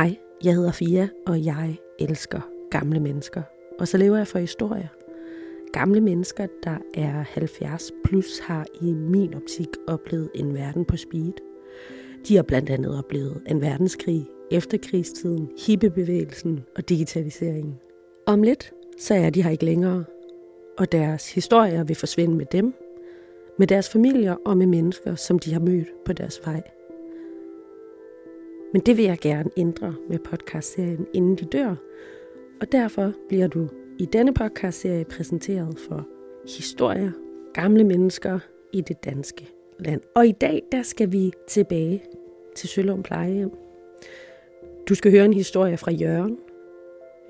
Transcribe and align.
Hej, 0.00 0.16
jeg 0.44 0.54
hedder 0.54 0.72
Fia, 0.72 1.08
og 1.26 1.44
jeg 1.44 1.76
elsker 1.98 2.40
gamle 2.70 3.00
mennesker. 3.00 3.42
Og 3.78 3.88
så 3.88 3.98
lever 3.98 4.16
jeg 4.16 4.26
for 4.26 4.38
historier. 4.38 4.88
Gamle 5.72 6.00
mennesker, 6.00 6.46
der 6.62 6.76
er 6.94 7.24
70 7.30 7.92
plus, 8.04 8.38
har 8.38 8.66
i 8.82 8.92
min 8.92 9.34
optik 9.34 9.68
oplevet 9.88 10.30
en 10.34 10.54
verden 10.54 10.84
på 10.84 10.96
speed. 10.96 11.32
De 12.28 12.36
har 12.36 12.42
blandt 12.42 12.70
andet 12.70 12.98
oplevet 12.98 13.42
en 13.48 13.60
verdenskrig, 13.60 14.26
efterkrigstiden, 14.50 15.50
hippebevægelsen 15.66 16.64
og 16.76 16.88
digitaliseringen. 16.88 17.78
Om 18.26 18.42
lidt, 18.42 18.72
så 18.98 19.14
er 19.14 19.30
de 19.30 19.42
her 19.42 19.50
ikke 19.50 19.64
længere, 19.64 20.04
og 20.78 20.92
deres 20.92 21.34
historier 21.34 21.84
vil 21.84 21.96
forsvinde 21.96 22.34
med 22.34 22.46
dem, 22.52 22.74
med 23.58 23.66
deres 23.66 23.88
familier 23.88 24.36
og 24.46 24.56
med 24.56 24.66
mennesker, 24.66 25.14
som 25.14 25.38
de 25.38 25.52
har 25.52 25.60
mødt 25.60 25.88
på 26.04 26.12
deres 26.12 26.40
vej. 26.44 26.62
Men 28.72 28.82
det 28.82 28.96
vil 28.96 29.04
jeg 29.04 29.18
gerne 29.18 29.50
ændre 29.56 29.94
med 30.08 30.18
podcastserien 30.18 31.06
Inden 31.14 31.36
de 31.36 31.44
dør, 31.44 31.74
og 32.60 32.72
derfor 32.72 33.12
bliver 33.28 33.46
du 33.46 33.68
i 33.98 34.04
denne 34.04 34.34
podcastserie 34.34 35.04
præsenteret 35.04 35.78
for 35.78 36.06
historier, 36.56 37.10
gamle 37.54 37.84
mennesker 37.84 38.38
i 38.72 38.80
det 38.80 39.04
danske 39.04 39.48
land. 39.78 40.00
Og 40.14 40.26
i 40.26 40.32
dag, 40.32 40.62
der 40.72 40.82
skal 40.82 41.12
vi 41.12 41.32
tilbage 41.48 42.04
til 42.56 42.68
Sølund 42.68 43.04
Plejehjem. 43.04 43.50
Du 44.88 44.94
skal 44.94 45.10
høre 45.10 45.24
en 45.24 45.32
historie 45.32 45.76
fra 45.76 45.90
Jørgen. 45.90 46.38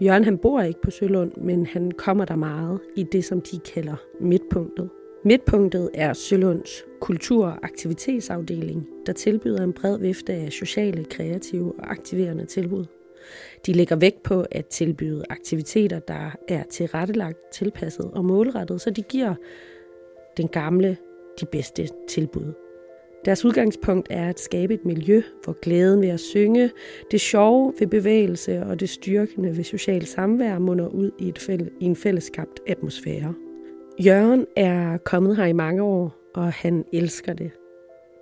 Jørgen 0.01 0.25
han 0.25 0.39
bor 0.39 0.61
ikke 0.61 0.81
på 0.81 0.91
Sølund, 0.91 1.33
men 1.37 1.67
han 1.67 1.91
kommer 1.91 2.25
der 2.25 2.37
meget 2.37 2.81
i 2.97 3.03
det, 3.03 3.25
som 3.25 3.41
de 3.41 3.59
kalder 3.59 3.97
midtpunktet. 4.21 4.91
Midtpunktet 5.25 5.91
er 5.95 6.13
Sølunds 6.13 6.85
kultur- 7.01 7.47
og 7.47 7.59
aktivitetsafdeling, 7.63 8.89
der 9.07 9.13
tilbyder 9.13 9.65
en 9.65 9.73
bred 9.73 9.99
vifte 9.99 10.33
af 10.33 10.53
sociale, 10.53 11.05
kreative 11.05 11.75
og 11.79 11.91
aktiverende 11.91 12.45
tilbud. 12.45 12.85
De 13.67 13.73
lægger 13.73 13.97
vægt 13.97 14.23
på 14.23 14.45
at 14.51 14.67
tilbyde 14.67 15.25
aktiviteter, 15.31 15.99
der 15.99 16.37
er 16.49 16.63
tilrettelagt, 16.63 17.39
tilpasset 17.53 18.11
og 18.13 18.25
målrettet, 18.25 18.81
så 18.81 18.91
de 18.91 19.03
giver 19.03 19.35
den 20.37 20.49
gamle 20.49 20.97
de 21.41 21.47
bedste 21.47 21.89
tilbud. 22.09 22.53
Deres 23.25 23.45
udgangspunkt 23.45 24.07
er 24.11 24.29
at 24.29 24.41
skabe 24.41 24.75
et 24.75 24.85
miljø, 24.85 25.23
hvor 25.45 25.57
glæden 25.63 26.03
ved 26.03 26.09
at 26.09 26.21
synge, 26.21 26.71
det 27.11 27.21
sjove 27.21 27.75
ved 27.79 27.87
bevægelse 27.87 28.63
og 28.63 28.81
det 28.81 28.89
styrkende 28.89 29.57
ved 29.57 29.65
social 29.65 30.07
samvær 30.07 30.59
munder 30.59 30.89
ud 30.89 31.11
i, 31.19 31.29
et 31.29 31.39
fælles, 31.39 31.71
i 31.81 31.85
en 31.85 31.97
fælleskabt 31.97 32.61
atmosfære. 32.67 33.35
Jørgen 34.05 34.47
er 34.57 34.99
kommet 34.99 35.37
her 35.37 35.45
i 35.45 35.53
mange 35.53 35.83
år, 35.83 36.13
og 36.35 36.53
han 36.53 36.85
elsker 36.93 37.33
det. 37.33 37.51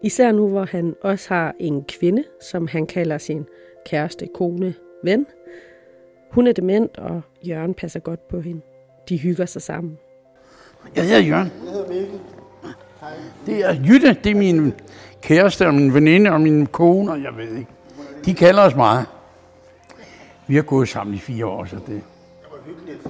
Især 0.02 0.32
nu, 0.32 0.48
hvor 0.48 0.64
han 0.64 0.94
også 1.02 1.34
har 1.34 1.54
en 1.60 1.84
kvinde, 1.84 2.24
som 2.50 2.66
han 2.66 2.86
kalder 2.86 3.18
sin 3.18 3.46
kæreste, 3.86 4.28
kone, 4.34 4.74
ven. 5.04 5.26
Hun 6.30 6.46
er 6.46 6.52
dement, 6.52 6.98
og 6.98 7.20
Jørgen 7.42 7.74
passer 7.74 8.00
godt 8.00 8.28
på 8.28 8.40
hende. 8.40 8.60
De 9.08 9.18
hygger 9.18 9.46
sig 9.46 9.62
sammen. 9.62 9.98
Jeg 10.96 11.04
hedder 11.04 11.20
Jørgen. 11.20 11.52
Jeg 11.64 11.72
hedder 11.72 11.88
Mikkel. 11.88 12.20
Det 13.46 13.64
er 13.64 13.74
Jytte, 13.74 14.16
det 14.24 14.30
er 14.30 14.36
min 14.36 14.72
kæreste 15.22 15.66
og 15.66 15.74
min 15.74 15.94
veninde 15.94 16.30
og 16.30 16.40
min 16.40 16.66
kone, 16.66 17.12
og 17.12 17.22
jeg 17.22 17.36
ved 17.36 17.56
ikke. 17.56 17.70
De 18.24 18.34
kalder 18.34 18.62
os 18.62 18.76
meget. 18.76 19.06
Vi 20.46 20.54
har 20.54 20.62
gået 20.62 20.88
sammen 20.88 21.14
i 21.14 21.18
fire 21.18 21.46
år, 21.46 21.64
så 21.64 21.76
det... 21.76 21.86
Det 21.86 22.02
var 22.50 22.58
hyggeligt. 22.66 23.00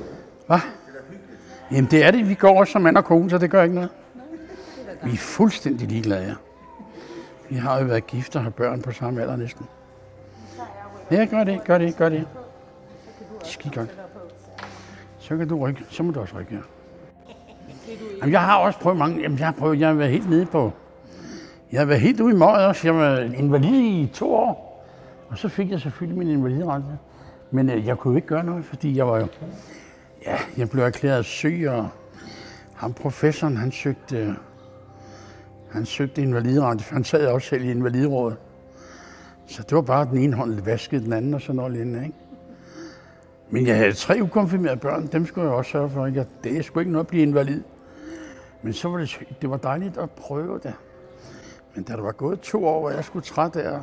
Hvad? 0.46 0.58
Jamen 1.72 1.90
det 1.90 2.04
er 2.04 2.10
det. 2.10 2.28
Vi 2.28 2.34
går 2.34 2.60
også 2.60 2.72
som 2.72 2.82
mand 2.82 2.96
og 2.96 3.04
kone, 3.04 3.30
så 3.30 3.38
det 3.38 3.50
gør 3.50 3.62
ikke 3.62 3.74
noget. 3.74 3.90
Vi 5.04 5.12
er 5.12 5.16
fuldstændig 5.16 5.88
ligeglade, 5.88 6.24
ja. 6.26 6.34
Vi 7.48 7.56
har 7.56 7.78
jo 7.78 7.84
været 7.84 8.06
gift 8.06 8.36
og 8.36 8.42
har 8.42 8.50
børn 8.50 8.82
på 8.82 8.92
samme 8.92 9.22
alder 9.22 9.36
næsten. 9.36 9.66
Ja, 11.10 11.24
gør 11.30 11.44
det, 11.44 11.64
gør 11.64 11.78
det, 11.78 11.96
gør 11.96 12.08
det. 12.08 12.26
Skide 13.44 13.74
godt. 13.74 13.98
Så 15.18 15.36
kan 15.36 15.48
du 15.48 15.58
rykke. 15.66 15.84
Så 15.90 16.02
må 16.02 16.12
du 16.12 16.20
også 16.20 16.34
rykke, 16.38 16.54
ja. 16.54 16.60
Jamen, 18.20 18.32
jeg 18.32 18.40
har 18.40 18.56
også 18.56 18.78
prøvet 18.78 18.98
mange. 18.98 19.20
Jamen, 19.20 19.38
jeg 19.38 19.46
har 19.46 19.52
prøvet, 19.52 19.80
jeg 19.80 19.88
har 19.88 19.94
været 19.94 20.10
helt 20.10 20.30
nede 20.30 20.46
på. 20.46 20.72
Jeg 21.72 21.80
har 21.80 21.84
været 21.86 22.00
helt 22.00 22.20
ude 22.20 22.34
i 22.34 22.36
møget 22.36 22.66
også. 22.66 22.88
Jeg 22.88 22.94
var 22.94 23.18
invalid 23.18 24.02
i 24.02 24.10
to 24.14 24.34
år. 24.34 24.84
Og 25.28 25.38
så 25.38 25.48
fik 25.48 25.70
jeg 25.70 25.80
selvfølgelig 25.80 26.18
min 26.18 26.28
invalidrente. 26.28 26.98
Men 27.50 27.70
øh, 27.70 27.86
jeg 27.86 27.98
kunne 27.98 28.12
jo 28.12 28.16
ikke 28.16 28.28
gøre 28.28 28.44
noget, 28.44 28.64
fordi 28.64 28.96
jeg 28.96 29.06
var 29.06 29.18
jo... 29.18 29.26
Ja, 30.26 30.38
jeg 30.56 30.70
blev 30.70 30.84
erklæret 30.84 31.24
syg, 31.24 31.66
og 31.68 31.88
ham 32.74 32.92
professoren, 32.92 33.56
han 33.56 33.72
søgte, 33.72 34.36
han 35.70 35.86
søgte 35.86 36.22
invalideret. 36.22 36.82
for 36.82 36.94
han 36.94 37.04
sad 37.04 37.26
også 37.26 37.48
selv 37.48 37.64
i 37.64 37.70
invaliderådet. 37.70 38.36
Så 39.46 39.62
det 39.62 39.76
var 39.76 39.82
bare 39.82 40.04
den 40.04 40.18
ene 40.18 40.36
hånd, 40.36 40.56
der 40.56 40.62
vaskede 40.62 41.04
den 41.04 41.12
anden 41.12 41.34
og 41.34 41.40
sådan 41.40 41.56
noget 41.56 41.72
lignende, 41.72 42.04
ikke? 42.04 42.16
Men 43.50 43.66
jeg 43.66 43.76
havde 43.76 43.92
tre 43.92 44.18
ukonfirmerede 44.22 44.76
børn, 44.76 45.06
dem 45.06 45.26
skulle 45.26 45.46
jeg 45.46 45.56
også 45.56 45.70
sørge 45.70 45.90
for. 45.90 46.06
Ikke? 46.06 46.26
Det 46.44 46.56
er 46.58 46.62
sgu 46.62 46.80
ikke 46.80 46.92
noget 46.92 47.04
at 47.04 47.08
blive 47.08 47.22
invalid. 47.22 47.62
Men 48.62 48.72
så 48.72 48.88
var 48.88 48.98
det, 48.98 49.18
det 49.42 49.50
var 49.50 49.56
dejligt 49.56 49.98
at 49.98 50.10
prøve 50.10 50.60
det. 50.62 50.74
Men 51.74 51.84
da 51.84 51.92
der 51.92 52.02
var 52.02 52.12
gået 52.12 52.40
to 52.40 52.66
år, 52.66 52.88
og 52.88 52.94
jeg 52.94 53.04
skulle 53.04 53.24
træt 53.24 53.56
af, 53.56 53.80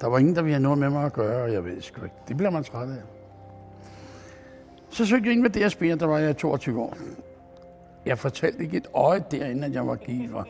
der 0.00 0.06
var 0.06 0.18
ingen, 0.18 0.36
der 0.36 0.42
ville 0.42 0.54
have 0.54 0.62
noget 0.62 0.78
med 0.78 0.90
mig 0.90 1.04
at 1.04 1.12
gøre, 1.12 1.42
og 1.42 1.52
jeg 1.52 1.64
ved 1.64 1.82
sgu 1.82 2.04
ikke. 2.04 2.16
Det 2.28 2.36
bliver 2.36 2.50
man 2.50 2.64
træt 2.64 2.88
af. 2.88 3.02
Så 4.92 5.06
søgte 5.06 5.26
jeg 5.26 5.32
ind 5.32 5.42
med 5.42 5.50
DSB, 5.50 5.82
og 5.92 6.00
der 6.00 6.06
var 6.06 6.18
jeg 6.18 6.36
22 6.36 6.80
år. 6.80 6.96
Jeg 8.06 8.18
fortalte 8.18 8.62
ikke 8.62 8.76
et 8.76 8.86
øje 8.94 9.24
derinde, 9.30 9.66
at 9.66 9.72
jeg 9.72 9.86
var 9.86 9.96
givet, 9.96 10.44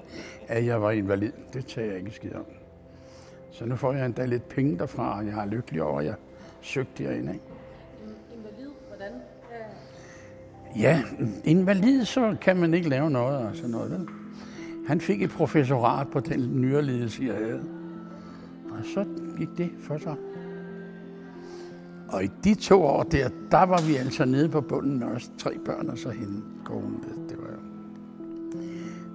at 0.48 0.66
jeg 0.66 0.82
var 0.82 0.90
invalid. 0.90 1.32
Det 1.52 1.66
tager 1.66 1.88
jeg 1.88 1.98
ikke 1.98 2.10
skid 2.10 2.34
om. 2.34 2.44
Så 3.50 3.66
nu 3.66 3.76
får 3.76 3.92
jeg 3.92 4.06
endda 4.06 4.24
lidt 4.24 4.48
penge 4.48 4.78
derfra, 4.78 5.18
og 5.18 5.26
jeg 5.26 5.42
er 5.42 5.46
lykkelig 5.46 5.82
over, 5.82 6.00
at 6.00 6.06
jeg 6.06 6.14
søgte 6.60 7.04
derinde. 7.04 7.32
Ikke? 7.32 7.44
Invalid, 8.34 8.70
hvordan? 8.88 9.12
Ja, 10.76 11.02
invalid, 11.44 12.04
så 12.04 12.36
kan 12.40 12.56
man 12.56 12.74
ikke 12.74 12.88
lave 12.88 13.10
noget 13.10 13.38
og 13.38 13.56
sådan 13.56 13.70
noget. 13.70 13.90
Vel? 13.90 14.08
Han 14.86 15.00
fik 15.00 15.22
et 15.22 15.30
professorat 15.30 16.08
på 16.12 16.20
den 16.20 16.60
nyere 16.60 16.82
ledelse, 16.82 17.24
jeg 17.24 17.34
havde. 17.34 17.62
Og 18.70 18.78
så 18.94 19.04
gik 19.38 19.48
det 19.58 19.70
for 19.80 19.98
sig. 19.98 20.14
Og 22.12 22.24
i 22.24 22.30
de 22.44 22.54
to 22.54 22.82
år 22.82 23.02
der, 23.02 23.28
der 23.50 23.62
var 23.62 23.82
vi 23.88 23.96
altså 23.96 24.24
nede 24.24 24.48
på 24.48 24.60
bunden 24.60 24.98
med 24.98 25.06
os 25.06 25.30
tre 25.38 25.50
børn 25.64 25.88
og 25.88 25.98
så 25.98 26.10
hende 26.10 26.42
kone. 26.64 26.94
Det, 27.28 27.38
var, 27.38 27.58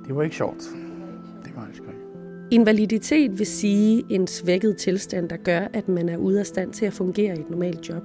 det 0.08 0.16
var 0.16 0.24
ikke 0.24 0.36
sjovt. 0.36 0.64
Det 1.46 1.56
var 1.56 1.68
ikke 1.68 1.84
Invaliditet 2.52 3.40
vil 3.40 3.46
sige 3.46 4.04
en 4.10 4.28
svækket 4.28 4.78
tilstand, 4.78 5.30
der 5.30 5.38
gør, 5.38 5.68
at 5.74 5.88
man 5.88 6.10
er 6.10 6.18
ude 6.18 6.40
af 6.40 6.46
stand 6.46 6.74
til 6.74 6.86
at 6.86 6.94
fungere 6.94 7.38
i 7.38 7.40
et 7.40 7.50
normalt 7.50 7.90
job. 7.90 8.04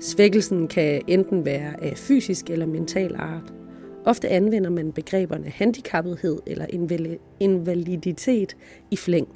Svækkelsen 0.00 0.68
kan 0.68 1.02
enten 1.06 1.44
være 1.44 1.84
af 1.84 1.96
fysisk 1.96 2.50
eller 2.50 2.66
mental 2.66 3.14
art. 3.18 3.52
Ofte 4.04 4.28
anvender 4.28 4.70
man 4.70 4.92
begreberne 4.92 5.48
handicappethed 5.48 6.38
eller 6.46 6.66
invaliditet 7.40 8.56
i 8.90 8.96
flæng. 8.96 9.28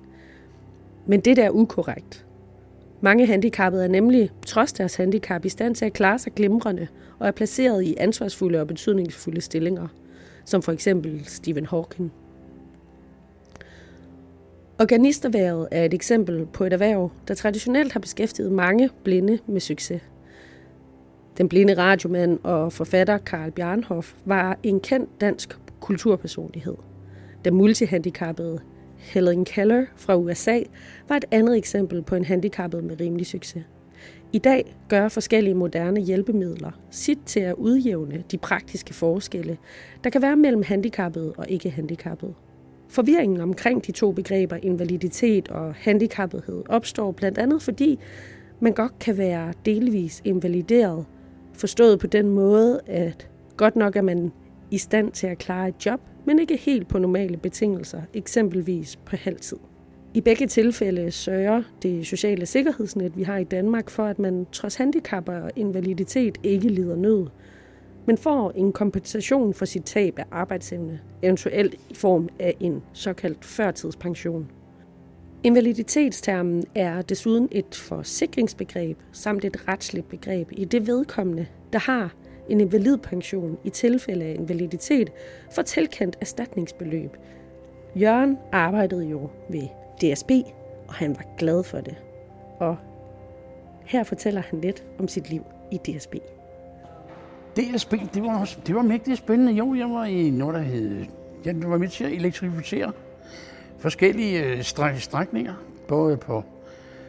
Men 1.07 1.21
det 1.21 1.37
der 1.37 1.45
er 1.45 1.51
ukorrekt. 1.51 2.26
Mange 3.01 3.27
handicappede 3.27 3.85
er 3.85 3.89
nemlig, 3.89 4.31
trods 4.47 4.73
deres 4.73 4.95
handicap, 4.95 5.45
i 5.45 5.49
stand 5.49 5.75
til 5.75 5.85
at 5.85 5.93
klare 5.93 6.19
sig 6.19 6.33
glimrende 6.33 6.87
og 7.19 7.27
er 7.27 7.33
placeret 7.33 7.83
i 7.83 7.95
ansvarsfulde 7.99 8.61
og 8.61 8.67
betydningsfulde 8.67 9.41
stillinger, 9.41 9.89
som 10.45 10.63
for 10.63 10.73
eksempel 10.73 11.25
Stephen 11.25 11.67
Hawking. 11.67 12.13
Organisterværet 14.81 15.69
er 15.71 15.85
et 15.85 15.95
eksempel 15.95 16.47
på 16.53 16.65
et 16.65 16.73
erhverv, 16.73 17.11
der 17.29 17.35
traditionelt 17.35 17.93
har 17.93 18.01
beskæftiget 18.01 18.53
mange 18.53 18.91
blinde 19.05 19.39
med 19.47 19.61
succes. 19.61 20.03
Den 21.39 21.49
blinde 21.49 21.75
radiomand 21.75 22.39
og 22.43 22.73
forfatter 22.73 23.19
Karl 23.19 23.51
Bjarnhoff 23.51 24.15
var 24.25 24.59
en 24.63 24.81
kendt 24.81 25.21
dansk 25.21 25.59
kulturpersonlighed. 25.81 26.75
Den 27.45 27.55
multihandicappede 27.55 28.61
Helen 29.07 29.45
Keller 29.45 29.85
fra 29.97 30.17
USA 30.17 30.61
var 31.09 31.17
et 31.17 31.25
andet 31.31 31.57
eksempel 31.57 32.03
på 32.03 32.15
en 32.15 32.25
handicappet 32.25 32.85
med 32.85 33.01
rimelig 33.01 33.27
succes. 33.27 33.65
I 34.33 34.39
dag 34.39 34.77
gør 34.89 35.09
forskellige 35.09 35.55
moderne 35.55 36.01
hjælpemidler 36.01 36.71
sit 36.91 37.19
til 37.27 37.41
at 37.41 37.55
udjævne 37.55 38.25
de 38.31 38.39
praktiske 38.39 38.95
forskelle, 38.95 39.59
der 40.05 40.11
kan 40.11 40.23
være 40.23 40.37
mellem 40.37 40.63
handicappede 40.63 41.33
og 41.39 41.47
ikke 41.49 41.71
handicappede. 41.71 42.35
Forvirringen 42.89 43.41
omkring 43.41 43.87
de 43.87 43.93
to 43.93 44.13
begreber 44.13 44.57
invaliditet 44.63 45.49
og 45.49 45.75
handicappethed 45.75 46.63
opstår 46.69 47.13
blandt 47.13 47.39
andet 47.39 47.63
fordi 47.63 47.99
man 48.61 48.73
godt 48.73 48.99
kan 48.99 49.19
være 49.19 49.53
delvis 49.65 50.23
invalideret, 50.25 51.05
forstået 51.53 51.99
på 51.99 52.07
den 52.07 52.29
måde, 52.29 52.81
at 52.87 53.29
godt 53.57 53.77
nok 53.77 53.97
er 53.97 54.03
man 54.03 54.33
i 54.71 54.79
stand 54.79 55.13
til 55.13 55.27
at 55.27 55.39
klare 55.39 55.69
et 55.69 55.87
job, 55.87 56.01
men 56.25 56.39
ikke 56.39 56.57
helt 56.57 56.89
på 56.89 56.99
normale 56.99 57.37
betingelser, 57.37 58.03
eksempelvis 58.15 58.97
på 58.97 59.17
halvtid. 59.17 59.59
I 60.15 60.21
begge 60.21 60.47
tilfælde 60.47 61.11
sørger 61.11 61.63
det 61.83 62.07
sociale 62.07 62.47
sikkerhedsnet, 62.47 63.17
vi 63.17 63.23
har 63.23 63.37
i 63.37 63.45
Danmark, 63.45 63.91
for 63.91 64.05
at 64.05 64.19
man 64.19 64.47
trods 64.53 64.75
handicap 64.75 65.29
og 65.29 65.51
invaliditet 65.57 66.39
ikke 66.43 66.69
lider 66.69 66.97
nød, 66.97 67.27
men 68.07 68.19
får 68.19 68.51
en 68.51 68.73
kompensation 68.73 69.55
for 69.55 69.65
sit 69.65 69.85
tab 69.85 70.19
af 70.19 70.25
arbejdsevne, 70.31 71.01
eventuelt 71.23 71.75
i 71.75 71.95
form 71.95 72.29
af 72.39 72.57
en 72.61 72.83
såkaldt 72.93 73.45
førtidspension. 73.45 74.51
Invaliditetstermen 75.43 76.65
er 76.75 77.03
desuden 77.03 77.49
et 77.53 77.75
forsikringsbegreb 77.75 78.99
samt 79.13 79.45
et 79.45 79.69
retsligt 79.69 80.09
begreb 80.09 80.49
i 80.53 80.65
det 80.65 80.87
vedkommende, 80.87 81.47
der 81.73 81.79
har 81.79 82.15
en 82.49 82.61
invalidpension 82.61 83.59
i 83.65 83.71
tilfælde 83.71 84.25
af 84.25 84.35
invaliditet, 84.39 85.13
for 85.51 85.63
tilkendt 85.63 86.17
erstatningsbeløb. 86.21 87.17
Jørgen 87.95 88.39
arbejdede 88.53 89.05
jo 89.05 89.31
ved 89.49 89.69
DSB, 90.01 90.31
og 90.89 90.95
han 90.95 91.17
var 91.17 91.25
glad 91.39 91.65
for 91.65 91.81
det. 91.81 91.97
Og 92.59 92.77
her 93.85 94.05
fortæller 94.05 94.43
han 94.51 94.61
lidt 94.61 94.85
om 94.99 95.09
sit 95.09 95.31
liv 95.31 95.43
i 95.71 95.77
DSB. 95.77 96.15
DSB, 97.57 97.93
det 98.15 98.23
var, 98.23 98.57
det 98.67 98.75
var 98.75 98.83
mægtigt 98.83 99.19
spændende. 99.19 99.53
Jo, 99.53 99.75
jeg 99.75 99.91
var 99.91 100.05
i 100.05 100.31
noget, 100.31 100.55
der 100.55 100.61
hed... 100.61 101.05
Jeg 101.45 101.55
var 101.63 101.79
med 101.79 101.89
til 101.89 102.05
at 102.05 102.13
elektrificere 102.13 102.93
forskellige 103.79 104.45
øh, 104.45 104.63
strækninger, 104.99 105.55
både 105.89 106.17
på 106.17 106.45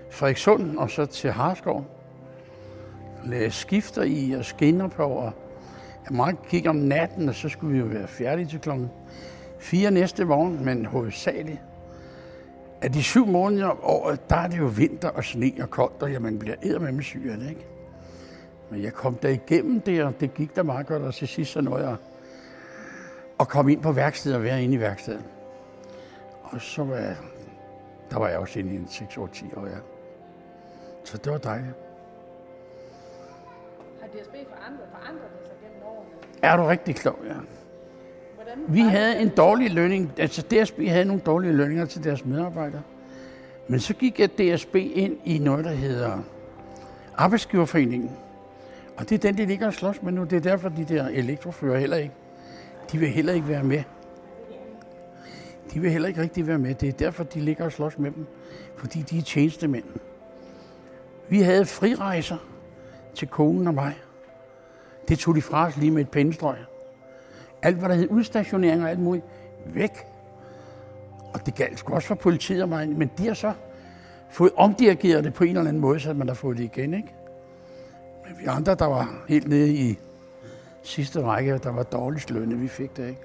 Frederikssund 0.10 0.78
og 0.78 0.89
så 0.89 1.06
til 1.06 1.31
Harskov. 1.31 1.96
Lade 3.25 3.51
skifter 3.51 4.03
i 4.03 4.31
og 4.31 4.45
skinner 4.45 4.87
på, 4.87 5.03
og 5.03 5.31
jeg 6.09 6.15
meget 6.15 6.35
gik 6.49 6.67
om 6.67 6.75
natten, 6.75 7.29
og 7.29 7.35
så 7.35 7.49
skulle 7.49 7.73
vi 7.73 7.79
jo 7.79 7.85
være 7.85 8.07
færdige 8.07 8.47
til 8.47 8.59
klokken 8.59 8.89
fire 9.59 9.91
næste 9.91 10.25
morgen, 10.25 10.65
men 10.65 10.85
hovedsageligt 10.85 11.59
af 12.81 12.91
de 12.91 13.03
syv 13.03 13.25
måneder 13.25 13.67
om 13.67 13.79
året, 13.83 14.29
der 14.29 14.35
er 14.35 14.47
det 14.47 14.57
jo 14.57 14.65
vinter 14.65 15.09
og 15.09 15.23
sne 15.23 15.51
og 15.61 15.69
koldt, 15.69 16.03
og 16.03 16.21
man 16.21 16.39
bliver 16.39 16.91
med 16.91 17.03
syg 17.03 17.29
af 17.31 17.37
det, 17.37 17.49
ikke? 17.49 17.65
Men 18.71 18.83
jeg 18.83 18.93
kom 18.93 19.15
der 19.15 19.29
igennem 19.29 19.81
det, 19.81 20.03
og 20.03 20.19
det 20.19 20.33
gik 20.33 20.55
der 20.55 20.63
meget 20.63 20.87
godt, 20.87 21.03
og 21.03 21.13
til 21.13 21.27
sidst 21.27 21.51
så 21.51 21.61
nåede 21.61 21.87
jeg 21.87 21.95
at 23.39 23.47
komme 23.47 23.71
ind 23.71 23.81
på 23.81 23.91
værkstedet 23.91 24.37
og 24.37 24.43
være 24.43 24.63
inde 24.63 24.75
i 24.75 24.79
værkstedet. 24.79 25.23
Og 26.43 26.61
så 26.61 26.83
var 26.83 26.95
jeg, 26.95 27.15
der 28.11 28.19
var 28.19 28.27
jeg 28.27 28.37
også 28.37 28.59
inde 28.59 28.73
i 28.73 28.75
en 28.75 28.87
6-8-10 28.91 29.59
år, 29.59 29.67
ja. 29.67 29.77
Så 31.03 31.17
det 31.17 31.31
var 31.31 31.37
dejligt. 31.37 31.87
DSB 34.21 34.33
forandret, 34.49 34.87
forandret 34.91 35.29
det 35.39 35.47
sig 35.47 35.55
gennem 35.61 35.83
årene? 35.85 36.09
Er 36.41 36.57
du 36.57 36.63
rigtig 36.63 36.95
klog, 36.95 37.19
ja. 37.27 37.33
Hvordan 38.35 38.63
Vi 38.67 38.81
havde 38.81 39.19
en 39.19 39.29
dårlig 39.29 39.71
lønning, 39.71 40.13
altså 40.17 40.41
DSB 40.41 40.79
havde 40.87 41.05
nogle 41.05 41.21
dårlige 41.25 41.53
lønninger 41.53 41.85
til 41.85 42.03
deres 42.03 42.25
medarbejdere. 42.25 42.81
Men 43.67 43.79
så 43.79 43.93
gik 43.93 44.19
jeg 44.19 44.29
DSB 44.29 44.75
ind 44.75 45.17
i 45.25 45.37
noget, 45.37 45.65
der 45.65 45.71
hedder 45.71 46.19
Arbejdsgiverforeningen. 47.17 48.11
Og 48.97 49.09
det 49.09 49.15
er 49.15 49.19
den, 49.19 49.37
de 49.37 49.45
ligger 49.45 49.67
og 49.67 49.73
slås 49.73 50.01
med 50.01 50.11
nu. 50.11 50.23
Det 50.23 50.33
er 50.35 50.39
derfor, 50.39 50.69
de 50.69 50.85
der 50.85 51.07
elektrofører 51.07 51.79
heller 51.79 51.97
ikke. 51.97 52.13
De 52.91 52.97
vil 52.97 53.09
heller 53.09 53.33
ikke 53.33 53.47
være 53.47 53.63
med. 53.63 53.83
De 55.73 55.79
vil 55.79 55.91
heller 55.91 56.07
ikke 56.07 56.21
rigtig 56.21 56.47
være 56.47 56.57
med. 56.57 56.75
Det 56.75 56.89
er 56.89 56.93
derfor, 56.93 57.23
de 57.23 57.39
ligger 57.39 57.65
og 57.65 57.71
slås 57.71 57.97
med 57.97 58.11
dem. 58.11 58.25
Fordi 58.75 59.01
de 59.01 59.17
er 59.17 59.21
tjenestemænd. 59.21 59.83
Vi 61.29 61.41
havde 61.41 61.65
frirejser 61.65 62.37
til 63.15 63.27
konen 63.27 63.67
og 63.67 63.73
mig. 63.73 63.95
Det 65.07 65.19
tog 65.19 65.36
de 65.36 65.42
fra 65.42 65.68
os 65.68 65.77
lige 65.77 65.92
med 65.92 66.01
et 66.01 66.09
pennestrøg. 66.09 66.57
Alt, 67.62 67.77
hvad 67.77 67.89
der 67.89 67.95
hed 67.95 68.07
udstationering 68.09 68.83
og 68.83 68.89
alt 68.89 69.00
muligt, 69.00 69.25
væk. 69.65 70.06
Og 71.33 71.45
det 71.45 71.56
galt 71.56 71.80
sgu 71.80 71.94
også 71.94 72.07
for 72.07 72.15
politiet 72.15 72.62
og 72.62 72.69
mig, 72.69 72.89
men 72.89 73.12
de 73.18 73.27
har 73.27 73.33
så 73.33 73.54
fået 74.30 74.51
omdirigeret 74.56 75.24
det 75.24 75.33
på 75.33 75.44
en 75.44 75.50
eller 75.50 75.69
anden 75.69 75.81
måde, 75.81 76.00
så 76.00 76.13
man 76.13 76.27
har 76.27 76.36
fået 76.36 76.57
det 76.57 76.63
igen, 76.63 76.94
ikke? 76.94 77.13
Men 78.27 78.39
vi 78.39 78.45
andre, 78.45 78.75
der 78.75 78.86
var 78.86 79.24
helt 79.27 79.48
nede 79.48 79.74
i 79.74 80.00
sidste 80.83 81.21
række, 81.21 81.57
der 81.57 81.71
var 81.71 81.83
dårligst 81.83 82.30
lønne, 82.30 82.57
vi 82.57 82.68
fik 82.68 82.98
det, 82.98 83.07
ikke? 83.10 83.21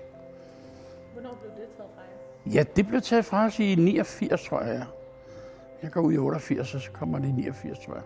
Hvornår 1.12 1.38
blev 1.40 1.50
det 1.50 1.76
taget 1.76 1.90
fra 1.94 2.02
jer? 2.46 2.52
Ja, 2.52 2.64
det 2.76 2.87
blev 2.87 3.00
taget 3.00 3.25
fra 3.25 3.46
os 3.46 3.58
i 3.58 3.75
89, 3.75 4.44
tror 4.44 4.62
jeg. 4.62 4.85
Jeg 5.82 5.90
går 5.90 6.00
ud 6.00 6.12
i 6.12 6.19
88, 6.19 6.75
og 6.75 6.81
så 6.81 6.90
kommer 6.90 7.19
det 7.19 7.28
i 7.28 7.32
89, 7.32 7.78
tror 7.78 7.94
jeg. 7.94 8.02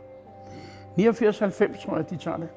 89-90, 1.08 1.84
tror 1.84 1.96
jeg, 1.96 2.11
de 2.11 2.17
tager 2.17 2.37
det. 2.37 2.49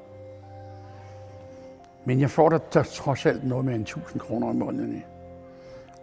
Men 2.04 2.20
jeg 2.20 2.30
får 2.30 2.48
da 2.48 2.58
der 2.74 2.82
trods 2.82 3.26
alt 3.26 3.44
noget 3.44 3.64
med 3.64 3.74
en 3.74 3.80
1000 3.80 4.20
kroner 4.20 4.48
om 4.48 4.56
måneden. 4.56 5.04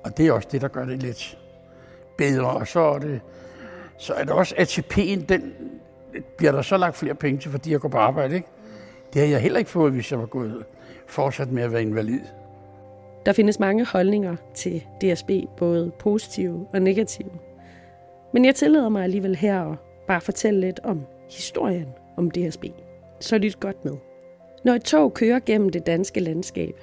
Og 0.04 0.18
det 0.18 0.28
er 0.28 0.32
også 0.32 0.48
det, 0.52 0.62
der 0.62 0.68
gør 0.68 0.86
det 0.86 1.04
lidt 1.04 1.38
bedre. 2.18 2.50
Og 2.50 2.68
så 2.68 2.80
er 2.80 3.00
det, 3.00 3.22
så 3.98 4.14
er 4.14 4.24
det 4.24 4.34
også 4.34 4.56
ATP'en, 4.56 5.26
den 5.26 5.54
bliver 6.38 6.52
der 6.52 6.62
så 6.62 6.78
lagt 6.78 6.96
flere 6.96 7.16
penge 7.16 7.40
til, 7.40 7.52
fordi 7.52 7.72
jeg 7.72 7.80
går 7.80 7.90
på 7.90 7.98
arbejde, 7.98 8.36
ikke? 8.36 8.48
Det 9.14 9.22
har 9.22 9.28
jeg 9.28 9.42
heller 9.42 9.60
ikke 9.60 9.72
fået, 9.72 9.92
hvis 9.92 10.12
jeg 10.12 10.20
var 10.20 10.26
gået 10.26 10.66
fortsat 11.08 11.52
med 11.52 11.64
at 11.64 11.72
være 11.72 11.82
invalid. 11.82 12.20
Der 13.26 13.34
findes 13.34 13.60
mange 13.60 13.86
holdninger 13.86 14.36
til 14.56 14.84
DSB, 15.02 15.30
både 15.58 15.92
positive 16.00 16.68
og 16.74 16.82
negative. 16.82 17.30
Men 18.34 18.46
jeg 18.46 18.56
tillader 18.56 18.90
mig 18.90 19.04
alligevel 19.04 19.36
her 19.36 19.72
at 19.72 19.78
bare 20.08 20.22
fortælle 20.22 20.60
lidt 20.60 20.80
om 20.84 21.06
historien 21.30 21.88
om 22.18 22.32
DSB. 22.32 22.66
Så 23.20 23.38
lyt 23.38 23.60
godt 23.60 23.86
med. 23.86 23.94
Når 24.68 24.74
et 24.74 24.84
tog 24.84 25.14
kører 25.14 25.40
gennem 25.40 25.70
det 25.70 25.86
danske 25.86 26.20
landskab, 26.20 26.76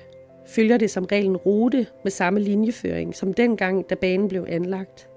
følger 0.47 0.77
det 0.77 0.91
som 0.91 1.05
regel 1.05 1.27
en 1.27 1.37
rute 1.37 1.87
med 2.03 2.11
samme 2.11 2.41
linjeføring 2.41 3.15
som 3.15 3.33
dengang, 3.33 3.91
da 3.91 3.95
banen 3.95 4.29
blev 4.29 4.47
anlagt. 4.49 5.09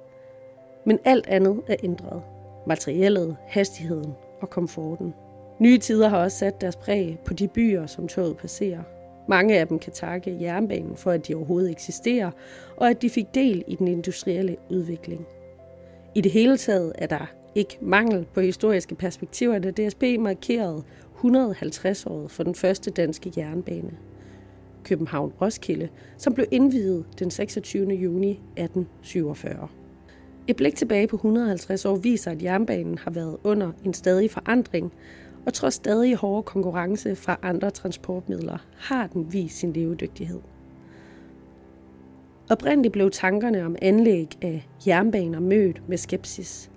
Men 0.85 0.99
alt 1.05 1.27
andet 1.27 1.61
er 1.67 1.75
ændret. 1.83 2.21
Materiellet, 2.67 3.37
hastigheden 3.47 4.13
og 4.41 4.49
komforten. 4.49 5.13
Nye 5.59 5.77
tider 5.77 6.09
har 6.09 6.17
også 6.17 6.37
sat 6.37 6.61
deres 6.61 6.75
præg 6.75 7.19
på 7.25 7.33
de 7.33 7.47
byer, 7.47 7.85
som 7.85 8.07
toget 8.07 8.37
passerer. 8.37 8.83
Mange 9.29 9.59
af 9.59 9.67
dem 9.67 9.79
kan 9.79 9.93
takke 9.93 10.37
jernbanen 10.41 10.97
for, 10.97 11.11
at 11.11 11.27
de 11.27 11.35
overhovedet 11.35 11.71
eksisterer, 11.71 12.31
og 12.75 12.89
at 12.89 13.01
de 13.01 13.09
fik 13.09 13.25
del 13.33 13.63
i 13.67 13.75
den 13.75 13.87
industrielle 13.87 14.57
udvikling. 14.69 15.27
I 16.15 16.21
det 16.21 16.31
hele 16.31 16.57
taget 16.57 16.93
er 16.95 17.07
der 17.07 17.33
ikke 17.55 17.77
mangel 17.81 18.27
på 18.33 18.41
historiske 18.41 18.95
perspektiver, 18.95 19.59
da 19.59 19.71
DSB 19.71 20.03
markerede 20.19 20.83
150-året 21.23 22.31
for 22.31 22.43
den 22.43 22.55
første 22.55 22.91
danske 22.91 23.33
jernbane. 23.37 23.91
København-Roskilde, 24.83 25.87
som 26.17 26.33
blev 26.33 26.45
indvidet 26.51 27.05
den 27.19 27.31
26. 27.31 27.93
juni 27.93 28.31
1847. 28.31 29.67
Et 30.47 30.55
blik 30.55 30.75
tilbage 30.75 31.07
på 31.07 31.15
150 31.15 31.85
år 31.85 31.95
viser, 31.95 32.31
at 32.31 32.43
jernbanen 32.43 32.97
har 32.97 33.11
været 33.11 33.37
under 33.43 33.71
en 33.85 33.93
stadig 33.93 34.31
forandring, 34.31 34.93
og 35.45 35.53
trods 35.53 35.73
stadig 35.73 36.15
hårde 36.15 36.43
konkurrence 36.43 37.15
fra 37.15 37.39
andre 37.41 37.69
transportmidler, 37.69 38.57
har 38.77 39.07
den 39.07 39.33
vist 39.33 39.57
sin 39.57 39.73
levedygtighed. 39.73 40.39
Oprindeligt 42.49 42.91
blev 42.91 43.11
tankerne 43.11 43.65
om 43.65 43.75
anlæg 43.81 44.27
af 44.41 44.67
jernbaner 44.87 45.39
mødt 45.39 45.89
med 45.89 45.97
skepsis, 45.97 46.71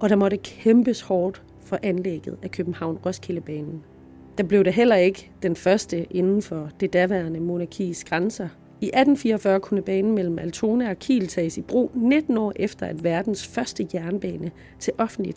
og 0.00 0.08
der 0.08 0.16
måtte 0.16 0.36
kæmpes 0.36 1.00
hårdt 1.00 1.42
for 1.60 1.78
anlægget 1.82 2.38
af 2.42 2.50
København-Roskildebanen. 2.50 3.91
Der 4.38 4.44
blev 4.44 4.64
det 4.64 4.72
heller 4.72 4.96
ikke 4.96 5.30
den 5.42 5.56
første 5.56 6.06
inden 6.10 6.42
for 6.42 6.70
det 6.80 6.92
daværende 6.92 7.40
monarkis 7.40 8.04
grænser. 8.04 8.48
I 8.80 8.86
1844 8.86 9.60
kunne 9.60 9.82
banen 9.82 10.14
mellem 10.14 10.38
Altona 10.38 10.90
og 10.90 10.98
Kiel 10.98 11.26
tages 11.26 11.58
i 11.58 11.62
brug 11.62 11.90
19 11.94 12.38
år 12.38 12.52
efter, 12.56 12.86
at 12.86 13.04
verdens 13.04 13.46
første 13.46 13.88
jernbane 13.94 14.50
til 14.78 14.92
offentlig 14.98 15.34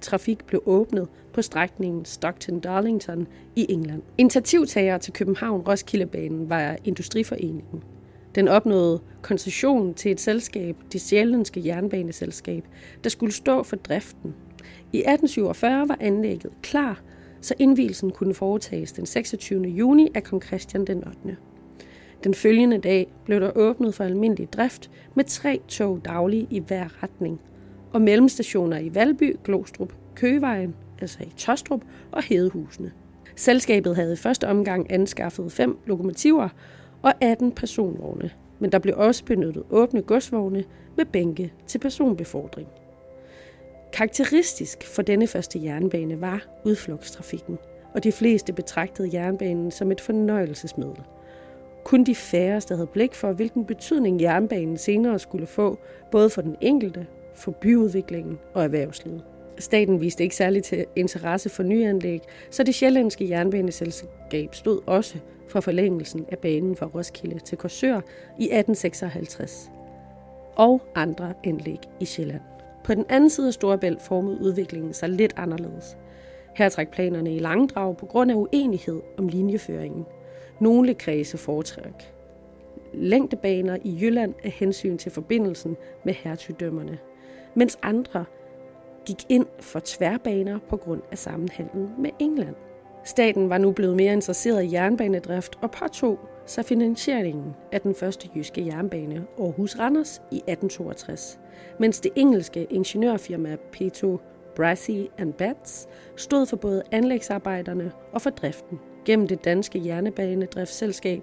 trafik 0.00 0.44
blev 0.46 0.62
åbnet 0.66 1.08
på 1.32 1.42
strækningen 1.42 2.04
Stockton-Darlington 2.08 3.24
i 3.56 3.66
England. 3.68 4.02
Initiativtager 4.18 4.98
til 4.98 5.12
København-Roskildebanen 5.12 6.48
var 6.48 6.76
Industriforeningen. 6.84 7.82
Den 8.34 8.48
opnåede 8.48 9.00
koncession 9.22 9.94
til 9.94 10.10
et 10.10 10.20
selskab, 10.20 10.76
det 10.92 11.00
sjællandske 11.00 11.62
jernbaneselskab, 11.66 12.64
der 13.04 13.10
skulle 13.10 13.32
stå 13.32 13.62
for 13.62 13.76
driften. 13.76 14.34
I 14.92 14.98
1847 14.98 15.88
var 15.88 15.96
anlægget 16.00 16.52
klar, 16.62 17.00
så 17.40 17.54
indvielsen 17.58 18.10
kunne 18.10 18.34
foretages 18.34 18.92
den 18.92 19.06
26. 19.06 19.62
juni 19.62 20.10
af 20.14 20.22
kong 20.22 20.42
Christian 20.42 20.84
den 20.84 21.06
8. 21.06 21.36
Den 22.24 22.34
følgende 22.34 22.78
dag 22.78 23.12
blev 23.24 23.40
der 23.40 23.50
åbnet 23.56 23.94
for 23.94 24.04
almindelig 24.04 24.52
drift 24.52 24.90
med 25.14 25.24
tre 25.24 25.60
tog 25.68 26.04
daglige 26.04 26.46
i 26.50 26.58
hver 26.58 27.02
retning, 27.02 27.40
og 27.92 28.02
mellemstationer 28.02 28.78
i 28.78 28.94
Valby, 28.94 29.36
Glostrup, 29.44 29.92
Køvejen, 30.14 30.74
altså 31.00 31.18
i 31.22 31.32
Tostrup 31.36 31.80
og 32.12 32.22
Hedehusene. 32.22 32.92
Selskabet 33.36 33.96
havde 33.96 34.12
i 34.12 34.16
første 34.16 34.48
omgang 34.48 34.92
anskaffet 34.92 35.52
fem 35.52 35.78
lokomotiver 35.86 36.48
og 37.02 37.12
18 37.20 37.52
personvogne, 37.52 38.30
men 38.58 38.72
der 38.72 38.78
blev 38.78 38.94
også 38.96 39.24
benyttet 39.24 39.62
åbne 39.70 40.02
godsvogne 40.02 40.64
med 40.96 41.04
bænke 41.04 41.52
til 41.66 41.78
personbefordring. 41.78 42.68
Karakteristisk 43.92 44.86
for 44.86 45.02
denne 45.02 45.26
første 45.26 45.64
jernbane 45.64 46.20
var 46.20 46.46
udflugtstrafikken, 46.64 47.58
og 47.94 48.04
de 48.04 48.12
fleste 48.12 48.52
betragtede 48.52 49.10
jernbanen 49.12 49.70
som 49.70 49.92
et 49.92 50.00
fornøjelsesmiddel. 50.00 51.02
Kun 51.84 52.04
de 52.04 52.14
færreste 52.14 52.74
havde 52.74 52.86
blik 52.86 53.14
for, 53.14 53.32
hvilken 53.32 53.64
betydning 53.64 54.20
jernbanen 54.20 54.76
senere 54.76 55.18
skulle 55.18 55.46
få, 55.46 55.78
både 56.10 56.30
for 56.30 56.42
den 56.42 56.56
enkelte, 56.60 57.06
for 57.34 57.50
byudviklingen 57.50 58.38
og 58.54 58.64
erhvervslivet. 58.64 59.24
Staten 59.58 60.00
viste 60.00 60.22
ikke 60.22 60.36
særlig 60.36 60.62
til 60.62 60.84
interesse 60.96 61.48
for 61.48 61.62
nyanlæg, 61.62 62.20
så 62.50 62.62
det 62.62 62.74
sjællandske 62.74 63.28
jernbaneselskab 63.28 64.54
stod 64.54 64.80
også 64.86 65.18
for 65.48 65.60
forlængelsen 65.60 66.26
af 66.32 66.38
banen 66.38 66.76
fra 66.76 66.86
Roskilde 66.86 67.38
til 67.38 67.58
Korsør 67.58 68.00
i 68.38 68.44
1856 68.44 69.70
og 70.56 70.82
andre 70.94 71.34
anlæg 71.44 71.78
i 72.00 72.04
Sjælland. 72.04 72.57
På 72.84 72.94
den 72.94 73.04
anden 73.08 73.30
side 73.30 73.46
af 73.46 73.52
Storebælt 73.52 74.02
formede 74.02 74.40
udviklingen 74.40 74.92
sig 74.92 75.08
lidt 75.08 75.34
anderledes. 75.36 75.96
Her 76.54 76.68
trak 76.68 76.88
planerne 76.88 77.34
i 77.34 77.38
langdrag 77.38 77.96
på 77.96 78.06
grund 78.06 78.30
af 78.30 78.34
uenighed 78.34 79.00
om 79.18 79.28
linjeføringen. 79.28 80.06
Nogle 80.60 80.94
kredse 80.94 81.38
foretræk 81.38 82.12
længdebaner 82.94 83.76
i 83.84 83.98
Jylland 84.00 84.34
af 84.44 84.50
hensyn 84.50 84.98
til 84.98 85.12
forbindelsen 85.12 85.76
med 86.04 86.14
hertugdømmerne, 86.14 86.98
mens 87.54 87.78
andre 87.82 88.24
gik 89.06 89.24
ind 89.28 89.46
for 89.60 89.80
tværbaner 89.84 90.58
på 90.68 90.76
grund 90.76 91.02
af 91.12 91.18
sammenhængen 91.18 91.90
med 91.98 92.10
England. 92.18 92.54
Staten 93.04 93.48
var 93.48 93.58
nu 93.58 93.72
blevet 93.72 93.96
mere 93.96 94.12
interesseret 94.12 94.64
i 94.64 94.72
jernbanedrift 94.72 95.58
og 95.62 95.70
påtog 95.70 96.18
sig 96.48 96.64
finansieringen 96.64 97.56
af 97.72 97.80
den 97.80 97.94
første 97.94 98.28
jyske 98.36 98.66
jernbane 98.66 99.26
Aarhus-Randers 99.38 100.22
i 100.30 100.36
1862, 100.36 101.40
mens 101.78 102.00
det 102.00 102.12
engelske 102.16 102.66
ingeniørfirma 102.70 103.56
P2 103.76 104.18
Brassey 104.56 105.06
and 105.18 105.32
Bats 105.32 105.88
stod 106.16 106.46
for 106.46 106.56
både 106.56 106.82
anlægsarbejderne 106.92 107.92
og 108.12 108.22
for 108.22 108.30
driften 108.30 108.80
gennem 109.04 109.28
det 109.28 109.44
danske 109.44 109.86
jernbanedriftsselskab. 109.86 111.22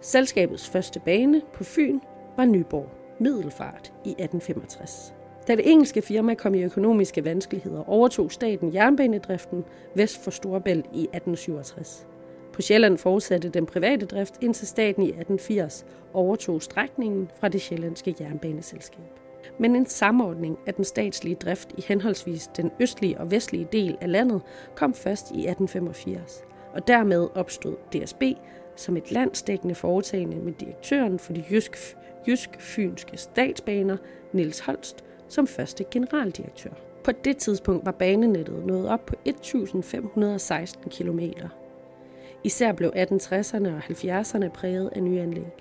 Selskabets 0.00 0.68
første 0.68 1.00
bane 1.00 1.42
på 1.52 1.64
Fyn 1.64 2.00
var 2.36 2.44
Nyborg 2.44 2.88
Middelfart 3.20 3.92
i 4.04 4.10
1865. 4.10 5.14
Da 5.48 5.56
det 5.56 5.70
engelske 5.70 6.02
firma 6.02 6.34
kom 6.34 6.54
i 6.54 6.62
økonomiske 6.62 7.24
vanskeligheder, 7.24 7.88
overtog 7.88 8.32
staten 8.32 8.74
jernbanedriften 8.74 9.64
vest 9.94 10.24
for 10.24 10.30
Storebælt 10.30 10.86
i 10.86 11.02
1867. 11.02 12.07
På 12.58 12.62
Sjælland 12.62 12.98
fortsatte 12.98 13.48
den 13.48 13.66
private 13.66 14.06
drift, 14.06 14.34
indtil 14.40 14.66
staten 14.66 15.02
i 15.02 15.06
1880 15.06 15.86
overtog 16.12 16.62
strækningen 16.62 17.30
fra 17.40 17.48
det 17.48 17.60
sjællandske 17.60 18.14
jernbaneselskab. 18.20 19.20
Men 19.58 19.76
en 19.76 19.86
samordning 19.86 20.58
af 20.66 20.74
den 20.74 20.84
statslige 20.84 21.34
drift 21.34 21.68
i 21.76 21.84
henholdsvis 21.88 22.46
den 22.56 22.70
østlige 22.80 23.20
og 23.20 23.30
vestlige 23.30 23.68
del 23.72 23.96
af 24.00 24.12
landet 24.12 24.40
kom 24.74 24.94
først 24.94 25.30
i 25.30 25.46
1885, 25.48 26.42
og 26.72 26.86
dermed 26.86 27.28
opstod 27.34 27.76
DSB 27.92 28.22
som 28.76 28.96
et 28.96 29.12
landsdækkende 29.12 29.74
foretagende 29.74 30.36
med 30.36 30.52
direktøren 30.52 31.18
for 31.18 31.32
de 31.32 31.44
jysk, 31.50 31.96
jysk-fynske 32.28 33.16
statsbaner, 33.16 33.96
Niels 34.32 34.60
Holst, 34.60 35.04
som 35.28 35.46
første 35.46 35.84
generaldirektør. 35.90 36.72
På 37.04 37.12
det 37.12 37.36
tidspunkt 37.36 37.86
var 37.86 37.92
banenettet 37.92 38.66
nået 38.66 38.88
op 38.88 39.06
på 39.06 39.14
1516 39.24 40.90
km. 40.90 41.20
Især 42.48 42.72
blev 42.72 42.92
1860'erne 42.96 43.68
og 43.68 43.78
70'erne 43.78 44.48
præget 44.48 44.90
af 44.96 45.02
nyanlæg. 45.02 45.52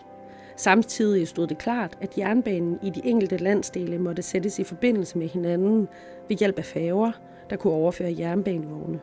Samtidig 0.55 1.27
stod 1.27 1.47
det 1.47 1.57
klart, 1.57 1.97
at 2.01 2.17
jernbanen 2.17 2.79
i 2.83 2.89
de 2.89 3.01
enkelte 3.03 3.37
landsdele 3.37 3.97
måtte 3.97 4.21
sættes 4.21 4.59
i 4.59 4.63
forbindelse 4.63 5.17
med 5.17 5.27
hinanden 5.27 5.87
ved 6.29 6.37
hjælp 6.37 6.57
af 6.57 6.65
færger, 6.65 7.11
der 7.49 7.55
kunne 7.55 7.73
overføre 7.73 8.15
jernbanevogne. 8.19 8.99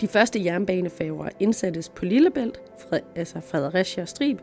De 0.00 0.08
første 0.08 0.44
jernbanefærger 0.44 1.28
indsattes 1.40 1.88
på 1.88 2.04
Lillebælt, 2.04 2.60
altså 3.16 3.40
Fredericia 3.40 4.04
Strib, 4.04 4.38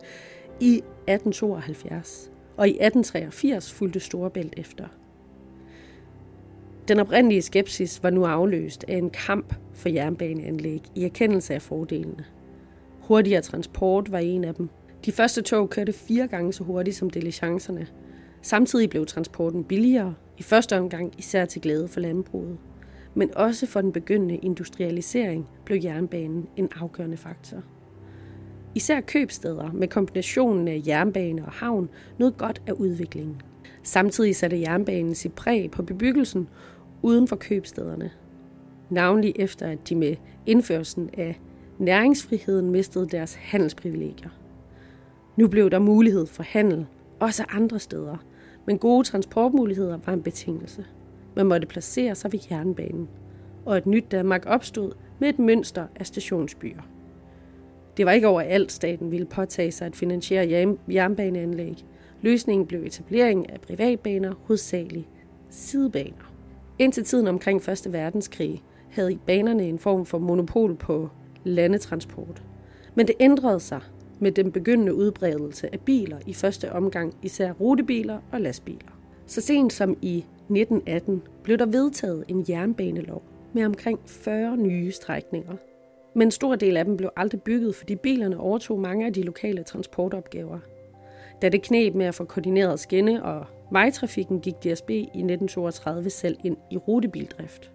i 0.59 0.73
1872, 0.75 2.31
og 2.57 2.67
i 2.67 2.71
1883 2.71 3.73
fulgte 3.73 3.99
Storebælt 3.99 4.53
efter. 4.57 4.85
Den 6.87 6.99
oprindelige 6.99 7.41
skepsis 7.41 8.03
var 8.03 8.09
nu 8.09 8.25
afløst 8.25 8.85
af 8.87 8.97
en 8.97 9.09
kamp 9.09 9.55
for 9.73 9.89
jernbaneanlæg 9.89 10.81
i 10.95 11.03
erkendelse 11.03 11.53
af 11.53 11.61
fordelene. 11.61 12.25
Hurtigere 13.09 13.41
transport 13.41 14.11
var 14.11 14.17
en 14.17 14.43
af 14.43 14.55
dem. 14.55 14.69
De 15.05 15.11
første 15.11 15.41
tog 15.41 15.69
kørte 15.69 15.93
fire 15.93 16.27
gange 16.27 16.53
så 16.53 16.63
hurtigt 16.63 16.95
som 16.95 17.09
diligencerne. 17.09 17.87
Samtidig 18.41 18.89
blev 18.89 19.05
transporten 19.05 19.63
billigere, 19.63 20.15
i 20.37 20.43
første 20.43 20.79
omgang 20.79 21.13
især 21.17 21.45
til 21.45 21.61
glæde 21.61 21.87
for 21.87 21.99
landbruget. 21.99 22.57
Men 23.13 23.37
også 23.37 23.67
for 23.67 23.81
den 23.81 23.91
begyndende 23.91 24.35
industrialisering 24.35 25.47
blev 25.65 25.79
jernbanen 25.83 26.47
en 26.57 26.69
afgørende 26.75 27.17
faktor. 27.17 27.57
Især 28.75 29.01
købsteder 29.01 29.71
med 29.71 29.87
kombinationen 29.87 30.67
af 30.67 30.81
jernbane 30.87 31.45
og 31.45 31.51
havn 31.51 31.89
nød 32.17 32.31
godt 32.31 32.61
af 32.67 32.71
udviklingen. 32.71 33.41
Samtidig 33.83 34.35
satte 34.35 34.61
jernbanen 34.61 35.15
sit 35.15 35.33
præg 35.33 35.71
på 35.71 35.83
bebyggelsen 35.83 36.47
uden 37.01 37.27
for 37.27 37.35
købstederne. 37.35 38.11
Navnlig 38.89 39.33
efter 39.35 39.67
at 39.67 39.89
de 39.89 39.95
med 39.95 40.15
indførelsen 40.45 41.09
af 41.13 41.39
næringsfriheden 41.79 42.69
mistede 42.69 43.07
deres 43.09 43.33
handelsprivilegier. 43.33 44.29
Nu 45.35 45.47
blev 45.47 45.69
der 45.69 45.79
mulighed 45.79 46.25
for 46.25 46.43
handel, 46.43 46.85
også 47.19 47.43
andre 47.49 47.79
steder, 47.79 48.17
men 48.65 48.77
gode 48.77 49.07
transportmuligheder 49.07 49.99
var 50.05 50.13
en 50.13 50.23
betingelse. 50.23 50.85
Man 51.35 51.45
måtte 51.45 51.67
placere 51.67 52.15
sig 52.15 52.31
ved 52.31 52.39
jernbanen, 52.51 53.09
og 53.65 53.77
et 53.77 53.85
nyt 53.85 54.11
Danmark 54.11 54.43
opstod 54.47 54.91
med 55.19 55.29
et 55.29 55.39
mønster 55.39 55.87
af 55.95 56.05
stationsbyer. 56.05 56.81
Det 57.97 58.05
var 58.05 58.11
ikke 58.11 58.27
overalt, 58.27 58.71
staten 58.71 59.11
ville 59.11 59.25
påtage 59.25 59.71
sig 59.71 59.87
at 59.87 59.95
finansiere 59.95 60.75
jernbaneanlæg. 60.89 61.85
Løsningen 62.21 62.67
blev 62.67 62.83
etablering 62.83 63.49
af 63.49 63.61
privatbaner, 63.61 64.33
hovedsageligt 64.43 65.07
sidebaner. 65.49 66.33
Indtil 66.79 67.03
tiden 67.03 67.27
omkring 67.27 67.69
1. 67.69 67.87
verdenskrig 67.93 68.63
havde 68.89 69.17
banerne 69.25 69.63
en 69.63 69.79
form 69.79 70.05
for 70.05 70.17
monopol 70.17 70.75
på 70.75 71.09
landetransport. 71.43 72.43
Men 72.95 73.07
det 73.07 73.15
ændrede 73.19 73.59
sig 73.59 73.81
med 74.19 74.31
den 74.31 74.51
begyndende 74.51 74.93
udbredelse 74.93 75.73
af 75.73 75.79
biler 75.79 76.17
i 76.27 76.33
første 76.33 76.71
omgang 76.71 77.13
især 77.23 77.51
rutebiler 77.51 78.19
og 78.31 78.41
lastbiler. 78.41 78.99
Så 79.25 79.41
sent 79.41 79.73
som 79.73 79.97
i 80.01 80.17
1918 80.17 81.21
blev 81.43 81.57
der 81.57 81.65
vedtaget 81.65 82.23
en 82.27 82.45
jernbanelov 82.49 83.23
med 83.53 83.65
omkring 83.65 83.99
40 84.05 84.57
nye 84.57 84.91
strækninger. 84.91 85.53
Men 86.15 86.27
en 86.27 86.31
stor 86.31 86.55
del 86.55 86.77
af 86.77 86.85
dem 86.85 86.97
blev 86.97 87.09
aldrig 87.15 87.41
bygget, 87.41 87.75
fordi 87.75 87.95
bilerne 87.95 88.39
overtog 88.39 88.79
mange 88.79 89.05
af 89.05 89.13
de 89.13 89.23
lokale 89.23 89.63
transportopgaver. 89.63 90.59
Da 91.41 91.49
det 91.49 91.61
knep 91.61 91.95
med 91.95 92.05
at 92.05 92.15
få 92.15 92.23
koordineret 92.23 92.79
skinne 92.79 93.23
og 93.23 93.45
vejtrafikken, 93.71 94.39
gik 94.39 94.53
DSB 94.53 94.89
i 94.89 95.01
1932 95.01 96.09
selv 96.09 96.37
ind 96.43 96.57
i 96.71 96.77
rutebildrift. 96.77 97.71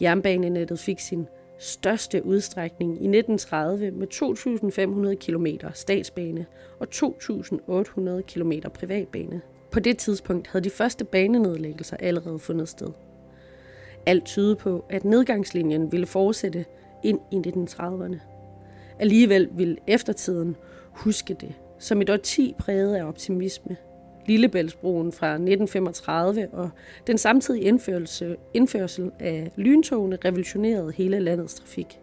Jernbanenettet 0.00 0.78
fik 0.78 1.00
sin 1.00 1.26
største 1.64 2.26
udstrækning 2.26 2.90
i 2.90 3.18
1930 3.18 3.90
med 3.90 4.06
2.500 4.14 5.14
km 5.14 5.46
statsbane 5.74 6.46
og 6.78 6.88
2.800 6.94 8.20
km 8.20 8.52
privatbane. 8.74 9.40
På 9.70 9.80
det 9.80 9.98
tidspunkt 9.98 10.48
havde 10.48 10.64
de 10.64 10.70
første 10.70 11.04
banenedlæggelser 11.04 11.96
allerede 11.96 12.38
fundet 12.38 12.68
sted. 12.68 12.88
Alt 14.06 14.24
tyder 14.24 14.54
på, 14.54 14.84
at 14.90 15.04
nedgangslinjen 15.04 15.92
ville 15.92 16.06
fortsætte 16.06 16.64
ind 17.04 17.20
i 17.30 17.36
1930'erne. 17.36 18.16
Alligevel 18.98 19.48
vil 19.52 19.78
eftertiden 19.86 20.56
huske 20.92 21.34
det 21.34 21.54
som 21.78 22.02
et 22.02 22.10
årti 22.10 22.54
præget 22.58 22.96
af 22.96 23.04
optimisme– 23.04 23.76
Lillebæltsbroen 24.26 25.12
fra 25.12 25.32
1935 25.32 26.48
og 26.52 26.70
den 27.06 27.18
samtidige 27.18 27.64
indførelse, 27.64 28.36
indførsel 28.54 29.10
af 29.20 29.50
lyntogene 29.56 30.18
revolutionerede 30.24 30.92
hele 30.92 31.20
landets 31.20 31.54
trafik. 31.54 32.00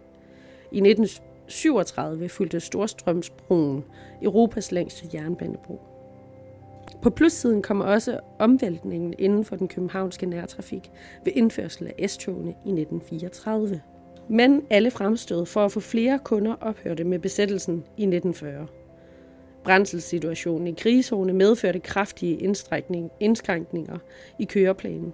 I 0.71 0.77
1937 0.77 2.29
fulgte 2.29 2.59
Storstrømsbroen 2.59 3.83
Europas 4.21 4.71
længste 4.71 5.07
jernbanebro. 5.13 5.79
På 7.01 7.09
plussiden 7.09 7.61
kommer 7.61 7.85
også 7.85 8.19
omvæltningen 8.39 9.13
inden 9.19 9.45
for 9.45 9.55
den 9.55 9.67
københavnske 9.67 10.25
nærtrafik 10.25 10.91
ved 11.25 11.33
indførsel 11.35 11.91
af 11.99 12.09
S-togene 12.09 12.49
i 12.49 12.69
1934. 12.69 13.81
Men 14.29 14.61
alle 14.69 14.91
fremstød 14.91 15.45
for 15.45 15.65
at 15.65 15.71
få 15.71 15.79
flere 15.79 16.19
kunder 16.23 16.55
ophørte 16.61 17.03
med 17.03 17.19
besættelsen 17.19 17.83
i 17.97 18.03
1940. 18.03 18.67
Brændselssituationen 19.63 20.67
i 20.67 20.71
krigszone 20.71 21.33
medførte 21.33 21.79
kraftige 21.79 22.51
indskrænkninger 23.19 23.97
i 24.39 24.45
køreplanen. 24.45 25.13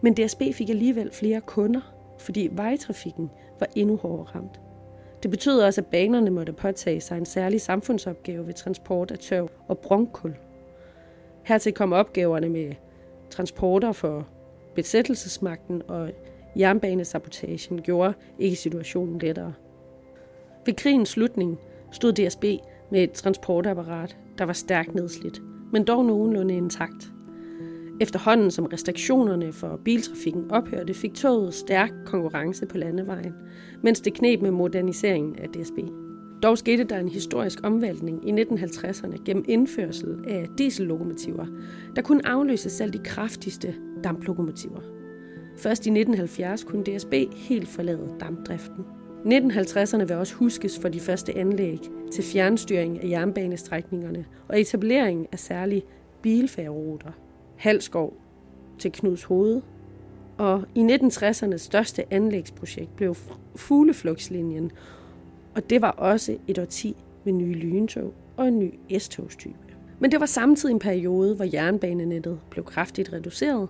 Men 0.00 0.14
DSB 0.14 0.42
fik 0.52 0.70
alligevel 0.70 1.10
flere 1.12 1.40
kunder, 1.40 1.80
fordi 2.18 2.48
vejtrafikken 2.52 3.30
var 3.60 3.66
endnu 3.74 3.96
hårdere 3.96 4.26
ramt. 4.34 4.60
Det 5.22 5.30
betød 5.30 5.60
også, 5.60 5.80
at 5.80 5.86
banerne 5.86 6.30
måtte 6.30 6.52
påtage 6.52 7.00
sig 7.00 7.18
en 7.18 7.26
særlig 7.26 7.60
samfundsopgave 7.60 8.46
ved 8.46 8.54
transport 8.54 9.10
af 9.10 9.18
tørv 9.18 9.50
og 9.68 9.78
bronkul. 9.78 10.34
Hertil 11.44 11.72
kom 11.72 11.92
opgaverne 11.92 12.48
med 12.48 12.72
transporter 13.30 13.92
for 13.92 14.28
besættelsesmagten 14.74 15.82
og 15.88 16.10
jernbanesabotagen 16.58 17.82
gjorde 17.82 18.14
ikke 18.38 18.56
situationen 18.56 19.18
lettere. 19.18 19.52
Ved 20.66 20.74
krigens 20.74 21.08
slutning 21.08 21.58
stod 21.92 22.12
DSB 22.12 22.44
med 22.90 23.02
et 23.02 23.12
transportapparat, 23.12 24.16
der 24.38 24.44
var 24.44 24.52
stærkt 24.52 24.94
nedslidt, 24.94 25.42
men 25.72 25.84
dog 25.84 26.04
nogenlunde 26.04 26.56
intakt. 26.56 27.12
Efterhånden 28.00 28.50
som 28.50 28.66
restriktionerne 28.66 29.52
for 29.52 29.80
biltrafikken 29.84 30.50
ophørte, 30.50 30.94
fik 30.94 31.14
toget 31.14 31.54
stærk 31.54 31.92
konkurrence 32.06 32.66
på 32.66 32.78
landevejen, 32.78 33.34
mens 33.82 34.00
det 34.00 34.14
knep 34.14 34.42
med 34.42 34.50
moderniseringen 34.50 35.36
af 35.36 35.48
DSB. 35.48 35.78
Dog 36.42 36.58
skete 36.58 36.84
der 36.84 36.98
en 36.98 37.08
historisk 37.08 37.58
omvæltning 37.62 38.28
i 38.28 38.42
1950'erne 38.42 39.24
gennem 39.24 39.44
indførsel 39.48 40.24
af 40.28 40.48
diesellokomotiver, 40.58 41.46
der 41.96 42.02
kunne 42.02 42.26
afløse 42.26 42.70
selv 42.70 42.92
de 42.92 42.98
kraftigste 42.98 43.74
damplokomotiver. 44.04 44.80
Først 45.56 45.86
i 45.86 45.90
1970 45.90 46.64
kunne 46.64 46.84
DSB 46.84 47.14
helt 47.34 47.68
forlade 47.68 48.14
dampdriften. 48.20 48.84
1950'erne 49.26 50.04
vil 50.04 50.16
også 50.16 50.34
huskes 50.34 50.78
for 50.78 50.88
de 50.88 51.00
første 51.00 51.38
anlæg 51.38 51.80
til 52.12 52.24
fjernstyring 52.24 53.02
af 53.02 53.08
jernbanestrækningerne 53.08 54.24
og 54.48 54.60
etablering 54.60 55.26
af 55.32 55.38
særlige 55.38 55.82
bilfærgeruter. 56.22 57.10
Halskov 57.56 58.14
til 58.78 58.92
Knuds 58.92 59.22
Hoved. 59.22 59.62
Og 60.38 60.64
i 60.74 60.80
1960'ernes 60.80 61.56
største 61.56 62.12
anlægsprojekt 62.12 62.96
blev 62.96 63.16
Fugleflugtslinjen, 63.56 64.72
og 65.54 65.70
det 65.70 65.82
var 65.82 65.90
også 65.90 66.36
et 66.46 66.58
årti 66.58 66.96
med 67.24 67.32
nye 67.32 67.54
lyntog 67.54 68.14
og 68.36 68.48
en 68.48 68.58
ny 68.58 68.74
S-togstype. 68.98 69.56
Men 69.98 70.10
det 70.10 70.20
var 70.20 70.26
samtidig 70.26 70.72
en 70.72 70.78
periode, 70.78 71.34
hvor 71.34 71.46
jernbanenettet 71.52 72.40
blev 72.50 72.64
kraftigt 72.64 73.12
reduceret. 73.12 73.68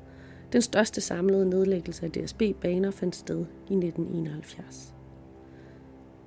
Den 0.53 0.63
største 0.63 1.01
samlede 1.01 1.51
nedlæggelse 1.51 2.05
af 2.05 2.11
DSB-baner 2.11 2.91
fandt 2.91 3.17
sted 3.17 3.39
i 3.39 3.75
1971. 3.75 4.96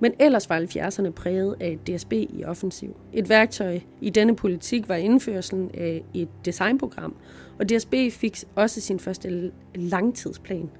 Men 0.00 0.12
ellers 0.18 0.50
var 0.50 0.60
70'erne 0.60 1.10
præget 1.10 1.56
af 1.60 1.68
et 1.68 1.86
DSB 1.86 2.12
i 2.12 2.44
offensiv. 2.46 2.96
Et 3.12 3.28
værktøj 3.28 3.80
i 4.00 4.10
denne 4.10 4.36
politik 4.36 4.88
var 4.88 4.94
indførelsen 4.94 5.70
af 5.74 6.04
et 6.14 6.28
designprogram, 6.44 7.16
og 7.58 7.68
DSB 7.68 7.94
fik 8.10 8.44
også 8.54 8.80
sin 8.80 8.98
første 8.98 9.52
langtidsplan. 9.74 10.70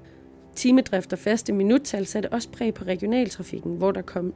Timedrift 0.55 1.13
og 1.13 1.19
faste 1.19 1.53
minuttal 1.53 2.05
satte 2.05 2.29
også 2.29 2.49
præg 2.51 2.73
på 2.73 2.85
regionaltrafikken, 2.85 3.75
hvor 3.75 3.91
der 3.91 4.01
kom 4.01 4.33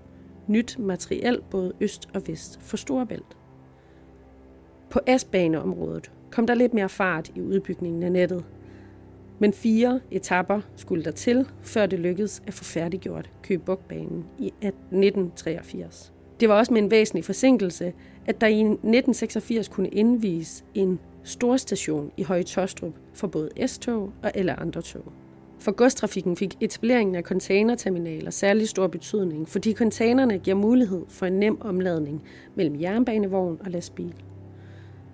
nyt 0.48 0.80
materiel 0.80 1.40
både 1.52 1.74
øst 1.82 2.10
og 2.14 2.28
vest 2.28 2.62
for 2.62 2.78
Storebælt. 2.78 3.38
På 4.90 5.00
S-baneområdet 5.18 6.12
kom 6.32 6.48
der 6.48 6.54
lidt 6.54 6.74
mere 6.74 6.90
fart 6.90 7.32
i 7.36 7.42
udbygningen 7.42 8.04
af 8.04 8.12
nettet, 8.12 8.44
men 9.40 9.54
fire 9.54 10.00
etapper 10.12 10.62
skulle 10.76 11.04
der 11.04 11.12
til, 11.12 11.48
før 11.62 11.86
det 11.86 12.00
lykkedes 12.00 12.42
at 12.48 12.54
få 12.54 12.64
færdiggjort 12.64 13.30
Køgebugbanen 13.44 14.26
i 14.40 14.48
1983. 14.48 16.14
Det 16.40 16.50
var 16.50 16.56
også 16.56 16.74
med 16.74 16.82
en 16.82 16.92
væsentlig 16.92 17.26
forsinkelse, 17.26 17.94
at 18.26 18.42
der 18.42 18.48
i 18.48 18.60
1986 18.60 19.68
kunne 19.68 19.90
indvies 19.90 20.66
en 20.74 21.00
storstation 21.24 22.12
i 22.18 22.24
Høje 22.24 22.44
Tostrup 22.44 22.94
for 23.14 23.28
både 23.28 23.50
S-tog 23.68 24.14
og 24.24 24.38
alle 24.38 24.60
andre 24.60 24.82
tog. 24.82 25.04
For 25.60 25.72
godstrafikken 25.72 26.38
fik 26.38 26.58
etableringen 26.62 27.16
af 27.16 27.24
containerterminaler 27.24 28.32
særlig 28.32 28.70
stor 28.70 28.88
betydning, 28.88 29.50
fordi 29.50 29.74
containerne 29.74 30.38
giver 30.38 30.58
mulighed 30.58 31.04
for 31.10 31.26
en 31.26 31.34
nem 31.34 31.62
omladning 31.62 32.24
mellem 32.56 32.82
jernbanevogn 32.82 33.58
og 33.66 33.72
lastbil. 33.72 34.14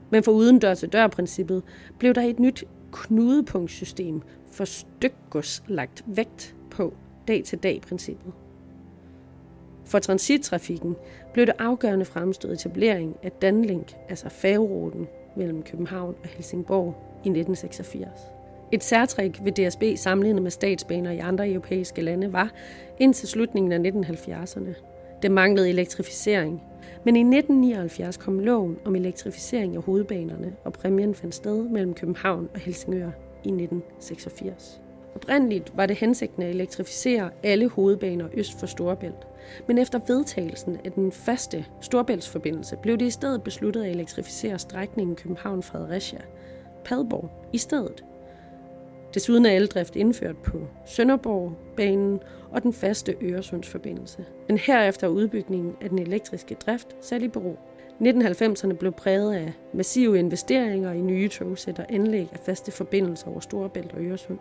Men 0.09 0.23
for 0.23 0.31
uden 0.31 0.59
dør-til-dør-princippet 0.59 1.63
blev 1.99 2.13
der 2.13 2.21
et 2.21 2.39
nyt 2.39 2.65
knudepunktsystem 2.91 4.21
for 4.51 4.65
stykgods 4.65 5.63
lagt 5.67 6.03
vægt 6.07 6.55
på 6.71 6.93
dag-til-dag-princippet. 7.27 8.33
For 9.85 9.99
transittrafikken 9.99 10.95
blev 11.33 11.45
det 11.45 11.53
afgørende 11.59 12.05
fremstået 12.05 12.53
etablering 12.53 13.17
af 13.23 13.31
Danlink, 13.31 13.93
altså 14.09 14.29
færgeruten 14.29 15.07
mellem 15.35 15.63
København 15.63 16.15
og 16.23 16.29
Helsingborg 16.29 16.95
i 17.25 17.29
1986. 17.29 18.09
Et 18.71 18.83
særtræk 18.83 19.39
ved 19.43 19.51
DSB 19.51 19.83
sammenlignet 19.99 20.43
med 20.43 20.51
statsbaner 20.51 21.11
i 21.11 21.17
andre 21.17 21.49
europæiske 21.49 22.01
lande 22.01 22.33
var 22.33 22.51
indtil 22.99 23.27
slutningen 23.27 23.85
af 23.85 23.91
1970'erne. 23.91 24.73
Det 25.21 25.31
manglede 25.31 25.69
elektrificering, 25.69 26.61
men 27.03 27.15
i 27.15 27.19
1979 27.19 28.17
kom 28.17 28.39
loven 28.39 28.77
om 28.85 28.95
elektrificering 28.95 29.75
af 29.75 29.83
hovedbanerne, 29.83 30.53
og 30.63 30.73
præmien 30.73 31.15
fandt 31.15 31.35
sted 31.35 31.69
mellem 31.69 31.93
København 31.93 32.49
og 32.53 32.59
Helsingør 32.59 33.11
i 33.43 33.47
1986. 33.47 34.81
Oprindeligt 35.15 35.77
var 35.77 35.85
det 35.85 35.95
hensigten 35.95 36.43
at 36.43 36.49
elektrificere 36.49 37.29
alle 37.43 37.69
hovedbaner 37.69 38.27
øst 38.33 38.59
for 38.59 38.65
Storebælt, 38.65 39.27
men 39.67 39.77
efter 39.77 39.99
vedtagelsen 40.07 40.77
af 40.85 40.91
den 40.91 41.11
faste 41.11 41.65
Storebæltsforbindelse 41.81 42.77
blev 42.81 42.97
det 42.97 43.05
i 43.05 43.09
stedet 43.09 43.43
besluttet 43.43 43.83
at 43.83 43.91
elektrificere 43.91 44.59
strækningen 44.59 45.15
København-Fredericia, 45.15 46.21
Padborg, 46.85 47.29
i 47.53 47.57
stedet. 47.57 48.03
Desuden 49.13 49.45
er 49.45 49.51
eldrift 49.51 49.95
indført 49.95 50.37
på 50.37 50.57
Sønderborg-banen 50.85 52.19
og 52.51 52.63
den 52.63 52.73
faste 52.73 53.15
Øresundsforbindelse. 53.21 54.25
Men 54.47 54.57
herefter 54.57 55.07
er 55.07 55.11
udbygningen 55.11 55.75
af 55.81 55.89
den 55.89 55.99
elektriske 55.99 56.55
drift 56.55 56.95
sat 57.01 57.21
i 57.21 57.27
bero. 57.27 57.59
1990'erne 58.01 58.73
blev 58.73 58.91
præget 58.91 59.33
af 59.33 59.53
massive 59.73 60.19
investeringer 60.19 60.91
i 60.91 61.01
nye 61.01 61.29
togsæt 61.29 61.79
og 61.79 61.85
anlæg 61.89 62.27
af 62.33 62.39
faste 62.39 62.71
forbindelser 62.71 63.27
over 63.27 63.39
Storebælt 63.39 63.93
og 63.93 64.03
Øresund. 64.03 64.39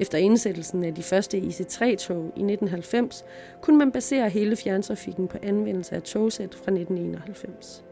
Efter 0.00 0.18
indsættelsen 0.18 0.84
af 0.84 0.94
de 0.94 1.02
første 1.02 1.38
IC3-tog 1.38 2.24
i 2.24 2.42
1990, 2.42 3.24
kunne 3.60 3.78
man 3.78 3.92
basere 3.92 4.28
hele 4.28 4.56
fjerntrafikken 4.56 5.28
på 5.28 5.38
anvendelse 5.42 5.94
af 5.94 6.02
togsæt 6.02 6.54
fra 6.54 6.70
1991. 6.72 7.84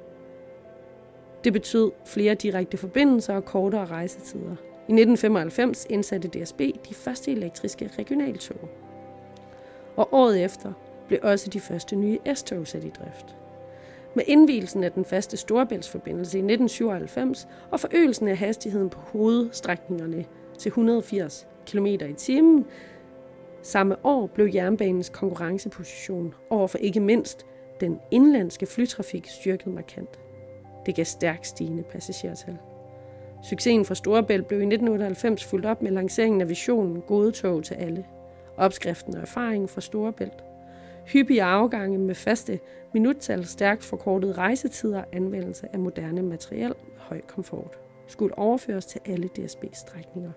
Det 1.44 1.52
betød 1.52 1.90
flere 2.06 2.34
direkte 2.34 2.76
forbindelser 2.76 3.34
og 3.34 3.44
kortere 3.44 3.86
rejsetider. 3.86 4.56
I 4.88 4.92
1995 4.92 5.86
indsatte 5.90 6.28
DSB 6.28 6.60
de 6.60 6.94
første 6.94 7.32
elektriske 7.32 7.90
regionaltog. 7.98 8.68
Og 9.96 10.08
året 10.12 10.44
efter 10.44 10.72
blev 11.08 11.20
også 11.22 11.50
de 11.50 11.60
første 11.60 11.96
nye 11.96 12.18
S-tog 12.34 12.66
sat 12.66 12.84
i 12.84 12.88
drift. 12.90 13.36
Med 14.14 14.24
indvielsen 14.26 14.84
af 14.84 14.92
den 14.92 15.04
faste 15.04 15.36
Storebæltsforbindelse 15.36 16.38
i 16.38 16.40
1997 16.40 17.48
og 17.70 17.80
forøgelsen 17.80 18.28
af 18.28 18.36
hastigheden 18.36 18.90
på 18.90 19.00
hovedstrækningerne 19.00 20.24
til 20.58 20.68
180 20.68 21.46
km 21.66 21.86
i 21.86 22.14
timen, 22.16 22.66
samme 23.62 23.96
år 24.04 24.26
blev 24.26 24.50
jernbanens 24.54 25.08
konkurrenceposition 25.08 26.34
overfor 26.50 26.78
ikke 26.78 27.00
mindst 27.00 27.46
den 27.80 28.00
indlandske 28.10 28.66
flytrafik 28.66 29.28
styrket 29.28 29.66
markant. 29.66 30.18
Det 30.86 30.94
gav 30.94 31.04
stærkt 31.04 31.46
stigende 31.46 31.82
passagertal. 31.82 32.58
Succesen 33.42 33.84
fra 33.84 33.94
Storebælt 33.94 34.46
blev 34.46 34.60
i 34.60 34.62
1998 34.62 35.44
fuldt 35.44 35.66
op 35.66 35.82
med 35.82 35.90
lanceringen 35.90 36.40
af 36.40 36.48
visionen 36.48 37.00
Gode 37.00 37.32
tog 37.32 37.64
til 37.64 37.74
alle. 37.74 38.04
Opskriften 38.56 39.14
og 39.14 39.22
erfaringen 39.22 39.68
fra 39.68 39.80
Storebælt. 39.80 40.44
Hyppige 41.06 41.42
afgange 41.42 41.98
med 41.98 42.14
faste 42.14 42.60
minuttal, 42.94 43.46
stærkt 43.46 43.84
forkortede 43.84 44.32
rejsetider 44.32 44.98
og 44.98 45.06
anvendelse 45.12 45.68
af 45.72 45.78
moderne 45.78 46.22
materiel 46.22 46.74
med 46.88 46.98
høj 46.98 47.20
komfort 47.20 47.78
skulle 48.06 48.38
overføres 48.38 48.86
til 48.86 49.00
alle 49.06 49.28
DSB-strækninger. 49.28 50.30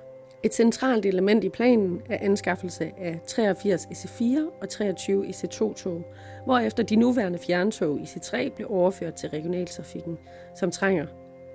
Et 0.44 0.54
centralt 0.54 1.06
element 1.06 1.44
i 1.44 1.50
planen 1.50 2.02
er 2.10 2.18
anskaffelse 2.22 2.92
af 2.98 3.20
83 3.28 3.86
EC4 3.86 4.62
og 4.62 4.70
23 4.70 5.28
EC2-tog, 5.28 6.04
hvorefter 6.46 6.84
de 6.84 6.96
nuværende 6.96 7.40
fjerntog 7.40 8.00
EC3 8.00 8.56
blev 8.56 8.68
overført 8.70 9.14
til 9.14 9.30
regionaltrafikken, 9.30 10.18
som 10.56 10.72
trænger 10.72 11.06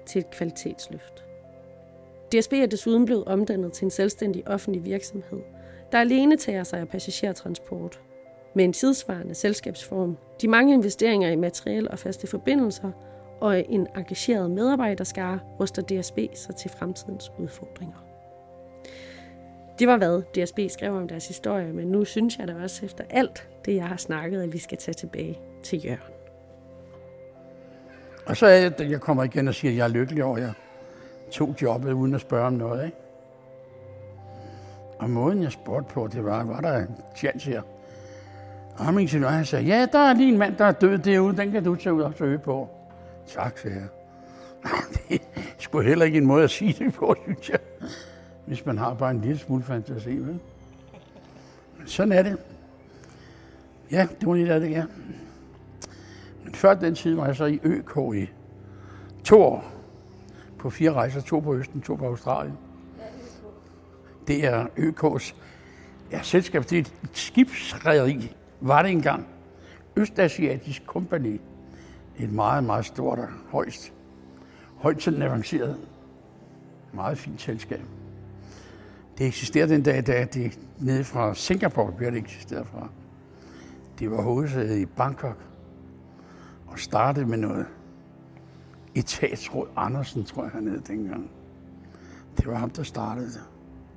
til 0.06 0.18
et 0.18 0.30
kvalitetsløft. 0.30 1.29
DSB 2.32 2.52
er 2.52 2.66
desuden 2.66 3.04
blevet 3.04 3.24
omdannet 3.24 3.72
til 3.72 3.84
en 3.84 3.90
selvstændig 3.90 4.48
offentlig 4.48 4.84
virksomhed, 4.84 5.38
der 5.92 5.98
alene 5.98 6.36
tager 6.36 6.64
sig 6.64 6.80
af 6.80 6.88
passagertransport. 6.88 8.00
Med 8.54 8.64
en 8.64 8.72
tidsvarende 8.72 9.34
selskabsform, 9.34 10.16
de 10.40 10.48
mange 10.48 10.74
investeringer 10.74 11.30
i 11.30 11.36
materiel 11.36 11.90
og 11.90 11.98
faste 11.98 12.26
forbindelser 12.26 12.90
og 13.40 13.64
en 13.68 13.86
engageret 13.96 14.50
medarbejderskare 14.50 15.38
ruster 15.60 15.82
DSB 15.82 16.18
sig 16.34 16.56
til 16.56 16.70
fremtidens 16.70 17.32
udfordringer. 17.38 18.04
Det 19.78 19.88
var 19.88 19.96
hvad 19.96 20.22
DSB 20.22 20.58
skrev 20.68 20.94
om 20.94 21.08
deres 21.08 21.28
historie, 21.28 21.72
men 21.72 21.88
nu 21.88 22.04
synes 22.04 22.38
jeg 22.38 22.48
da 22.48 22.54
også 22.62 22.86
efter 22.86 23.04
alt 23.10 23.48
det, 23.64 23.74
jeg 23.74 23.88
har 23.88 23.96
snakket, 23.96 24.42
at 24.42 24.52
vi 24.52 24.58
skal 24.58 24.78
tage 24.78 24.94
tilbage 24.94 25.38
til 25.62 25.84
Jørgen. 25.84 26.14
Og 28.26 28.36
så 28.36 28.46
er 28.46 28.68
det, 28.68 28.90
jeg 28.90 29.00
kommer 29.00 29.24
igen 29.24 29.48
og 29.48 29.54
siger, 29.54 29.70
at 29.72 29.76
jeg 29.76 29.84
er 29.84 29.88
lykkelig 29.88 30.24
over, 30.24 30.38
jer. 30.38 30.46
jeg 30.46 30.54
tog 31.30 31.56
jobbet 31.62 31.92
uden 31.92 32.14
at 32.14 32.20
spørge 32.20 32.46
om 32.46 32.52
noget. 32.52 32.84
Ikke? 32.84 32.96
Og 34.98 35.10
måden, 35.10 35.42
jeg 35.42 35.52
spurgte 35.52 35.94
på, 35.94 36.08
det 36.12 36.24
var, 36.24 36.44
var 36.44 36.60
der 36.60 36.78
en 36.78 36.96
chance 37.16 37.50
her? 37.50 37.62
Og 38.78 38.84
ham 38.84 38.98
ingeniør, 38.98 39.28
han 39.28 39.44
sagde, 39.44 39.64
ja, 39.64 39.86
der 39.92 39.98
er 39.98 40.14
lige 40.14 40.32
en 40.32 40.38
mand, 40.38 40.56
der 40.56 40.64
er 40.64 40.72
død 40.72 40.98
derude, 40.98 41.36
den 41.36 41.50
kan 41.50 41.64
du 41.64 41.76
tage 41.76 41.94
ud 41.94 42.02
og 42.02 42.12
søge 42.18 42.38
på. 42.38 42.68
Tak, 43.26 43.58
sagde 43.58 43.76
jeg. 43.76 43.88
Det 45.08 45.22
er 45.36 45.40
sgu 45.58 45.80
heller 45.80 46.04
ikke 46.04 46.18
en 46.18 46.26
måde 46.26 46.44
at 46.44 46.50
sige 46.50 46.84
det 46.84 46.94
på, 46.94 47.14
synes 47.22 47.50
jeg. 47.50 47.58
Hvis 48.46 48.66
man 48.66 48.78
har 48.78 48.94
bare 48.94 49.10
en 49.10 49.20
lille 49.20 49.38
smule 49.38 49.62
fantasi, 49.62 50.10
vel? 50.10 50.40
Men 51.78 51.86
sådan 51.86 52.12
er 52.12 52.22
det. 52.22 52.36
Ja, 53.90 54.08
det 54.20 54.28
var 54.28 54.34
lige 54.34 54.52
af 54.52 54.60
det, 54.60 54.70
ja. 54.70 54.84
Men 56.44 56.54
før 56.54 56.74
den 56.74 56.94
tid 56.94 57.14
var 57.14 57.26
jeg 57.26 57.36
så 57.36 57.44
i 57.44 57.60
ØK 57.64 58.14
i 58.14 58.30
to 59.24 59.42
år 59.42 59.79
på 60.60 60.70
fire 60.70 60.92
rejser, 60.92 61.20
to 61.20 61.40
på 61.40 61.54
Østen, 61.54 61.80
to 61.80 61.94
på 61.94 62.06
Australien. 62.06 62.58
Det 64.26 64.44
er 64.44 64.66
ØK's 64.66 65.34
ja, 66.12 66.22
selskab, 66.22 66.62
det 66.70 66.72
er 66.72 66.80
et 66.80 66.92
skibsrederi, 67.12 68.36
var 68.60 68.82
det 68.82 68.90
engang. 68.90 69.26
Østasiatisk 69.96 70.86
Kompani. 70.86 71.40
Et 72.18 72.32
meget, 72.32 72.64
meget 72.64 72.86
stort 72.86 73.18
og 73.18 73.28
højst, 73.50 73.92
højt 74.76 75.02
sådan 75.02 75.22
avanceret, 75.22 75.76
meget 76.92 77.18
fint 77.18 77.40
selskab. 77.40 77.80
Det 79.18 79.26
eksisterer 79.26 79.66
den 79.66 79.82
dag, 79.82 80.06
da 80.06 80.24
det 80.24 80.58
nede 80.78 81.04
fra 81.04 81.34
Singapore 81.34 81.92
bliver 81.92 82.10
det 82.10 82.18
eksisteret 82.18 82.66
fra. 82.66 82.88
Det 83.98 84.10
var 84.10 84.22
hovedsædet 84.22 84.78
i 84.78 84.86
Bangkok 84.86 85.36
og 86.66 86.78
startede 86.78 87.26
med 87.26 87.38
noget 87.38 87.66
etatsråd 88.94 89.68
Andersen, 89.76 90.24
tror 90.24 90.42
jeg, 90.42 90.50
han 90.50 90.68
hed 90.68 90.80
dengang. 90.80 91.30
Det 92.36 92.46
var 92.46 92.54
ham, 92.54 92.70
der 92.70 92.82
startede 92.82 93.26
det. 93.26 93.42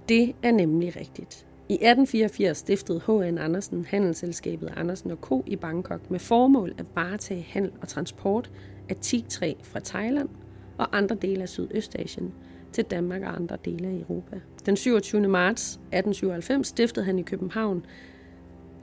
Det 0.10 0.36
er 0.43 0.51
nemlig 0.51 0.95
rigtigt. 0.95 1.47
I 1.69 1.73
1884 1.73 2.58
stiftede 2.58 3.01
H.N. 3.08 3.38
Andersen 3.38 3.86
handelsselskabet 3.86 4.73
Andersen 4.77 5.12
Co. 5.21 5.43
i 5.47 5.56
Bangkok 5.56 6.12
med 6.12 6.19
formål 6.19 6.73
at 6.77 6.86
varetage 6.95 7.45
handel 7.49 7.71
og 7.82 7.88
transport 7.88 8.51
af 8.89 8.95
teaktræ 9.01 9.53
fra 9.63 9.79
Thailand 9.79 10.29
og 10.77 10.97
andre 10.97 11.15
dele 11.15 11.41
af 11.41 11.49
Sydøstasien 11.49 12.34
til 12.71 12.84
Danmark 12.84 13.21
og 13.21 13.36
andre 13.36 13.58
dele 13.65 13.88
af 13.88 13.93
Europa. 13.93 14.39
Den 14.65 14.75
27. 14.75 15.27
marts 15.27 15.73
1897 15.73 16.67
stiftede 16.67 17.06
han 17.06 17.19
i 17.19 17.21
København 17.21 17.86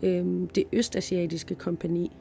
øh, 0.03 0.27
det 0.55 0.65
Østasiatiske 0.73 1.55
Kompani, 1.55 2.17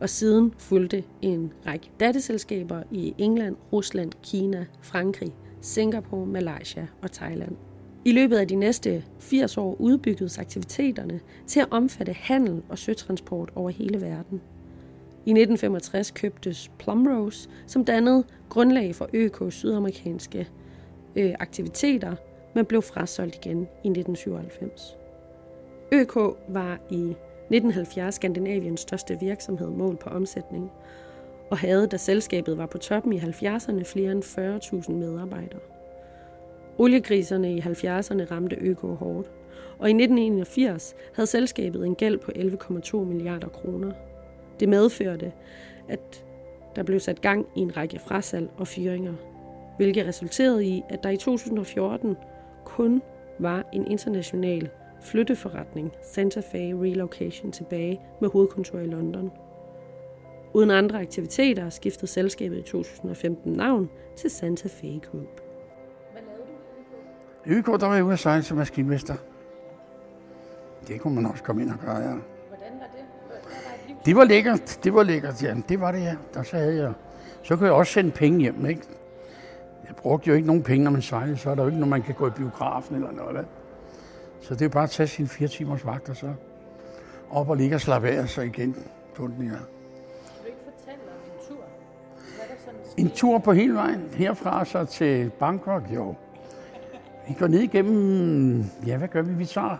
og 0.00 0.08
siden 0.08 0.54
fulgte 0.58 1.04
en 1.22 1.52
række 1.66 1.90
datterselskaber 2.00 2.82
i 2.90 3.14
England, 3.18 3.56
Rusland, 3.72 4.12
Kina, 4.22 4.66
Frankrig, 4.82 5.34
Singapore, 5.60 6.26
Malaysia 6.26 6.86
og 7.02 7.12
Thailand. 7.12 7.56
I 8.04 8.12
løbet 8.12 8.36
af 8.36 8.48
de 8.48 8.54
næste 8.54 9.04
80 9.18 9.58
år 9.58 9.76
udbyggedes 9.80 10.38
aktiviteterne 10.38 11.20
til 11.46 11.60
at 11.60 11.68
omfatte 11.70 12.12
handel 12.12 12.62
og 12.68 12.78
søtransport 12.78 13.50
over 13.54 13.70
hele 13.70 14.00
verden. 14.00 14.40
I 15.26 15.30
1965 15.30 16.10
købtes 16.10 16.70
Plumrose, 16.78 17.48
som 17.66 17.84
dannede 17.84 18.24
grundlag 18.48 18.94
for 18.94 19.08
ØK's 19.14 19.50
sydamerikanske 19.50 20.48
ø, 21.16 21.32
aktiviteter, 21.40 22.16
men 22.54 22.64
blev 22.64 22.82
frasolgt 22.82 23.34
igen 23.34 23.58
i 23.58 23.88
1997. 23.88 24.96
ØK 25.92 26.16
var 26.48 26.78
i 26.90 27.14
1970 27.50 28.14
Skandinaviens 28.14 28.80
største 28.80 29.20
virksomhed 29.20 29.70
mål 29.70 29.96
på 29.96 30.10
omsætning, 30.10 30.72
og 31.50 31.58
havde, 31.58 31.86
da 31.86 31.96
selskabet 31.96 32.58
var 32.58 32.66
på 32.66 32.78
toppen 32.78 33.12
i 33.12 33.18
70'erne, 33.18 33.82
flere 33.84 34.12
end 34.12 34.24
40.000 34.88 34.92
medarbejdere. 34.92 35.60
Oliekriserne 36.78 37.54
i 37.54 37.60
70'erne 37.60 38.30
ramte 38.30 38.56
ØK 38.56 38.80
hårdt, 38.80 39.30
og 39.78 39.88
i 39.88 39.92
1981 39.92 40.94
havde 41.14 41.26
selskabet 41.26 41.86
en 41.86 41.94
gæld 41.94 42.18
på 42.18 42.32
11,2 42.36 42.96
milliarder 42.96 43.48
kroner. 43.48 43.92
Det 44.60 44.68
medførte, 44.68 45.32
at 45.88 46.24
der 46.76 46.82
blev 46.82 47.00
sat 47.00 47.20
gang 47.20 47.46
i 47.56 47.60
en 47.60 47.76
række 47.76 47.98
frasalg 47.98 48.50
og 48.56 48.68
fyringer, 48.68 49.14
hvilket 49.76 50.06
resulterede 50.06 50.66
i, 50.66 50.82
at 50.88 51.02
der 51.02 51.10
i 51.10 51.16
2014 51.16 52.16
kun 52.64 53.02
var 53.38 53.64
en 53.72 53.86
international 53.86 54.70
flytteforretning, 55.02 55.92
Santa 56.02 56.40
Fe 56.40 56.58
Relocation, 56.58 57.52
tilbage 57.52 58.00
med 58.20 58.28
hovedkontor 58.28 58.78
i 58.78 58.86
London. 58.86 59.30
Uden 60.54 60.70
andre 60.70 61.00
aktiviteter 61.00 61.70
skiftede 61.70 62.06
selskabet 62.06 62.58
i 62.58 62.62
2015 62.62 63.52
navn 63.52 63.90
til 64.16 64.30
Santa 64.30 64.68
Fe 64.68 65.00
Group. 65.10 65.40
I 67.46 67.48
YK, 67.48 67.66
der 67.66 67.86
var 67.86 67.94
jeg 67.94 68.04
ude 68.04 68.12
at 68.12 68.18
sejle 68.18 68.42
som 68.42 68.56
maskinmester. 68.56 69.14
Det 70.88 71.00
kunne 71.00 71.14
man 71.14 71.26
også 71.26 71.42
komme 71.44 71.62
ind 71.62 71.70
og 71.70 71.78
gøre, 71.84 71.96
ja. 71.96 72.02
Hvordan 72.48 72.72
var 72.80 72.86
det? 72.96 73.96
Det 74.06 74.16
var 74.16 74.24
lækkert, 74.24 74.80
det 74.84 74.94
var 74.94 75.02
lækkert, 75.02 75.42
ja. 75.42 75.56
Det 75.68 75.80
var 75.80 75.92
det, 75.92 76.00
ja. 76.00 76.14
Og 76.36 76.46
så 76.46 76.56
havde 76.56 76.76
jeg... 76.76 76.92
Så 77.42 77.56
kunne 77.56 77.66
jeg 77.66 77.74
også 77.74 77.92
sende 77.92 78.10
penge 78.10 78.40
hjem, 78.40 78.66
ikke? 78.66 78.82
Jeg 79.86 79.96
brugte 79.96 80.28
jo 80.28 80.34
ikke 80.34 80.46
nogen 80.46 80.62
penge, 80.62 80.84
når 80.84 80.90
man 80.90 81.02
sejlede, 81.02 81.36
så 81.36 81.50
er 81.50 81.54
der 81.54 81.62
jo 81.62 81.68
ikke 81.68 81.78
noget, 81.80 81.90
man 81.90 82.02
kan 82.02 82.14
gå 82.14 82.26
i 82.26 82.30
biografen 82.30 82.96
eller 82.96 83.12
noget, 83.12 83.34
vel? 83.36 83.44
Så 84.48 84.54
det 84.54 84.64
er 84.64 84.68
bare 84.68 84.84
at 84.84 84.90
tage 84.90 85.06
sine 85.06 85.28
fire 85.28 85.48
timers 85.48 85.86
vagt, 85.86 86.08
og 86.08 86.16
så 86.16 86.32
op 87.30 87.48
og 87.48 87.56
ligge 87.56 87.74
og 87.76 87.80
slappe 87.80 88.08
af, 88.08 88.20
og 88.20 88.28
så 88.28 88.40
igen 88.40 88.76
på 89.14 89.26
den, 89.26 89.42
ja. 89.42 89.42
Vil 89.42 89.50
du 89.50 90.46
ikke 90.46 90.58
fortælle 90.64 91.02
om 91.02 91.20
en 91.24 91.48
tur? 91.48 91.64
Hvad 92.36 92.46
der 92.48 92.54
sådan 92.64 93.06
En 93.06 93.10
tur 93.10 93.38
på 93.38 93.52
hele 93.52 93.74
vejen, 93.74 94.08
herfra 94.12 94.64
så 94.64 94.84
til 94.84 95.30
Bangkok, 95.38 95.82
jo. 95.94 96.14
Vi 97.28 97.34
går 97.38 97.46
ned 97.46 97.60
igennem, 97.60 98.64
ja, 98.86 98.96
hvad 98.96 99.08
gør 99.08 99.22
vi? 99.22 99.34
Vi 99.34 99.46
tager 99.46 99.76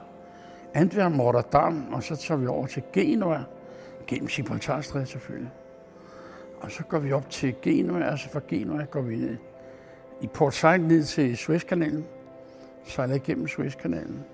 Antwerpen, 0.75 1.21
Rotterdam, 1.21 1.93
og 1.93 2.03
så 2.03 2.17
tager 2.17 2.39
vi 2.39 2.47
over 2.47 2.67
til 2.67 2.83
Genua, 2.93 3.45
gennem 4.07 4.29
Gibraltarstrædet 4.29 5.09
selvfølgelig. 5.09 5.51
Og 6.61 6.71
så 6.71 6.85
går 6.85 6.99
vi 6.99 7.13
op 7.13 7.31
til 7.31 7.55
Genua, 7.63 8.11
altså 8.11 8.29
fra 8.29 8.41
Genua 8.49 8.85
går 8.85 9.01
vi 9.01 9.17
ned 9.17 9.37
i 10.21 10.27
Port 10.27 10.55
Said 10.55 10.79
ned 10.79 11.05
til 11.05 11.37
Suezkanalen, 11.37 12.07
sejler 12.85 13.15
igennem 13.15 13.49
Suezkanalen, 13.49 14.25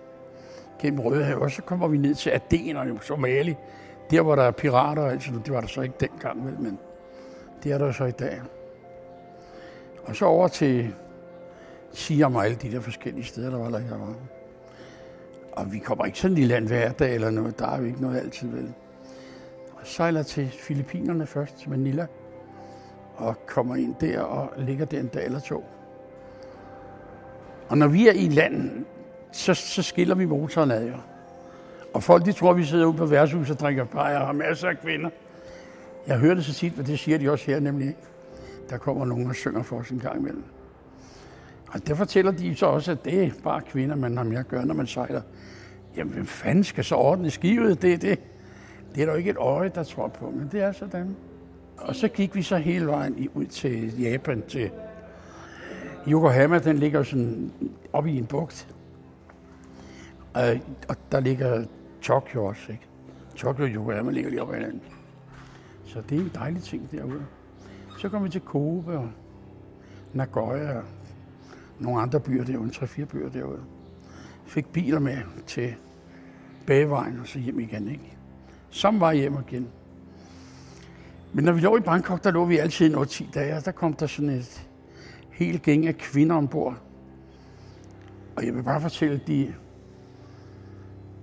gennem 0.78 1.00
Rødehavet, 1.00 1.42
og 1.42 1.50
så 1.50 1.62
kommer 1.62 1.88
vi 1.88 1.96
ned 1.96 2.14
til 2.14 2.30
Aden 2.30 2.76
og 2.76 2.86
Somali, 3.02 3.54
der 4.10 4.22
hvor 4.22 4.34
der 4.34 4.42
er 4.42 4.50
pirater, 4.50 5.06
altså 5.06 5.30
det 5.44 5.52
var 5.52 5.60
der 5.60 5.68
så 5.68 5.80
ikke 5.80 5.94
dengang, 6.00 6.46
vel, 6.46 6.60
men 6.60 6.78
det 7.62 7.72
er 7.72 7.78
der 7.78 7.92
så 7.92 8.04
i 8.04 8.10
dag. 8.10 8.40
Og 10.04 10.16
så 10.16 10.24
over 10.24 10.48
til 10.48 10.94
Siam 11.92 12.36
og 12.36 12.44
alle 12.44 12.56
de 12.56 12.72
der 12.72 12.80
forskellige 12.80 13.24
steder, 13.24 13.50
der 13.50 13.58
var 13.58 13.70
der, 13.70 13.78
jeg 13.78 14.00
var. 14.00 14.14
Og 15.52 15.72
vi 15.72 15.78
kommer 15.78 16.04
ikke 16.04 16.18
sådan 16.18 16.38
i 16.38 16.44
land 16.44 16.66
hver 16.66 16.92
dag 16.92 17.14
eller 17.14 17.30
noget, 17.30 17.58
der 17.58 17.66
er 17.66 17.78
jo 17.78 17.84
ikke 17.84 18.02
noget 18.02 18.20
altid, 18.20 18.48
vel. 18.48 18.72
Og 19.74 19.86
sejler 19.86 20.22
til 20.22 20.48
Filippinerne 20.48 21.26
først, 21.26 21.58
til 21.58 21.70
Manila, 21.70 22.06
og 23.16 23.46
kommer 23.46 23.76
ind 23.76 23.94
der 24.00 24.20
og 24.20 24.52
ligger 24.56 24.84
der 24.84 25.00
en 25.00 25.06
dag 25.06 25.24
eller 25.24 25.40
to. 25.40 25.64
Og 27.68 27.78
når 27.78 27.86
vi 27.86 28.08
er 28.08 28.12
i 28.12 28.28
land, 28.28 28.84
så, 29.32 29.54
så 29.54 29.82
skiller 29.82 30.14
vi 30.14 30.24
motoren 30.24 30.70
ad, 30.70 30.86
jo. 30.86 30.94
Og 31.94 32.02
folk, 32.02 32.24
de 32.24 32.32
tror, 32.32 32.52
vi 32.52 32.64
sidder 32.64 32.86
ude 32.86 32.96
på 32.96 33.06
værtshuset 33.06 33.56
og 33.56 33.60
drikker 33.60 33.84
bajer 33.84 34.18
og 34.18 34.26
har 34.26 34.32
masser 34.32 34.68
af 34.68 34.80
kvinder. 34.80 35.10
Jeg 36.06 36.18
hører 36.18 36.34
det 36.34 36.44
så 36.44 36.54
tit, 36.54 36.78
og 36.78 36.86
det 36.86 36.98
siger 36.98 37.18
de 37.18 37.30
også 37.30 37.46
her 37.46 37.60
nemlig. 37.60 37.86
ikke. 37.86 38.00
Der 38.70 38.78
kommer 38.78 39.04
nogen 39.04 39.26
og 39.26 39.34
synger 39.34 39.62
for 39.62 39.76
os 39.76 39.90
en 39.90 39.98
gang 39.98 40.20
imellem. 40.20 40.44
Og 41.68 41.86
der 41.86 41.94
fortæller 41.94 42.32
de 42.32 42.56
så 42.56 42.66
også, 42.66 42.92
at 42.92 43.04
det 43.04 43.24
er 43.24 43.30
bare 43.44 43.60
kvinder, 43.60 43.96
man 43.96 44.16
har 44.16 44.24
mere 44.24 44.38
at 44.38 44.48
gøre, 44.48 44.66
når 44.66 44.74
man 44.74 44.86
sejler. 44.86 45.22
Jamen, 45.96 46.12
hvem 46.12 46.26
fanden 46.26 46.64
skal 46.64 46.84
så 46.84 46.94
ordne 46.94 47.30
skivet? 47.30 47.82
Det, 47.82 48.02
det, 48.02 48.18
det 48.94 49.02
er 49.02 49.06
der 49.06 49.12
jo 49.12 49.18
ikke 49.18 49.30
et 49.30 49.36
øje, 49.36 49.70
der 49.74 49.82
tror 49.82 50.08
på, 50.08 50.30
men 50.30 50.48
det 50.52 50.62
er 50.62 50.72
sådan. 50.72 51.16
Og 51.78 51.94
så 51.94 52.08
gik 52.08 52.34
vi 52.34 52.42
så 52.42 52.56
hele 52.56 52.86
vejen 52.86 53.28
ud 53.34 53.46
til 53.46 54.00
Japan, 54.00 54.42
til 54.48 54.70
Yokohama, 56.08 56.58
den 56.58 56.78
ligger 56.78 57.02
sådan 57.02 57.52
oppe 57.92 58.10
i 58.10 58.18
en 58.18 58.26
bugt. 58.26 58.68
Øh, 60.36 60.60
og 60.88 60.96
der 61.12 61.20
ligger 61.20 61.64
Tokyo 62.02 62.44
også, 62.44 62.72
ikke? 62.72 62.86
Tokyo 63.36 63.64
og 63.64 63.70
Yokohama 63.70 64.10
ligger 64.10 64.30
lige 64.30 64.42
op 64.42 64.50
ad 64.50 64.54
hinanden. 64.54 64.82
Så 65.84 66.02
det 66.08 66.18
er 66.18 66.22
en 66.22 66.30
dejlig 66.34 66.62
ting 66.62 66.90
derude. 66.90 67.26
Så 67.98 68.08
kommer 68.08 68.28
vi 68.28 68.32
til 68.32 68.40
Kobe 68.40 68.98
og 68.98 69.10
Nagoya 70.12 70.76
og 70.76 70.84
nogle 71.78 72.00
andre 72.02 72.20
byer 72.20 72.44
derude, 72.44 72.70
tre-fire 72.70 73.06
byer 73.06 73.28
derude. 73.28 73.60
Fik 74.46 74.66
biler 74.66 74.98
med 74.98 75.18
til 75.46 75.74
bagevejen 76.66 77.20
og 77.20 77.26
så 77.26 77.38
hjem 77.38 77.60
igen, 77.60 77.88
ikke? 77.88 78.16
Som 78.70 79.00
var 79.00 79.12
hjem 79.12 79.36
igen. 79.48 79.68
Men 81.32 81.44
når 81.44 81.52
vi 81.52 81.60
lå 81.60 81.76
i 81.76 81.80
Bangkok, 81.80 82.24
der 82.24 82.30
lå 82.30 82.44
vi 82.44 82.58
altid 82.58 82.90
i 82.90 82.94
8-10 82.94 83.32
dage, 83.34 83.56
og 83.56 83.64
der 83.64 83.72
kom 83.72 83.92
der 83.92 84.06
sådan 84.06 84.30
et 84.30 84.68
helt 85.30 85.62
gæng 85.62 85.86
af 85.86 85.96
kvinder 85.98 86.36
ombord. 86.36 86.76
Og 88.36 88.46
jeg 88.46 88.54
vil 88.54 88.62
bare 88.62 88.80
fortælle, 88.80 89.20
de, 89.26 89.54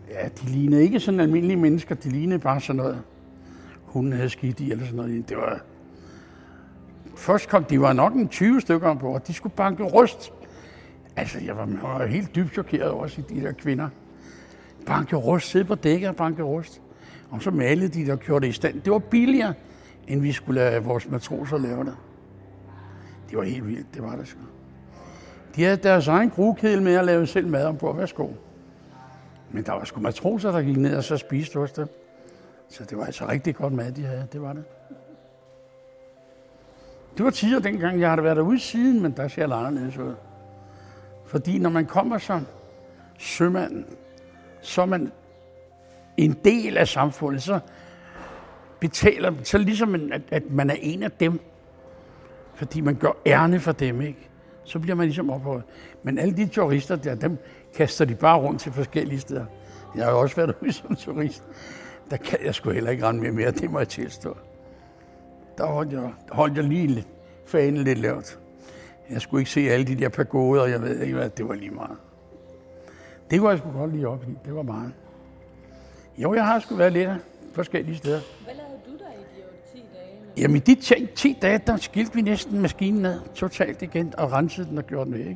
ja, 0.09 0.27
de 0.27 0.49
lignede 0.49 0.83
ikke 0.83 0.99
sådan 0.99 1.19
almindelige 1.19 1.57
mennesker, 1.57 1.95
de 1.95 2.09
lignede 2.09 2.39
bare 2.39 2.61
sådan 2.61 2.75
noget, 2.75 3.01
hun 3.83 4.13
havde 4.13 4.29
skidt 4.29 4.59
i, 4.59 4.71
eller 4.71 4.85
sådan 4.85 4.97
noget. 4.97 5.29
Det 5.29 5.37
var, 5.37 5.61
først 7.15 7.49
kom, 7.49 7.63
de 7.63 7.81
var 7.81 7.93
nok 7.93 8.13
en 8.13 8.27
20 8.27 8.61
stykker 8.61 8.87
ombord, 8.87 9.23
de 9.23 9.33
skulle 9.33 9.53
banke 9.55 9.83
rust. 9.83 10.33
Altså, 11.15 11.39
jeg 11.45 11.57
var, 11.57 11.65
jeg 11.65 11.79
var 11.81 12.05
helt 12.05 12.35
dybt 12.35 12.53
chokeret 12.53 12.89
over 12.89 13.07
de 13.29 13.41
der 13.41 13.51
kvinder. 13.51 13.89
Banke 14.85 15.15
rust, 15.15 15.49
sidde 15.49 15.65
på 15.65 15.75
dækket 15.75 16.09
og 16.09 16.15
banke 16.15 16.43
rust. 16.43 16.81
Og 17.29 17.41
så 17.43 17.51
malede 17.51 17.87
de 17.87 18.05
der 18.05 18.11
og 18.13 18.19
gjorde 18.19 18.45
det 18.45 18.49
i 18.49 18.55
stand. 18.55 18.81
Det 18.81 18.93
var 18.93 18.99
billigere, 18.99 19.53
end 20.07 20.21
vi 20.21 20.31
skulle 20.31 20.61
lade 20.61 20.83
vores 20.83 21.09
matroser 21.09 21.57
lave 21.57 21.83
det. 21.83 21.95
Det 23.29 23.37
var 23.37 23.43
helt 23.43 23.67
vildt, 23.67 23.93
det 23.93 24.03
var 24.03 24.15
det 24.15 24.27
sgu. 24.27 24.39
De 25.55 25.63
havde 25.63 25.77
deres 25.77 26.07
egen 26.07 26.29
gruekedel 26.29 26.81
med 26.81 26.95
at 26.95 27.05
lave 27.05 27.27
selv 27.27 27.47
mad 27.47 27.65
ombord. 27.65 27.97
Værsgo. 27.97 28.27
Men 29.51 29.63
der 29.63 29.71
var 29.71 29.83
sgu 29.83 29.99
matroser, 29.99 30.51
der 30.51 30.61
gik 30.61 30.77
ned 30.77 30.97
og 30.97 31.03
så 31.03 31.17
spiste 31.17 31.59
hos 31.59 31.71
dem. 31.71 31.87
Så 32.69 32.83
det 32.83 32.97
var 32.97 33.05
altså 33.05 33.27
rigtig 33.27 33.55
godt 33.55 33.73
mad, 33.73 33.91
de 33.91 34.05
havde. 34.05 34.27
Det 34.33 34.41
var 34.41 34.53
det. 34.53 34.63
Det 37.17 37.25
var 37.25 37.31
tider 37.31 37.59
dengang, 37.59 37.99
jeg 37.99 38.09
har 38.09 38.21
været 38.21 38.37
derude 38.37 38.59
siden, 38.59 39.01
men 39.01 39.11
der 39.11 39.27
ser 39.27 39.47
jeg 39.47 39.57
anderledes 39.57 39.97
ud. 39.97 40.15
Fordi 41.25 41.59
når 41.59 41.69
man 41.69 41.85
kommer 41.85 42.17
som 42.17 42.45
sømand, 43.17 43.85
så 44.61 44.81
er 44.81 44.85
man 44.85 45.11
en 46.17 46.39
del 46.45 46.77
af 46.77 46.87
samfundet, 46.87 47.43
så 47.43 47.59
betaler, 48.79 49.33
så 49.43 49.57
ligesom, 49.57 50.11
at, 50.11 50.21
at 50.31 50.51
man 50.51 50.69
er 50.69 50.75
en 50.79 51.03
af 51.03 51.11
dem, 51.11 51.39
fordi 52.55 52.81
man 52.81 52.95
gør 52.95 53.11
ærne 53.25 53.59
for 53.59 53.71
dem, 53.71 54.01
ikke? 54.01 54.29
Så 54.63 54.79
bliver 54.79 54.95
man 54.95 55.05
ligesom 55.05 55.29
opholdt. 55.29 55.65
Men 56.03 56.19
alle 56.19 56.37
de 56.37 56.47
turister 56.47 56.95
der, 56.95 57.15
dem 57.15 57.37
kaster 57.75 58.05
de 58.05 58.15
bare 58.15 58.39
rundt 58.39 58.61
til 58.61 58.71
forskellige 58.71 59.19
steder. 59.19 59.45
Jeg 59.95 60.05
har 60.05 60.11
jo 60.11 60.19
også 60.19 60.35
været 60.35 60.55
ude 60.61 60.73
som 60.79 60.95
turist. 60.95 61.43
Der 62.09 62.17
kan 62.17 62.39
jeg 62.45 62.55
sgu 62.55 62.69
heller 62.69 62.91
ikke 62.91 63.07
rende 63.07 63.21
med 63.21 63.31
mere, 63.31 63.51
det 63.51 63.71
må 63.71 63.79
jeg 63.79 63.87
tilstå. 63.87 64.37
Der 65.57 65.65
holdt 65.65 65.93
jeg, 65.93 66.13
holdt 66.31 66.57
jeg 66.57 66.63
lige 66.63 66.87
lidt, 66.87 67.07
fanen 67.45 67.77
lidt 67.77 67.99
lavt. 67.99 68.39
Jeg 69.09 69.21
skulle 69.21 69.41
ikke 69.41 69.51
se 69.51 69.61
alle 69.61 69.85
de 69.85 69.95
der 69.95 70.09
pagoder, 70.09 70.65
jeg 70.65 70.81
ved 70.81 71.01
ikke 71.01 71.15
hvad, 71.15 71.29
det 71.29 71.47
var 71.47 71.55
lige 71.55 71.71
meget. 71.71 71.97
Det 73.31 73.39
kunne 73.39 73.49
jeg 73.49 73.57
sgu 73.57 73.71
godt 73.71 73.91
lige 73.91 74.07
op 74.07 74.23
i, 74.23 74.37
det 74.45 74.55
var 74.55 74.61
meget. 74.61 74.93
Jo, 76.17 76.33
jeg 76.33 76.45
har 76.45 76.59
sgu 76.59 76.75
været 76.75 76.93
lidt 76.93 77.09
forskellige 77.53 77.97
steder. 77.97 78.19
Hvad 78.43 78.53
lavede 78.55 78.73
du 78.85 78.91
der 78.91 79.11
i 79.11 79.41
de 79.75 79.79
10 79.79 79.85
dage? 79.93 80.41
Jamen 80.41 80.55
i 80.57 80.59
de 80.59 80.75
10, 80.75 81.07
10 81.15 81.37
dage, 81.41 81.61
der 81.67 81.77
skilte 81.77 82.13
vi 82.13 82.21
næsten 82.21 82.61
maskinen 82.61 83.01
ned 83.01 83.19
totalt 83.35 83.81
igen, 83.81 84.13
og 84.17 84.31
rensede 84.31 84.67
den 84.69 84.77
og 84.77 84.87
gjorde 84.87 85.11
den 85.11 85.25
væk. 85.25 85.35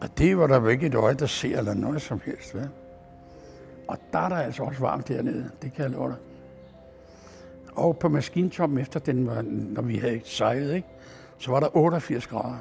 Og 0.00 0.18
det 0.18 0.38
var 0.38 0.46
der 0.46 0.60
jo 0.60 0.66
ikke 0.66 0.86
et 0.86 0.94
øje, 0.94 1.14
der 1.14 1.26
ser 1.26 1.58
eller 1.58 1.74
noget 1.74 2.02
som 2.02 2.20
helst. 2.24 2.54
Vel? 2.54 2.68
Og 3.88 3.98
der 4.12 4.18
er 4.18 4.28
der 4.28 4.36
altså 4.36 4.62
også 4.62 4.80
varmt 4.80 5.08
dernede, 5.08 5.50
det 5.62 5.72
kan 5.72 5.82
jeg 5.82 5.90
love 5.90 6.08
dig. 6.08 6.16
Og 7.72 7.98
på 7.98 8.08
maskintoppen 8.08 8.78
efter 8.78 9.00
den 9.00 9.26
var, 9.26 9.42
når 9.42 9.82
vi 9.82 9.96
havde 9.96 10.20
sejlet, 10.24 10.74
ikke? 10.74 10.88
så 11.38 11.50
var 11.50 11.60
der 11.60 11.76
88 11.76 12.26
grader. 12.26 12.58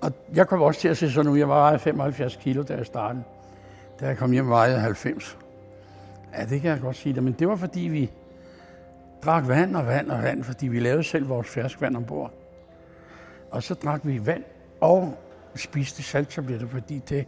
Og 0.00 0.12
jeg 0.34 0.48
kom 0.48 0.62
også 0.62 0.80
til 0.80 0.88
at 0.88 0.96
se 0.96 1.10
sådan 1.10 1.30
ud. 1.30 1.38
Jeg 1.38 1.48
var 1.48 1.76
75 1.76 2.36
kilo, 2.36 2.62
da 2.62 2.74
jeg 2.74 2.86
startede. 2.86 3.24
Da 4.00 4.06
jeg 4.06 4.16
kom 4.16 4.32
hjem, 4.32 4.48
vejede 4.48 4.74
jeg 4.74 4.82
90. 4.82 5.38
Ja, 6.36 6.44
det 6.44 6.60
kan 6.60 6.70
jeg 6.70 6.80
godt 6.80 6.96
sige 6.96 7.14
dig. 7.14 7.22
Men 7.22 7.32
det 7.32 7.48
var 7.48 7.56
fordi, 7.56 7.80
vi 7.80 8.10
drak 9.24 9.48
vand 9.48 9.76
og 9.76 9.86
vand 9.86 10.10
og 10.10 10.22
vand, 10.22 10.44
fordi 10.44 10.68
vi 10.68 10.80
lavede 10.80 11.02
selv 11.02 11.28
vores 11.28 11.48
ferskvand 11.48 11.96
ombord. 11.96 12.32
Og 13.50 13.62
så 13.62 13.74
drak 13.74 14.00
vi 14.04 14.26
vand 14.26 14.44
og 14.80 15.18
spiste 15.56 16.02
salttabletter, 16.02 16.66
fordi 16.66 17.02
det 17.08 17.26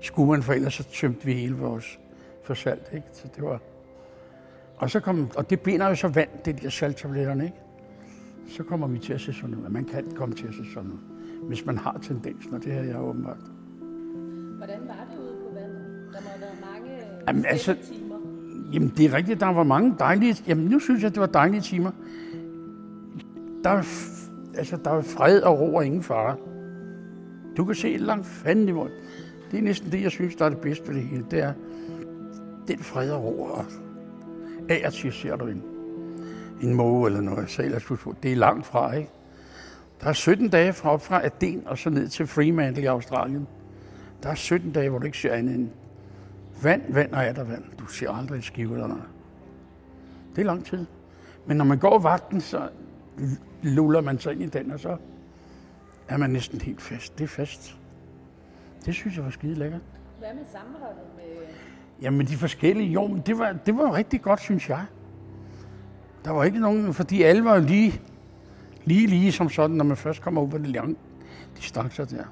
skulle 0.00 0.30
man, 0.30 0.42
for 0.42 0.52
ellers 0.52 0.74
så 0.74 0.84
tømte 0.84 1.24
vi 1.24 1.32
hele 1.32 1.56
vores 1.56 1.98
for 2.44 2.54
salt. 2.54 2.88
Ikke? 2.92 3.06
Så 3.12 3.28
det 3.36 3.44
var... 3.44 3.60
Og, 4.76 4.90
så 4.90 5.00
kom, 5.00 5.30
og 5.36 5.50
det 5.50 5.60
binder 5.60 5.88
jo 5.88 5.94
så 5.94 6.08
vand, 6.08 6.28
det 6.44 6.62
der 6.62 6.70
salttabletterne, 6.70 7.44
ikke? 7.44 7.56
Så 8.56 8.62
kommer 8.62 8.86
vi 8.86 8.98
til 8.98 9.12
at 9.12 9.20
se 9.20 9.32
sådan 9.32 9.54
ud. 9.54 9.68
Man 9.68 9.84
kan 9.84 10.04
komme 10.14 10.34
til 10.34 10.46
at 10.46 10.54
se 10.54 10.72
sådan 10.74 10.90
ud, 10.90 10.98
hvis 11.48 11.66
man 11.66 11.78
har 11.78 11.98
tendensen, 12.02 12.54
og 12.54 12.64
det 12.64 12.72
har 12.72 12.82
jeg 12.82 13.00
åbenbart. 13.00 13.36
Hvordan 14.56 14.80
var 14.86 15.06
det 15.12 15.18
ude 15.18 15.36
på 15.42 15.54
vandet? 15.54 16.10
Der 16.12 16.20
må 16.20 16.28
have 16.28 16.40
været 16.40 16.58
mange 16.72 16.90
Jamen, 17.28 17.44
altså- 17.46 17.76
timer. 17.92 18.16
Jamen, 18.72 18.92
det 18.96 19.04
er 19.06 19.14
rigtigt, 19.14 19.40
der 19.40 19.46
var 19.46 19.62
mange 19.62 19.94
dejlige... 19.98 20.36
Jamen, 20.46 20.64
nu 20.64 20.78
synes 20.78 21.02
jeg, 21.02 21.10
det 21.10 21.20
var 21.20 21.26
dejlige 21.26 21.60
timer. 21.60 21.90
Der 23.64 23.70
er, 23.70 23.82
altså, 24.56 24.76
der 24.84 24.90
er 24.90 25.02
fred 25.02 25.40
og 25.40 25.60
ro 25.60 25.74
og 25.74 25.86
ingen 25.86 26.02
fare. 26.02 26.36
Du 27.58 27.64
kan 27.64 27.74
se 27.74 27.96
langt 27.96 28.26
fanden 28.26 28.68
i 28.68 28.72
mål. 28.72 28.90
Det 29.50 29.58
er 29.58 29.62
næsten 29.62 29.92
det, 29.92 30.02
jeg 30.02 30.10
synes, 30.10 30.36
der 30.36 30.44
er 30.44 30.48
det 30.48 30.58
bedste 30.58 30.88
ved 30.88 30.94
det 30.94 31.02
hele. 31.02 31.24
Det 31.30 31.38
er 31.38 31.52
den 32.68 32.78
fred 32.78 33.10
og 33.10 33.24
ro. 33.24 33.42
Og 33.42 33.64
af 34.68 34.82
og 34.86 34.92
til 34.92 35.12
ser 35.12 35.36
du 35.36 35.46
en, 35.46 35.62
en 36.62 36.74
måge 36.74 37.06
eller 37.06 37.20
noget. 37.20 37.50
Så 37.50 37.62
ellers, 37.62 37.82
skulle 37.82 37.98
få. 37.98 38.14
det 38.22 38.32
er 38.32 38.36
langt 38.36 38.66
fra, 38.66 38.92
ikke? 38.92 39.10
Der 40.00 40.06
er 40.06 40.12
17 40.12 40.48
dage 40.48 40.72
fra 40.72 40.90
op 40.90 41.02
fra 41.02 41.24
Aden 41.24 41.62
og 41.66 41.78
så 41.78 41.90
ned 41.90 42.08
til 42.08 42.26
Fremantle 42.26 42.82
i 42.82 42.86
Australien. 42.86 43.46
Der 44.22 44.28
er 44.28 44.34
17 44.34 44.72
dage, 44.72 44.90
hvor 44.90 44.98
du 44.98 45.06
ikke 45.06 45.18
ser 45.18 45.32
andet 45.32 45.54
end 45.54 45.68
Vand, 46.62 46.82
vand 46.94 47.12
og 47.12 47.24
er 47.24 47.32
der 47.32 47.44
vand. 47.44 47.64
Du 47.78 47.86
ser 47.86 48.10
aldrig 48.10 48.36
en 48.36 48.42
skive 48.42 48.72
eller 48.72 48.86
noget. 48.86 49.02
Det 50.36 50.42
er 50.42 50.46
lang 50.46 50.64
tid. 50.64 50.86
Men 51.46 51.56
når 51.56 51.64
man 51.64 51.78
går 51.78 51.98
vagten, 51.98 52.40
så 52.40 52.68
luller 53.62 54.00
man 54.00 54.18
sig 54.18 54.32
ind 54.32 54.42
i 54.42 54.46
den, 54.46 54.70
og 54.70 54.80
så 54.80 54.96
er 56.08 56.16
man 56.16 56.30
næsten 56.30 56.60
helt 56.60 56.82
fast. 56.82 57.18
Det 57.18 57.24
er 57.24 57.28
fast. 57.28 57.78
Det 58.86 58.94
synes 58.94 59.16
jeg 59.16 59.24
var 59.24 59.30
skide 59.30 59.54
lækkert. 59.54 59.80
Hvad 60.18 60.28
med 60.34 60.44
sammenholdet 60.52 61.02
med... 61.16 61.46
Jamen 62.02 62.26
de 62.26 62.36
forskellige, 62.36 62.88
jo, 62.88 63.06
men 63.06 63.22
det 63.26 63.38
var, 63.38 63.52
det 63.52 63.76
var 63.76 63.94
rigtig 63.94 64.22
godt, 64.22 64.40
synes 64.40 64.68
jeg. 64.68 64.84
Der 66.24 66.30
var 66.30 66.44
ikke 66.44 66.60
nogen, 66.60 66.94
fordi 66.94 67.22
alle 67.22 67.44
var 67.44 67.58
lige, 67.58 68.00
lige, 68.84 69.06
lige 69.06 69.32
som 69.32 69.48
sådan, 69.50 69.76
når 69.76 69.84
man 69.84 69.96
først 69.96 70.22
kommer 70.22 70.42
ud 70.42 70.48
på 70.48 70.58
det 70.58 70.66
lange 70.66 70.96
distancer 71.56 72.04
der. 72.04 72.24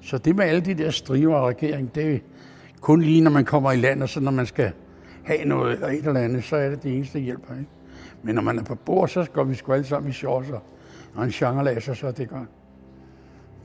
Så 0.00 0.18
det 0.18 0.36
med 0.36 0.44
alle 0.44 0.60
de 0.60 0.74
der 0.74 0.90
striver 0.90 1.36
og 1.36 1.48
regering, 1.48 1.94
det 1.94 2.14
er 2.14 2.18
kun 2.80 3.00
lige, 3.00 3.20
når 3.20 3.30
man 3.30 3.44
kommer 3.44 3.72
i 3.72 3.76
land, 3.76 4.02
og 4.02 4.08
så 4.08 4.20
når 4.20 4.30
man 4.30 4.46
skal 4.46 4.72
have 5.24 5.44
noget 5.44 5.72
eller 5.72 5.88
et 5.88 6.06
eller 6.06 6.20
andet, 6.20 6.44
så 6.44 6.56
er 6.56 6.70
det 6.70 6.82
det 6.82 6.96
eneste, 6.96 7.18
der 7.18 7.24
hjælper. 7.24 7.54
Ikke? 7.54 7.70
Men 8.22 8.34
når 8.34 8.42
man 8.42 8.58
er 8.58 8.62
på 8.62 8.74
bord, 8.74 9.08
så 9.08 9.26
går 9.32 9.44
vi 9.44 9.54
sgu 9.54 9.72
alle 9.72 9.84
sammen 9.84 10.10
i 10.10 10.12
shorts 10.12 10.50
og, 11.14 11.24
en 11.24 11.30
genrelaser, 11.30 11.94
så 11.94 12.06
er 12.06 12.12
det 12.12 12.28
godt. 12.28 12.48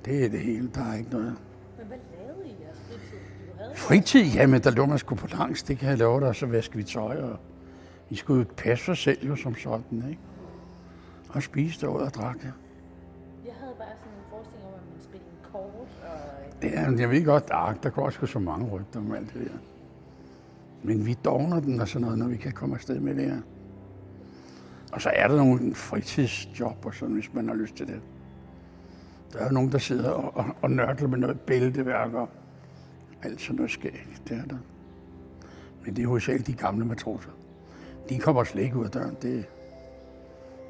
Det 0.07 0.25
er 0.25 0.29
det 0.29 0.39
hele, 0.39 0.69
der 0.75 0.81
er 0.91 0.95
ikke 0.95 1.09
noget. 1.09 1.35
Men 1.77 1.87
hvad 1.87 1.97
lavede 2.17 2.47
I 2.47 2.55
jeres 2.63 2.79
fritid? 2.87 3.17
Du 3.47 3.57
havde 3.57 3.75
Fritid, 3.75 4.33
jamen 4.35 4.61
der 4.61 4.71
lå 4.71 4.85
man 4.85 4.97
sgu 4.97 5.15
på 5.15 5.27
langs, 5.27 5.63
det 5.63 5.77
kan 5.77 5.89
jeg 5.89 5.97
love 5.97 6.21
dig, 6.21 6.35
så 6.35 6.45
vasker 6.45 6.77
vi 6.77 6.83
tøj, 6.83 7.21
og 7.21 7.37
vi 8.09 8.15
skulle 8.15 8.39
jo 8.39 8.53
passe 8.57 8.85
sig 8.85 8.97
selv 8.97 9.27
jo 9.27 9.35
som 9.35 9.55
sådan, 9.55 10.09
ikke? 10.09 10.21
Og 11.29 11.43
spise 11.43 11.81
derude 11.81 12.05
og 12.05 12.13
drak 12.13 12.35
det. 12.35 12.53
Jeg 13.45 13.53
havde 13.59 13.73
bare 13.77 13.87
sådan 13.99 14.13
en 14.13 14.23
forestilling 14.29 14.67
om, 14.67 14.73
at 14.73 14.81
man 14.93 15.03
spillede 15.03 15.31
kort, 15.51 15.89
og 16.03 16.63
Ja, 16.63 17.01
jeg 17.01 17.09
ved 17.09 17.25
godt, 17.25 17.47
der, 17.47 17.73
der 17.83 17.89
går 17.89 18.05
også 18.05 18.25
så 18.25 18.39
mange 18.39 18.69
rygter 18.69 18.99
om 18.99 19.11
alt 19.13 19.33
det 19.33 19.51
der. 19.51 19.57
Men 20.83 21.05
vi 21.05 21.13
dogner 21.25 21.59
den 21.59 21.81
og 21.81 21.87
sådan 21.87 22.01
noget, 22.01 22.19
når 22.19 22.27
vi 22.27 22.37
kan 22.37 22.51
komme 22.51 22.75
afsted 22.75 22.99
med 22.99 23.15
det 23.15 23.23
her. 23.23 23.41
Og 24.91 25.01
så 25.01 25.09
er 25.15 25.27
der 25.27 25.35
nogle 25.35 25.75
fritidsjob 25.75 26.85
og 26.85 26.93
sådan, 26.93 27.13
hvis 27.15 27.33
man 27.33 27.47
har 27.47 27.55
lyst 27.55 27.75
til 27.75 27.87
det. 27.87 28.01
Der 29.33 29.39
er 29.39 29.51
nogen, 29.51 29.71
der 29.71 29.77
sidder 29.77 30.09
og, 30.09 30.37
og, 30.37 30.45
og 30.61 30.71
nørkler 30.71 31.07
med 31.07 31.17
noget 31.17 31.39
bælteværk 31.39 32.13
og 32.13 32.29
alt 33.23 33.41
sådan 33.41 33.55
noget 33.55 33.71
skægt. 33.71 34.21
Det 34.29 34.37
er 34.37 34.45
der. 34.45 34.57
Men 35.85 35.95
det 35.95 36.03
er 36.03 36.07
hovedsageligt 36.07 36.47
de 36.47 36.53
gamle 36.53 36.85
matroser. 36.85 37.29
De 38.09 38.19
kommer 38.19 38.43
slet 38.43 38.63
ikke 38.63 38.77
ud 38.77 38.85
af 38.85 38.91
døren. 38.91 39.17
Det 39.21 39.45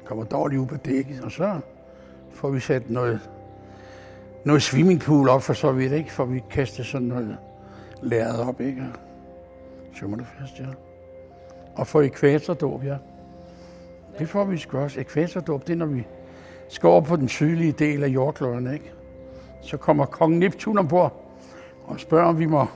kommer 0.04 0.24
dårligt 0.24 0.60
ud 0.60 0.66
på 0.66 0.76
dækket, 0.76 1.24
og 1.24 1.32
så 1.32 1.60
får 2.30 2.50
vi 2.50 2.60
sat 2.60 2.90
noget 2.90 3.20
noget 4.44 4.62
swimmingpool 4.62 5.28
op 5.28 5.42
for 5.42 5.52
så 5.52 5.72
vidt, 5.72 5.92
ikke? 5.92 6.12
For 6.12 6.24
vi 6.24 6.42
kaster 6.50 6.84
sådan 6.84 7.06
noget 7.06 7.38
lærred 8.02 8.38
op, 8.38 8.60
ikke? 8.60 8.82
Og 8.82 9.00
Sømmer 9.94 10.16
det 10.16 10.26
fast, 10.40 10.60
ja. 10.60 10.66
Og 11.76 11.86
for 11.86 12.02
ekvatordåb, 12.02 12.84
ja. 12.84 12.96
Det 14.18 14.28
får 14.28 14.44
vi 14.44 14.58
sgu 14.58 14.78
også. 14.78 15.00
Ekvatordåb, 15.00 15.66
det 15.66 15.72
er, 15.72 15.76
når 15.76 15.86
vi 15.86 16.06
skal 16.68 16.86
over 16.86 17.00
på 17.00 17.16
den 17.16 17.28
sydlige 17.28 17.72
del 17.72 18.04
af 18.04 18.08
jordkloden, 18.08 18.72
ikke? 18.72 18.92
Så 19.62 19.76
kommer 19.76 20.04
kong 20.06 20.38
Neptun 20.38 20.78
ombord 20.78 21.24
og 21.84 22.00
spørger, 22.00 22.26
om 22.26 22.38
vi 22.38 22.46
må, 22.46 22.66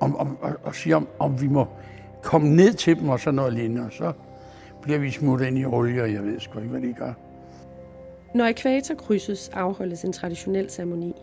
om, 0.00 0.16
om, 0.16 0.38
og, 0.40 0.52
og 0.62 0.74
siger, 0.74 0.96
om, 0.96 1.08
om 1.18 1.42
vi 1.42 1.48
må 1.48 1.66
komme 2.22 2.48
ned 2.48 2.74
til 2.74 3.00
dem 3.00 3.08
og 3.08 3.20
sådan 3.20 3.34
noget 3.34 3.52
lignende. 3.52 3.82
Og 3.86 3.92
så 3.92 4.12
bliver 4.82 4.98
vi 4.98 5.10
smuttet 5.10 5.46
ind 5.46 5.58
i 5.58 5.64
olie, 5.64 6.02
og 6.02 6.12
jeg 6.12 6.22
ved 6.22 6.40
sgu 6.40 6.58
ikke, 6.58 6.70
hvad 6.70 6.80
de 6.80 6.92
gør. 6.92 7.12
Når 8.34 8.44
ekvator 8.44 8.94
krydses, 8.94 9.48
afholdes 9.48 10.04
en 10.04 10.12
traditionel 10.12 10.70
ceremoni. 10.70 11.14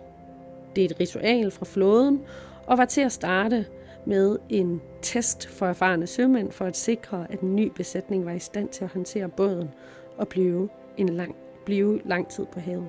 Det 0.75 0.81
er 0.81 0.85
et 0.85 0.99
ritual 0.99 1.51
fra 1.51 1.65
flåden, 1.65 2.21
og 2.65 2.77
var 2.77 2.85
til 2.85 3.01
at 3.01 3.11
starte 3.11 3.65
med 4.05 4.37
en 4.49 4.81
test 5.01 5.47
for 5.47 5.65
erfarne 5.65 6.07
sømænd 6.07 6.51
for 6.51 6.65
at 6.65 6.77
sikre, 6.77 7.27
at 7.29 7.39
en 7.39 7.55
ny 7.55 7.71
besætning 7.75 8.25
var 8.25 8.31
i 8.31 8.39
stand 8.39 8.69
til 8.69 8.83
at 8.83 8.89
håndtere 8.93 9.29
båden 9.29 9.69
og 10.17 10.27
blive, 10.27 10.69
en 10.97 11.09
lang, 11.09 11.35
blive 11.67 12.01
lang 12.05 12.27
tid 12.27 12.45
på 12.45 12.59
havet. 12.59 12.87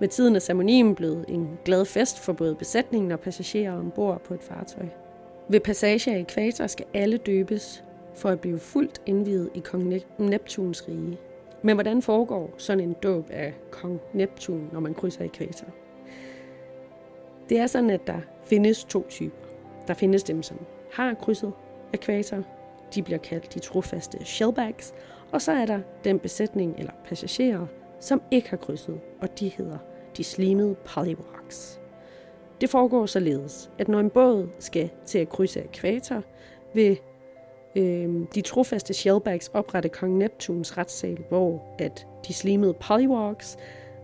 Med 0.00 0.08
tiden 0.08 0.36
er 0.36 0.40
ceremonien 0.40 0.94
blevet 0.94 1.24
en 1.28 1.58
glad 1.64 1.84
fest 1.84 2.18
for 2.18 2.32
både 2.32 2.54
besætningen 2.54 3.12
og 3.12 3.20
passagerer 3.20 3.78
ombord 3.78 4.20
på 4.20 4.34
et 4.34 4.42
fartøj. 4.42 4.86
Ved 5.48 5.60
passage 5.60 6.14
af 6.14 6.18
ekvator 6.18 6.66
skal 6.66 6.86
alle 6.94 7.16
døbes 7.16 7.84
for 8.14 8.28
at 8.28 8.40
blive 8.40 8.58
fuldt 8.58 9.02
indviet 9.06 9.50
i 9.54 9.58
kong 9.58 9.94
Neptuns 10.18 10.88
rige. 10.88 11.18
Men 11.62 11.76
hvordan 11.76 12.02
foregår 12.02 12.50
sådan 12.58 12.84
en 12.84 12.92
dåb 13.02 13.30
af 13.30 13.54
kong 13.70 14.00
Neptun, 14.12 14.68
når 14.72 14.80
man 14.80 14.94
krydser 14.94 15.24
ekvator? 15.24 15.66
Det 17.48 17.58
er 17.58 17.66
sådan, 17.66 17.90
at 17.90 18.06
der 18.06 18.18
findes 18.44 18.84
to 18.84 19.06
typer. 19.08 19.36
Der 19.88 19.94
findes 19.94 20.22
dem, 20.22 20.42
som 20.42 20.58
har 20.92 21.14
krydset 21.14 21.52
ekvator. 21.92 22.42
De 22.94 23.02
bliver 23.02 23.18
kaldt 23.18 23.54
de 23.54 23.58
trofaste 23.58 24.24
shellbacks. 24.24 24.94
Og 25.34 25.42
så 25.42 25.52
er 25.52 25.66
der 25.66 25.80
den 26.04 26.18
besætning 26.18 26.74
eller 26.78 26.92
passagerer, 27.04 27.66
som 28.00 28.22
ikke 28.30 28.50
har 28.50 28.56
krydset, 28.56 29.00
og 29.20 29.40
de 29.40 29.48
hedder 29.48 29.78
de 30.16 30.24
slimede 30.24 30.74
polywalks. 30.74 31.80
Det 32.60 32.70
foregår 32.70 33.06
således, 33.06 33.70
at 33.78 33.88
når 33.88 34.00
en 34.00 34.10
båd 34.10 34.48
skal 34.58 34.90
til 35.06 35.18
at 35.18 35.28
krydse 35.28 35.60
ekvator, 35.60 36.22
vil 36.74 36.98
øh, 37.76 38.10
de 38.34 38.40
trofaste 38.40 38.94
shellbacks 38.94 39.50
oprette 39.54 39.88
kong 39.88 40.16
Neptuns 40.16 40.78
retssal, 40.78 41.18
hvor 41.28 41.62
at 41.78 42.06
de 42.28 42.34
slimede 42.34 42.74
polywalks 42.74 43.56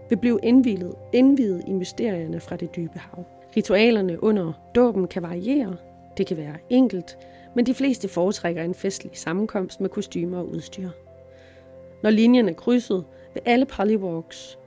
vil 0.09 0.17
blive 0.17 0.41
indviet, 0.43 0.95
indvidet 1.13 1.63
i 1.67 1.73
mysterierne 1.73 2.41
fra 2.41 2.57
det 2.57 2.77
dybe 2.77 2.99
hav. 2.99 3.25
Ritualerne 3.57 4.23
under 4.23 4.53
dåben 4.75 5.09
kan 5.09 5.23
variere. 5.23 5.77
Det 6.17 6.27
kan 6.27 6.37
være 6.37 6.57
enkelt, 6.71 7.19
men 7.55 7.67
de 7.67 7.75
fleste 7.75 8.09
foretrækker 8.09 8.63
en 8.63 8.75
festlig 8.75 9.13
sammenkomst 9.15 9.81
med 9.81 9.89
kostymer 9.89 10.39
og 10.39 10.49
udstyr. 10.49 10.89
Når 12.03 12.11
linjen 12.11 12.49
er 12.49 12.53
krydset, 12.53 13.05
vil 13.35 13.43
alle 13.47 13.67
polywogs 13.67 14.59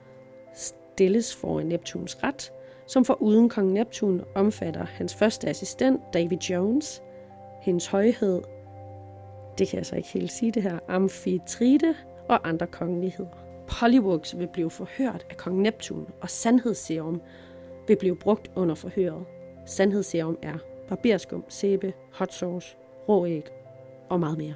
stilles 0.53 1.35
foran 1.35 1.65
Neptuns 1.65 2.23
ret, 2.23 2.53
som 2.87 3.05
for 3.05 3.21
uden 3.21 3.49
kong 3.49 3.71
Neptun 3.71 4.21
omfatter 4.35 4.85
hans 4.85 5.15
første 5.15 5.49
assistent, 5.49 6.01
David 6.13 6.37
Jones, 6.37 7.03
hendes 7.61 7.87
højhed, 7.87 8.41
det 9.57 9.67
kan 9.67 9.77
jeg 9.77 9.85
så 9.85 9.95
ikke 9.95 10.09
helt 10.09 10.31
sige 10.31 10.51
det 10.51 10.63
her, 10.63 10.79
Amphitrite 10.87 11.95
og 12.29 12.49
andre 12.49 12.67
kongeligheder. 12.67 13.29
Pollywogs 13.67 14.39
vil 14.39 14.47
blive 14.53 14.69
forhørt 14.69 15.25
af 15.29 15.37
kong 15.37 15.61
Neptun, 15.61 16.07
og 16.21 16.29
sandhedsserum 16.29 17.21
vil 17.87 17.97
blive 17.97 18.15
brugt 18.15 18.51
under 18.55 18.75
forhøret. 18.75 19.25
Sandhedsserum 19.65 20.37
er 20.41 20.57
barberskum, 20.89 21.43
sæbe, 21.49 21.93
hot 22.11 22.33
sauce, 22.33 22.75
råæg 23.09 23.43
og 24.09 24.19
meget 24.19 24.37
mere. 24.37 24.53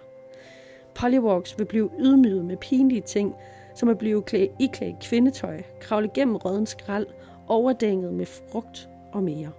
Pollywalks 0.97 1.59
vil 1.59 1.65
blive 1.65 1.89
ydmyget 1.99 2.45
med 2.45 2.57
pinlige 2.57 3.01
ting, 3.01 3.35
som 3.75 3.89
at 3.89 3.97
blive 3.97 4.21
klædt 4.21 4.51
iklædt 4.59 4.95
kvindetøj, 5.01 5.61
kravle 5.79 6.09
gennem 6.13 6.35
røden 6.35 6.65
skrald, 6.65 7.07
overdænget 7.47 8.13
med 8.13 8.25
frugt 8.25 8.89
og 9.13 9.23
mere. 9.23 9.51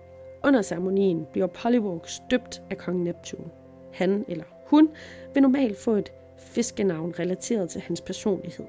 Under 0.44 0.62
ceremonien 0.62 1.26
bliver 1.32 1.46
Pollywalk 1.46 2.08
støbt 2.08 2.62
af 2.70 2.78
kong 2.78 3.02
Neptun. 3.02 3.50
Han 3.92 4.24
eller 4.28 4.44
hun 4.66 4.88
vil 5.34 5.42
normalt 5.42 5.78
få 5.78 5.90
et 5.90 6.12
fiskenavn 6.38 7.14
relateret 7.18 7.70
til 7.70 7.80
hans 7.80 8.00
personlighed. 8.00 8.66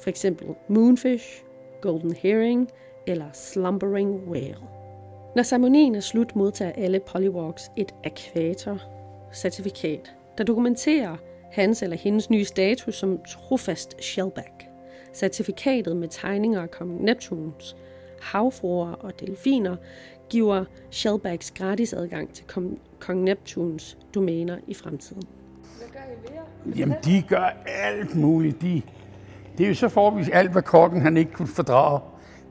For 0.00 0.10
eksempel 0.10 0.46
Moonfish, 0.68 1.44
Golden 1.80 2.12
Herring 2.12 2.68
eller 3.06 3.26
Slumbering 3.32 4.28
Whale. 4.28 4.58
Når 5.36 5.42
ceremonien 5.42 5.94
er 5.94 6.00
slut, 6.00 6.36
modtager 6.36 6.72
alle 6.72 7.00
Pollywalks 7.00 7.70
et 7.76 7.94
akvator-certifikat, 8.04 10.14
der 10.38 10.44
dokumenterer 10.44 11.16
hans 11.54 11.82
eller 11.82 11.96
hendes 11.96 12.30
nye 12.30 12.44
status 12.44 12.94
som 12.94 13.18
trofast 13.28 14.02
shellback. 14.02 14.64
Certifikatet 15.14 15.96
med 15.96 16.08
tegninger 16.08 16.62
af 16.62 16.70
kong 16.70 17.04
Neptuns 17.04 17.76
havfruer 18.20 18.92
og 18.92 19.20
delfiner 19.20 19.76
giver 20.30 20.64
shellbacks 20.90 21.50
gratis 21.50 21.92
adgang 21.92 22.32
til 22.32 22.44
kong 23.00 23.22
Neptuns 23.22 23.98
domæner 24.14 24.58
i 24.66 24.74
fremtiden. 24.74 25.22
Hvad 25.78 25.88
gør 25.92 26.00
I 26.00 26.34
mere? 26.34 26.76
Jamen, 26.76 26.96
de 27.04 27.22
gør 27.28 27.56
alt 27.66 28.16
muligt. 28.16 28.62
De, 28.62 28.82
det 29.58 29.64
er 29.64 29.68
jo 29.68 29.74
så 29.74 29.88
får 29.88 30.10
vi 30.10 30.24
alt, 30.32 30.52
hvad 30.52 30.62
kokken 30.62 31.00
han 31.00 31.16
ikke 31.16 31.32
kunne 31.32 31.48
fordrage. 31.48 32.00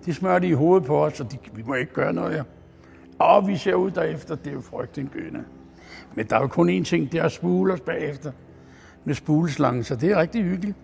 De 0.06 0.14
smører 0.14 0.40
det 0.40 0.48
i 0.48 0.52
hovedet 0.52 0.88
på 0.88 1.06
os, 1.06 1.20
og 1.20 1.32
de, 1.32 1.38
vi 1.54 1.64
må 1.64 1.74
ikke 1.74 1.94
gøre 1.94 2.14
noget. 2.14 2.36
Ja. 2.36 2.44
Og 3.20 3.48
vi 3.48 3.58
ser 3.58 3.74
ud 3.74 3.92
derefter, 3.92 4.36
det 4.36 4.48
er 4.48 4.54
jo 4.54 4.62
frygtindgøende. 4.62 5.44
Men 6.16 6.26
der 6.26 6.36
er 6.36 6.42
jo 6.42 6.48
kun 6.48 6.80
én 6.80 6.84
ting, 6.84 7.12
det 7.12 7.20
er 7.20 7.24
at 7.24 7.32
spule 7.32 7.74
os 7.74 7.82
bagefter 7.82 8.32
med 9.06 9.16
spuleslangen, 9.16 9.84
så 9.84 9.96
det 9.96 10.12
er 10.12 10.20
rigtig 10.20 10.44
hyggeligt. 10.44 10.78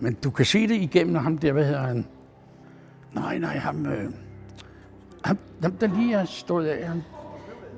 Men 0.00 0.14
du 0.24 0.30
kan 0.30 0.44
se 0.44 0.68
det 0.68 0.74
igennem 0.74 1.14
ham 1.14 1.38
der, 1.38 1.52
hvad 1.52 1.64
hedder 1.64 1.86
han? 1.86 2.06
Nej, 3.12 3.38
nej, 3.38 3.56
ham, 3.56 3.86
øh, 3.86 4.12
ham, 5.24 5.38
ham 5.62 5.72
der 5.72 5.86
lige 5.86 6.14
er 6.14 6.24
stået 6.24 6.66
af. 6.66 6.88
Han, 6.88 7.02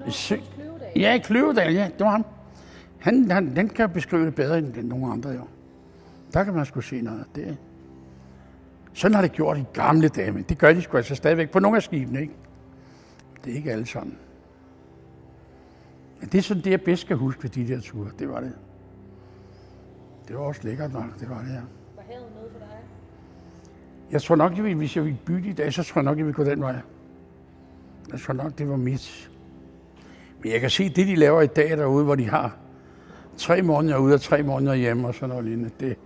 sø, 0.09 0.37
ja, 0.97 1.19
Kløvedal, 1.25 1.75
ja, 1.75 1.85
det 1.85 2.05
var 2.05 2.11
ham. 2.11 2.25
Han, 2.99 3.31
han, 3.31 3.57
den 3.57 3.69
kan 3.69 3.91
beskrive 3.91 4.27
det 4.27 4.35
bedre 4.35 4.59
end 4.59 4.83
nogen 4.83 5.13
andre, 5.13 5.31
jo. 5.31 5.45
Der 6.33 6.45
kan 6.45 6.55
man 6.55 6.67
sgu 6.67 6.81
se 6.81 7.01
noget. 7.01 7.25
Det, 7.35 7.57
sådan 8.93 9.15
har 9.15 9.23
det 9.23 9.33
gjort 9.33 9.59
i 9.59 9.65
gamle 9.73 10.09
dage, 10.09 10.33
men 10.33 10.43
det 10.43 10.59
gør 10.59 10.73
de 10.73 10.83
sgu 10.83 10.97
altså 10.97 11.15
stadigvæk 11.15 11.51
på 11.51 11.59
nogle 11.59 11.77
af 11.77 11.83
skibene, 11.83 12.21
ikke? 12.21 12.35
Det 13.45 13.53
er 13.53 13.57
ikke 13.57 13.73
alle 13.73 13.87
sammen. 13.87 14.17
Men 16.21 16.29
det 16.29 16.39
er 16.39 16.43
sådan 16.43 16.65
det, 16.65 16.71
jeg 16.71 16.81
bedst 16.81 17.07
kan 17.07 17.17
huske 17.17 17.43
ved 17.43 17.51
de 17.51 17.69
der 17.69 17.81
ture. 17.81 18.11
Det 18.19 18.29
var 18.29 18.41
det. 18.41 18.53
Det 20.29 20.37
var 20.37 20.43
også 20.43 20.61
lækkert 20.65 20.93
nok, 20.93 21.21
det 21.21 21.31
var 21.31 21.39
det 21.39 21.47
her. 21.47 21.63
Var 21.97 22.03
havet 22.09 22.27
noget 22.35 22.53
for 22.53 22.59
dig? 22.59 22.79
Jeg 24.11 24.23
tror 24.23 24.37
nok, 24.37 24.57
jeg 24.57 24.65
ville, 24.65 24.79
hvis 24.79 24.97
jeg 24.97 25.05
ville 25.05 25.19
bytte 25.25 25.49
i 25.49 25.53
dag, 25.53 25.73
så 25.73 25.83
tror 25.83 26.01
jeg 26.01 26.05
nok, 26.05 26.19
jeg 26.19 26.27
ville 26.27 26.37
gå 26.37 26.45
den 26.45 26.61
vej. 26.61 26.77
Jeg 28.13 28.21
tror 28.21 28.35
nok, 28.35 28.59
det 28.59 28.69
var 28.69 28.77
mit. 28.77 29.31
Men 30.43 30.53
jeg 30.53 30.61
kan 30.61 30.71
se, 30.71 30.89
det 30.89 31.07
de 31.07 31.15
laver 31.15 31.43
i 31.43 31.47
dag 31.47 31.71
derude, 31.71 32.05
hvor 32.05 32.15
de 32.15 32.29
har 32.29 32.57
tre 33.37 33.63
måneder 33.63 33.99
ude 33.99 34.15
og 34.15 34.21
tre 34.21 34.43
måneder 34.43 34.75
hjemme 34.75 35.09
og 35.09 35.15
sådan 35.15 35.29
noget 35.29 35.45
lignende, 35.45 35.71
det 35.81 35.97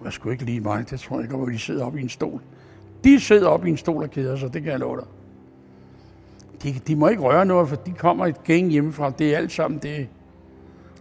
var 0.00 0.10
sgu 0.10 0.30
ikke 0.30 0.44
lige 0.44 0.60
mig. 0.60 0.90
Det 0.90 1.00
tror 1.00 1.16
jeg 1.16 1.24
ikke, 1.24 1.36
hvor 1.36 1.46
de 1.46 1.58
sidder 1.58 1.84
oppe 1.84 1.98
i 1.98 2.02
en 2.02 2.08
stol. 2.08 2.40
De 3.04 3.20
sidder 3.20 3.48
oppe 3.48 3.68
i 3.68 3.70
en 3.70 3.76
stol 3.76 4.02
og 4.02 4.10
keder 4.10 4.36
sig, 4.36 4.54
det 4.54 4.62
kan 4.62 4.72
jeg 4.72 4.80
love 4.80 4.96
dig. 4.96 5.06
De, 6.62 6.78
de 6.86 6.96
må 6.96 7.08
ikke 7.08 7.22
røre 7.22 7.46
noget, 7.46 7.68
for 7.68 7.76
de 7.76 7.92
kommer 7.92 8.26
et 8.26 8.44
gæng 8.44 8.70
hjemmefra. 8.70 9.10
Det 9.10 9.34
er 9.34 9.36
alt 9.36 9.52
sammen 9.52 9.78
det. 9.78 10.08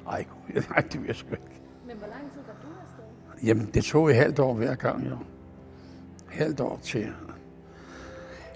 Ej, 0.07 0.25
nej, 0.69 0.79
det 0.91 0.99
vil 0.99 1.07
jeg 1.07 1.15
sgu 1.15 1.31
ikke. 1.31 1.52
Jamen, 3.43 3.69
det 3.73 3.83
tog 3.83 4.09
et 4.09 4.15
halvt 4.15 4.39
år 4.39 4.53
hver 4.53 4.75
gang, 4.75 5.09
jo. 5.09 5.17
Halvt 6.27 6.59
år 6.59 6.79
til... 6.83 7.07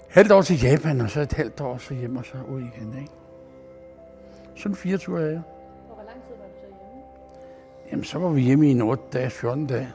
Halvt 0.08 0.32
år 0.32 0.42
til 0.42 0.60
Japan, 0.62 1.00
og 1.00 1.10
så 1.10 1.20
et 1.20 1.32
halvt 1.32 1.60
år 1.60 1.78
så 1.78 1.94
hjem 1.94 2.16
og 2.16 2.24
så 2.24 2.36
ud 2.48 2.60
igen, 2.60 2.94
ikke? 3.00 3.12
Sådan 4.56 4.76
fire 4.76 4.98
ture 4.98 5.22
af. 5.22 5.34
Og 5.34 5.94
hvor 5.94 6.04
lang 6.04 6.22
tid 6.26 6.34
var 6.38 6.44
du 6.44 6.54
så 6.60 6.66
hjemme? 6.66 7.90
Jamen, 7.90 8.04
så 8.04 8.18
var 8.18 8.28
vi 8.28 8.40
hjemme 8.40 8.68
i 8.68 8.70
en 8.70 8.82
8 8.82 9.02
dage, 9.12 9.30
14 9.30 9.66
dage. 9.66 9.92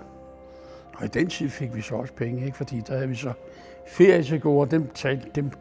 Og 0.93 1.05
i 1.05 1.07
den 1.07 1.27
tid 1.27 1.49
fik 1.49 1.75
vi 1.75 1.81
så 1.81 1.95
også 1.95 2.13
penge, 2.13 2.45
ikke? 2.45 2.57
Fordi 2.57 2.81
der 2.87 2.93
havde 2.93 3.09
vi 3.09 3.15
så 3.15 3.33
ferie 3.87 4.23
til 4.23 4.41
gode, 4.41 4.61
og 4.61 4.71
dem, 4.71 4.87
talte, 4.87 5.29
dem, 5.35 5.51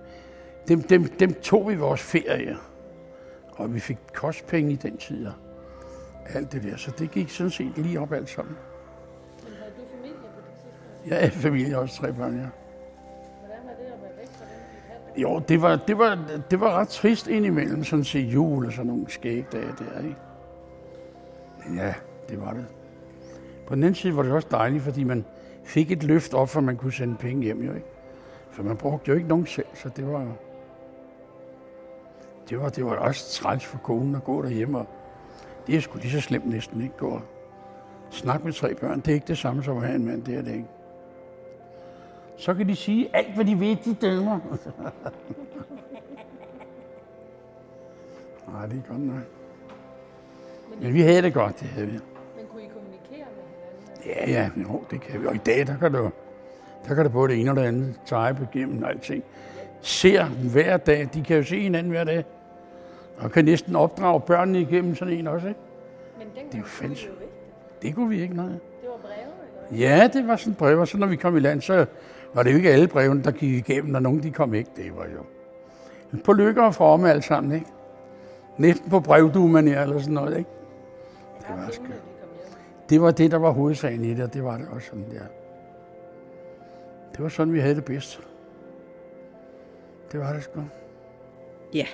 dem, 0.69 0.83
dem, 0.83 1.09
dem 1.09 1.35
tog 1.35 1.69
vi 1.69 1.75
vores 1.75 2.01
ferie. 2.01 2.57
Og 3.53 3.75
vi 3.75 3.81
fik 3.81 3.99
kostpenge 4.15 4.73
i 4.73 4.77
den 4.77 4.97
tid, 4.97 5.27
alt 6.27 6.53
det 6.53 6.63
der. 6.63 6.77
Så 6.77 6.91
det 6.99 7.11
gik 7.11 7.31
sådan 7.31 7.51
set 7.51 7.79
lige 7.79 8.01
op 8.01 8.13
alt 8.13 8.31
sammen. 8.31 8.57
Fra 11.09 11.49
dem 11.49 11.55
i 11.55 11.63
et 11.63 11.67
halvt 11.67 12.03
år? 12.21 12.63
Jo, 15.17 15.39
det 15.49 15.63
var, 15.63 15.77
det 15.77 15.99
var, 15.99 16.19
det 16.51 16.61
var 16.61 16.71
ret 16.71 16.89
trist 16.89 17.27
indimellem, 17.27 17.85
sådan 17.85 18.05
til 18.05 18.33
jul 18.33 18.67
og 18.67 18.73
sådan 18.73 18.87
nogle 18.87 19.05
skægdage 19.09 19.75
der, 19.79 19.99
ikke? 19.99 20.17
Men 21.65 21.79
ja, 21.79 21.95
det 22.29 22.41
var 22.41 22.53
det. 22.53 22.67
På 23.67 23.75
den 23.75 23.83
anden 23.83 23.95
side 23.95 24.17
var 24.17 24.23
det 24.23 24.33
også 24.33 24.49
dejligt, 24.51 24.83
fordi 24.83 25.05
man 25.05 25.25
fik 25.65 25.93
et 25.93 26.03
løft 26.03 26.35
op, 26.35 26.49
for 26.49 26.61
man 26.61 26.77
kunne 26.77 26.93
sende 26.93 27.17
penge 27.17 27.43
hjem, 27.43 27.63
jo 27.63 27.75
ikke? 27.75 27.87
For 28.51 28.63
man 28.63 28.77
brugte 28.77 29.09
jo 29.09 29.15
ikke 29.15 29.29
nogen 29.29 29.47
selv, 29.47 29.67
så 29.75 29.89
det 29.89 30.07
var 30.07 30.27
det 32.49 32.61
var, 32.61 32.69
det 32.69 32.85
var 32.85 32.97
også 32.97 33.43
træls 33.43 33.65
for 33.65 33.79
konen 33.79 34.15
at 34.15 34.25
gå 34.25 34.43
derhjemme, 34.43 34.79
og 34.79 34.87
det 35.67 35.77
er 35.77 35.81
sgu 35.81 35.99
lige 35.99 36.11
så 36.11 36.21
slemt 36.21 36.47
næsten 36.47 36.83
ikke 36.83 36.97
gå 36.97 37.09
og 37.09 37.23
snakke 38.11 38.45
med 38.45 38.53
tre 38.53 38.75
børn. 38.75 39.01
Det 39.01 39.09
er 39.09 39.15
ikke 39.15 39.27
det 39.27 39.39
samme 39.39 39.63
som 39.63 39.77
at 39.77 39.83
have 39.83 39.97
en 39.97 40.05
mand, 40.05 40.23
det 40.23 40.35
er 40.35 40.43
det 40.43 40.53
ikke. 40.53 40.69
Så 42.43 42.55
kan 42.55 42.69
de 42.69 42.77
sige 42.77 43.09
alt, 43.13 43.35
hvad 43.35 43.45
de 43.45 43.61
ved, 43.61 43.77
de 43.77 43.95
dømmer. 43.95 44.39
Nej, 48.53 48.67
det 48.67 48.79
er 48.79 48.89
godt 48.89 49.01
nok. 49.01 49.17
Men 50.81 50.95
vi 50.95 51.01
havde 51.01 51.23
det 51.23 51.35
godt, 51.35 51.61
det 51.61 51.69
havde 51.69 51.87
vi. 51.87 51.93
Men 51.93 52.03
kunne 52.53 52.63
I 52.63 52.67
kommunikere 52.67 53.27
med 53.37 53.43
hinanden? 54.07 54.29
Ja, 54.29 54.41
ja, 54.41 54.51
jo, 54.63 54.83
det 54.91 55.01
kan 55.01 55.23
vi. 55.23 55.27
Og 55.27 55.35
i 55.35 55.39
dag, 55.39 55.67
der 55.67 55.79
kan 55.79 55.93
du, 55.93 56.11
der 56.89 56.95
kan 56.95 57.05
du 57.05 57.11
både 57.11 57.33
det 57.33 57.41
ene 57.41 57.51
og 57.51 57.57
det 57.57 57.63
andet 57.63 58.01
type 58.07 58.49
igennem 58.53 58.83
og 58.83 58.91
alting. 58.91 59.25
Ser 59.81 60.25
hver 60.25 60.77
dag, 60.77 61.09
de 61.15 61.23
kan 61.23 61.37
jo 61.37 61.43
se 61.43 61.61
hinanden 61.61 61.93
hver 61.93 62.05
dag. 62.05 62.25
Og 63.19 63.31
kan 63.31 63.45
næsten 63.45 63.77
opdrage 63.77 64.21
børnene 64.21 64.61
igennem 64.61 64.95
sådan 64.95 65.15
en 65.15 65.27
også, 65.27 65.49
ikke? 65.49 65.61
Men 66.19 66.27
dengang 66.27 66.53
Det 66.53 66.59
er 66.83 66.87
jo 66.87 67.13
ikke. 67.21 67.33
Det 67.83 67.95
kunne 67.95 68.09
vi 68.09 68.23
ikke 68.23 68.35
noget. 68.35 68.61
Det 68.81 68.89
var 68.89 68.97
breve, 69.03 69.15
eller? 69.73 69.87
Ja, 69.87 70.09
det 70.13 70.29
var 70.29 70.37
sådan 70.37 70.55
brev, 70.55 70.79
og 70.79 70.89
så 70.89 70.99
når 70.99 71.07
vi 71.07 71.17
kom 71.17 71.37
i 71.37 71.41
land, 71.41 71.61
så 71.61 71.87
var 72.35 72.43
det 72.43 72.51
jo 72.51 72.57
ikke 72.57 72.71
alle 72.71 72.89
brevene, 72.89 73.23
der 73.23 73.31
gik 73.31 73.69
igennem, 73.69 73.95
og 73.95 74.03
nogen 74.03 74.23
de 74.23 74.31
kom 74.31 74.55
ikke. 74.55 74.71
Det 74.77 74.97
var 74.97 75.05
jo 75.05 75.25
på 76.25 76.33
lykke 76.33 76.63
og 76.63 76.75
forme 76.75 77.11
alt 77.11 77.25
sammen, 77.25 77.53
ikke? 77.53 77.67
Næsten 78.59 78.91
på 78.91 78.99
brevduemanér 78.99 79.81
eller 79.81 79.99
sådan 79.99 80.15
noget, 80.15 80.39
ikke? 80.39 80.51
Det 81.39 81.49
var, 81.49 81.71
hjem. 81.89 81.93
det 82.89 83.03
var 83.03 83.11
det, 83.11 83.31
der 83.31 83.37
var 83.37 83.51
hovedsagen 83.51 84.05
i 84.05 84.15
det, 84.15 84.25
og 84.25 84.35
det 84.35 84.45
var 84.45 84.59
det 84.59 84.69
også 84.71 84.87
sådan 84.87 85.05
der. 85.11 85.25
Det 87.13 87.23
var 87.23 87.29
sådan, 87.29 87.53
vi 87.53 87.61
havde 87.61 87.75
det 87.75 87.85
bedst. 87.85 88.21
Det 90.13 90.21
var 90.21 90.33
det 90.33 90.43
sgu. 90.43 90.61
Ja, 91.75 91.87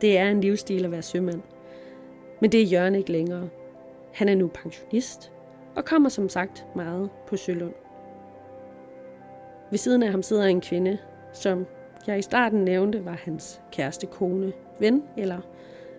det 0.00 0.18
er 0.18 0.28
en 0.28 0.40
livsstil 0.40 0.84
at 0.84 0.90
være 0.90 1.02
sømand. 1.02 1.42
Men 2.40 2.52
det 2.52 2.60
er 2.60 2.64
Jørgen 2.64 2.94
ikke 2.94 3.12
længere. 3.12 3.48
Han 4.12 4.28
er 4.28 4.34
nu 4.34 4.50
pensionist 4.54 5.32
og 5.76 5.84
kommer 5.84 6.08
som 6.08 6.28
sagt 6.28 6.66
meget 6.76 7.10
på 7.26 7.36
Sølund. 7.36 7.74
Ved 9.72 9.78
siden 9.78 10.02
af 10.02 10.10
ham 10.10 10.22
sidder 10.22 10.44
en 10.44 10.60
kvinde, 10.60 10.98
som 11.32 11.66
jeg 12.06 12.18
i 12.18 12.22
starten 12.22 12.64
nævnte 12.64 13.04
var 13.04 13.12
hans 13.12 13.60
kæreste, 13.72 14.06
kone, 14.06 14.52
ven, 14.80 15.02
eller 15.16 15.40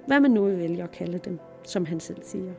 hvad 0.07 0.19
man 0.19 0.31
nu 0.31 0.43
vil 0.45 0.57
vælge 0.57 0.83
at 0.83 0.91
kalde 0.91 1.17
dem, 1.17 1.39
som 1.63 1.85
han 1.85 1.99
selv 1.99 2.23
siger. 2.23 2.53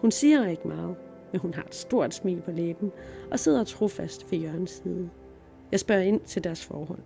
Hun 0.00 0.10
siger 0.10 0.46
ikke 0.46 0.68
meget, 0.68 0.96
men 1.32 1.40
hun 1.40 1.54
har 1.54 1.62
et 1.62 1.74
stort 1.74 2.14
smil 2.14 2.40
på 2.42 2.50
læben 2.50 2.92
og 3.30 3.38
sidder 3.38 3.64
trofast 3.64 4.32
ved 4.32 4.38
Jørgens 4.38 4.70
side. 4.70 5.10
Jeg 5.72 5.80
spørger 5.80 6.02
ind 6.02 6.20
til 6.20 6.44
deres 6.44 6.64
forhold. 6.64 7.02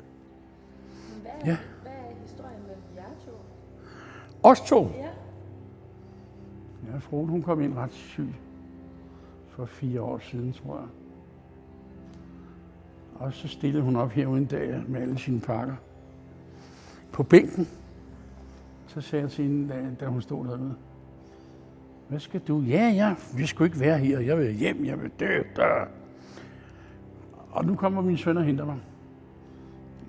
Hvad, 1.22 1.32
Ja. 1.46 1.56
hvad 1.82 1.92
er 1.92 2.20
historien 2.22 2.60
med 2.66 2.74
jer 2.96 3.02
to? 3.26 3.32
Os 4.42 4.60
to. 4.60 4.82
Ja. 4.82 5.08
Ja, 6.92 6.98
fruen, 6.98 7.28
hun 7.28 7.42
kom 7.42 7.62
ind 7.62 7.74
ret 7.74 7.92
syg 7.92 8.34
for 9.48 9.64
fire 9.64 10.02
år 10.02 10.18
siden, 10.18 10.52
tror 10.52 10.76
jeg. 10.76 10.88
Og 13.22 13.32
så 13.32 13.48
stillede 13.48 13.82
hun 13.82 13.96
op 13.96 14.10
herude 14.10 14.38
en 14.38 14.46
dag 14.46 14.82
med 14.88 15.00
alle 15.00 15.18
sine 15.18 15.40
pakker. 15.40 15.74
På 17.12 17.22
bænken, 17.22 17.68
så 18.86 19.00
sagde 19.00 19.22
jeg 19.22 19.30
til 19.30 19.44
hende, 19.44 19.74
da, 19.74 19.86
da 20.00 20.06
hun 20.06 20.22
stod 20.22 20.46
derude, 20.46 20.74
hvad 22.08 22.20
skal 22.20 22.40
du? 22.40 22.60
Ja, 22.60 22.88
ja, 22.88 23.14
vi 23.36 23.46
skulle 23.46 23.66
ikke 23.66 23.80
være 23.80 23.98
her. 23.98 24.20
Jeg 24.20 24.38
vil 24.38 24.54
hjem, 24.54 24.84
jeg 24.84 25.02
vil 25.02 25.10
dø. 25.20 25.42
Der. 25.56 25.86
Og 27.50 27.64
nu 27.64 27.74
kommer 27.74 28.02
min 28.02 28.16
søn 28.16 28.36
og 28.36 28.44
henter 28.44 28.64
mig. 28.64 28.78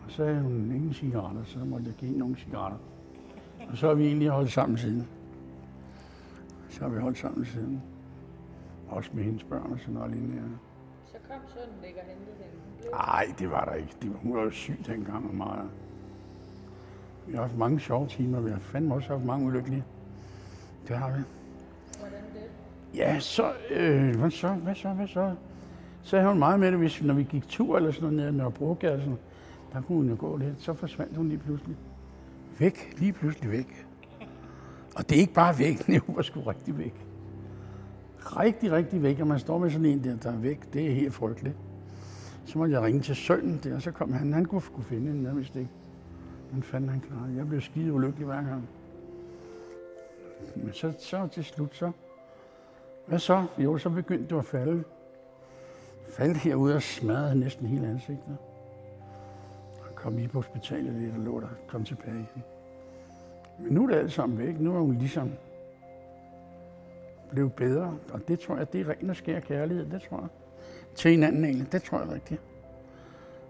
Og 0.06 0.12
så 0.12 0.16
sagde 0.16 0.42
hun, 0.42 0.72
ingen 0.76 0.94
cigaretter, 0.94 1.44
så 1.44 1.60
måtte 1.60 1.86
jeg 1.86 1.96
give 1.96 2.18
nogle 2.18 2.36
cigaretter. 2.36 2.78
Og 3.70 3.78
så 3.78 3.88
har 3.88 3.94
vi 3.94 4.06
egentlig 4.06 4.30
holdt 4.30 4.52
sammen 4.52 4.78
siden. 4.78 5.08
Så 6.70 6.82
har 6.82 6.90
vi 6.90 7.00
holdt 7.00 7.18
sammen 7.18 7.46
siden. 7.46 7.82
Også 8.90 9.10
med 9.14 9.24
hendes 9.24 9.44
børn 9.44 9.72
og 9.72 9.80
sådan 9.80 9.94
noget 9.94 10.12
lignende. 10.12 10.58
Kom 11.34 11.42
sønnen 11.54 11.84
ikke 11.88 12.00
og 12.00 12.06
hentede 12.06 12.36
hende. 12.38 12.92
Nej, 12.92 13.26
det 13.40 13.52
var 13.52 13.66
der 13.66 13.74
ikke. 13.74 13.94
Det 14.02 14.10
var, 14.10 14.18
hun 14.18 14.36
var 14.36 14.42
jo 14.44 14.52
syg 14.52 14.80
dengang 14.88 15.30
og 15.30 15.36
meget. 15.36 15.70
Vi 17.28 17.34
har 17.34 17.42
haft 17.42 17.58
mange 17.58 17.80
sjove 17.80 18.08
timer. 18.08 18.40
Vi 18.40 18.50
har 18.52 18.60
fandme 18.60 18.96
også 18.96 19.08
haft 19.08 19.26
mange 19.26 19.46
ulykkelige. 19.46 19.84
Det 20.88 20.98
har 20.98 21.08
vi. 21.08 21.24
hvordan 22.00 22.24
det? 22.34 22.98
Ja, 22.98 23.20
så, 23.20 23.52
øh, 23.70 24.16
hvad 24.16 24.32
så, 24.32 24.48
hvad 24.48 24.76
så, 24.76 24.90
hvad 24.90 25.08
så? 25.08 25.36
Så 26.04 26.18
havde 26.18 26.30
hun 26.30 26.40
meget 26.40 26.60
med 26.60 26.72
det, 26.72 26.80
hvis, 26.80 27.04
når 27.04 27.14
vi 27.14 27.24
gik 27.24 27.48
tur 27.48 27.78
eller 27.78 27.92
sådan 27.92 28.02
noget 28.04 28.18
ned 28.18 28.26
ad 28.26 28.32
Nørrebrogade, 28.32 29.00
sådan, 29.00 29.18
der 29.74 29.82
kunne 29.82 29.96
hun 29.96 30.10
jo 30.10 30.16
gå 30.20 30.38
lidt. 30.38 30.62
Så 30.62 30.74
forsvandt 30.74 31.18
hun 31.18 31.30
lige 31.30 31.40
pludselig. 31.40 31.76
Væk, 32.60 32.94
lige 32.98 33.14
pludselig 33.14 33.52
væk. 33.52 33.86
Og 34.96 35.10
det 35.10 35.16
er 35.16 35.20
ikke 35.20 35.34
bare 35.34 35.60
væk, 35.60 35.88
nej, 35.88 35.98
hun 35.98 36.16
var 36.16 36.22
sgu 36.22 36.42
rigtig 36.42 36.78
væk. 36.78 37.03
Rigtig, 38.26 38.72
rigtig 38.72 39.04
væk, 39.04 39.20
og 39.20 39.28
man 39.28 39.40
står 39.40 39.58
med 39.58 39.70
sådan 39.70 39.86
en 39.86 40.04
der, 40.04 40.16
der 40.16 40.32
er 40.32 40.38
væk. 40.38 40.74
Det 40.74 40.88
er 40.88 40.92
helt 40.92 41.14
frygteligt. 41.14 41.56
Så 42.46 42.58
måtte 42.58 42.74
jeg 42.74 42.82
ringe 42.82 43.02
til 43.02 43.16
sønnen 43.16 43.60
der, 43.64 43.76
og 43.76 43.82
så 43.82 43.92
kom 43.92 44.14
han. 44.14 44.34
Han 44.34 44.46
kunne, 44.46 44.62
kunne 44.62 44.84
finde 44.84 45.08
hende, 45.08 45.24
nærmest 45.24 45.56
ikke. 45.56 45.70
Men 46.52 46.64
fandt 46.64 46.92
han 46.92 47.00
klar. 47.00 47.30
Jeg 47.38 47.48
blev 47.48 47.62
skide 47.62 47.94
ulykkelig 47.94 48.26
hver 48.26 48.44
gang. 48.44 48.70
Men 50.56 50.74
så, 50.74 50.94
så 51.00 51.28
til 51.28 51.44
slut, 51.44 51.76
så 51.76 51.92
hvad 53.06 53.20
så? 53.20 53.46
Jo, 53.58 53.78
så 53.78 53.90
begyndte 53.90 54.36
det 54.36 54.40
at 54.40 54.46
falde. 54.46 54.84
Faldt 56.10 56.38
herude 56.38 56.76
og 56.76 56.82
smadrede 56.82 57.40
næsten 57.40 57.68
hele 57.68 57.88
ansigtet. 57.88 58.38
Og 59.80 59.96
kom 59.96 60.16
lige 60.16 60.28
på 60.28 60.38
hospitalet 60.38 60.94
lidt 60.94 61.14
og 61.16 61.20
lå 61.20 61.40
der. 61.40 61.48
Kom 61.68 61.84
tilbage 61.84 62.16
igen. 62.16 62.44
Men 63.60 63.74
nu 63.74 63.84
er 63.84 63.88
det 63.88 63.96
alt 63.96 64.12
sammen 64.12 64.38
væk. 64.38 64.60
Nu 64.60 64.76
er 64.76 64.80
hun 64.80 64.96
ligesom 64.96 65.32
blevet 67.34 67.54
bedre. 67.54 67.98
Og 68.14 68.28
det 68.28 68.40
tror 68.40 68.58
jeg, 68.58 68.74
det 68.74 68.82
er 68.82 68.90
ren 68.90 69.10
og 69.10 69.16
skær 69.16 69.40
kærlighed. 69.40 69.86
Det 69.86 70.02
tror 70.10 70.20
jeg. 70.20 70.30
Til 70.96 71.12
hinanden 71.12 71.46
egentlig. 71.46 71.72
Det 71.72 71.84
tror 71.84 72.00
jeg 72.00 72.10
rigtigt. 72.12 72.42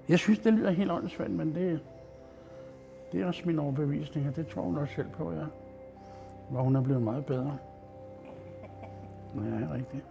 Jeg 0.09 0.19
synes, 0.19 0.39
det 0.39 0.53
lyder 0.53 0.71
helt 0.71 0.91
åndssvagt, 0.91 1.31
men 1.31 1.55
det, 1.55 1.79
det 3.11 3.21
er 3.21 3.25
også 3.25 3.41
min 3.45 3.59
overbevisning, 3.59 4.27
og 4.27 4.35
det 4.35 4.47
tror 4.47 4.61
hun 4.61 4.77
også 4.77 4.93
selv 4.93 5.09
på, 5.09 5.31
ja. 5.31 5.45
Hvor 6.49 6.61
hun 6.61 6.75
er 6.75 6.81
blevet 6.81 7.01
meget 7.01 7.25
bedre. 7.25 7.57
Ja, 9.35 9.73
rigtigt. 9.73 10.05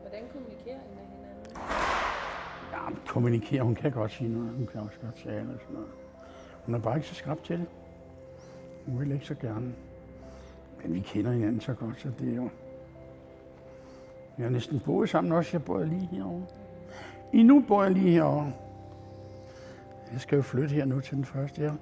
Hvordan 0.00 0.22
kommunikerer 0.32 0.76
I 0.76 0.94
med 0.94 1.04
hinanden? 1.04 1.56
Ja, 2.72 2.88
men 2.88 2.98
kommunikere, 3.06 3.62
hun 3.62 3.74
kan 3.74 3.90
godt 3.90 4.12
sige 4.12 4.32
noget. 4.32 4.50
Hun 4.50 4.66
kan 4.66 4.80
også 4.80 4.98
godt 5.02 5.14
tale 5.14 5.48
og 5.54 5.60
sådan 5.60 5.74
noget. 5.74 5.88
Hun 6.66 6.74
er 6.74 6.78
bare 6.78 6.96
ikke 6.96 7.08
så 7.08 7.14
skrab 7.14 7.42
til 7.42 7.58
det. 7.58 7.66
Hun 8.86 9.00
vil 9.00 9.12
ikke 9.12 9.26
så 9.26 9.34
gerne. 9.34 9.74
Men 10.82 10.94
vi 10.94 11.00
kender 11.00 11.32
hinanden 11.32 11.60
så 11.60 11.74
godt, 11.74 12.00
så 12.00 12.08
det 12.18 12.32
er 12.32 12.36
jo... 12.36 12.48
Vi 14.40 14.44
har 14.44 14.50
næsten 14.50 14.80
boet 14.80 15.08
sammen 15.08 15.32
også. 15.32 15.50
Jeg 15.52 15.64
bor 15.64 15.82
lige 15.82 16.08
herovre. 16.12 16.46
I 17.32 17.42
nu 17.42 17.64
bor 17.68 17.82
jeg 17.82 17.92
lige 17.92 18.10
herovre. 18.10 18.52
Jeg 20.12 20.20
skal 20.20 20.36
jo 20.36 20.42
flytte 20.42 20.74
her 20.74 20.84
nu 20.84 21.00
til 21.00 21.16
den 21.16 21.24
første 21.24 21.62
her. 21.62 21.72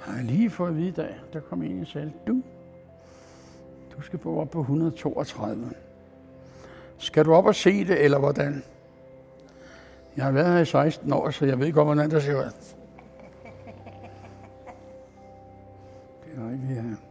Har 0.00 0.16
jeg 0.16 0.24
lige 0.24 0.50
fået 0.50 0.68
at 0.68 0.76
vide 0.76 0.92
dag, 0.92 1.14
der 1.32 1.40
kom 1.40 1.62
en 1.62 1.80
og 1.80 1.86
sagde, 1.86 2.12
du, 2.26 2.42
du 3.96 4.02
skal 4.02 4.18
bo 4.18 4.38
op 4.38 4.50
på 4.50 4.60
132. 4.60 5.70
Skal 6.98 7.24
du 7.24 7.34
op 7.34 7.46
og 7.46 7.54
se 7.54 7.84
det, 7.84 8.04
eller 8.04 8.18
hvordan? 8.18 8.62
Jeg 10.16 10.24
har 10.24 10.32
været 10.32 10.52
her 10.52 10.60
i 10.60 10.64
16 10.64 11.12
år, 11.12 11.30
så 11.30 11.46
jeg 11.46 11.58
ved 11.58 11.72
godt, 11.72 11.86
hvordan 11.86 12.10
det 12.10 12.22
ser 12.22 12.38
ud. 12.38 12.50
Det 16.24 16.38
er 16.38 16.50
rigtigt, 16.50 16.76
ja. 16.76 17.09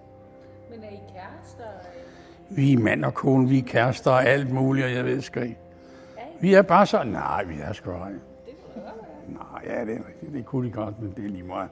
Vi 2.50 2.74
er 2.74 2.80
mand 2.80 3.06
og 3.06 3.14
kone, 3.14 3.50
vi 3.50 3.60
er 3.60 3.64
kærester 3.64 4.12
og 4.12 4.26
alt 4.26 4.52
muligt, 4.52 4.86
og 4.86 4.94
jeg 4.94 5.06
ved 5.06 5.22
sgu 5.22 5.40
ikke. 5.40 5.58
Vi 6.42 6.54
er 6.54 6.62
bare 6.62 6.86
så... 6.86 7.04
Nej, 7.04 7.44
vi 7.44 7.56
er 7.62 7.74
sgu 7.74 7.92
ej. 7.92 8.12
Nej, 9.28 9.62
ja, 9.66 9.86
det 9.86 9.96
er 9.96 10.08
rigtigt. 10.08 10.34
Det 10.34 10.46
kunne 10.46 10.68
de 10.68 10.74
godt, 10.74 11.02
men 11.02 11.14
det 11.18 11.26
er 11.26 11.30
lige 11.30 11.44
meget. 11.44 11.70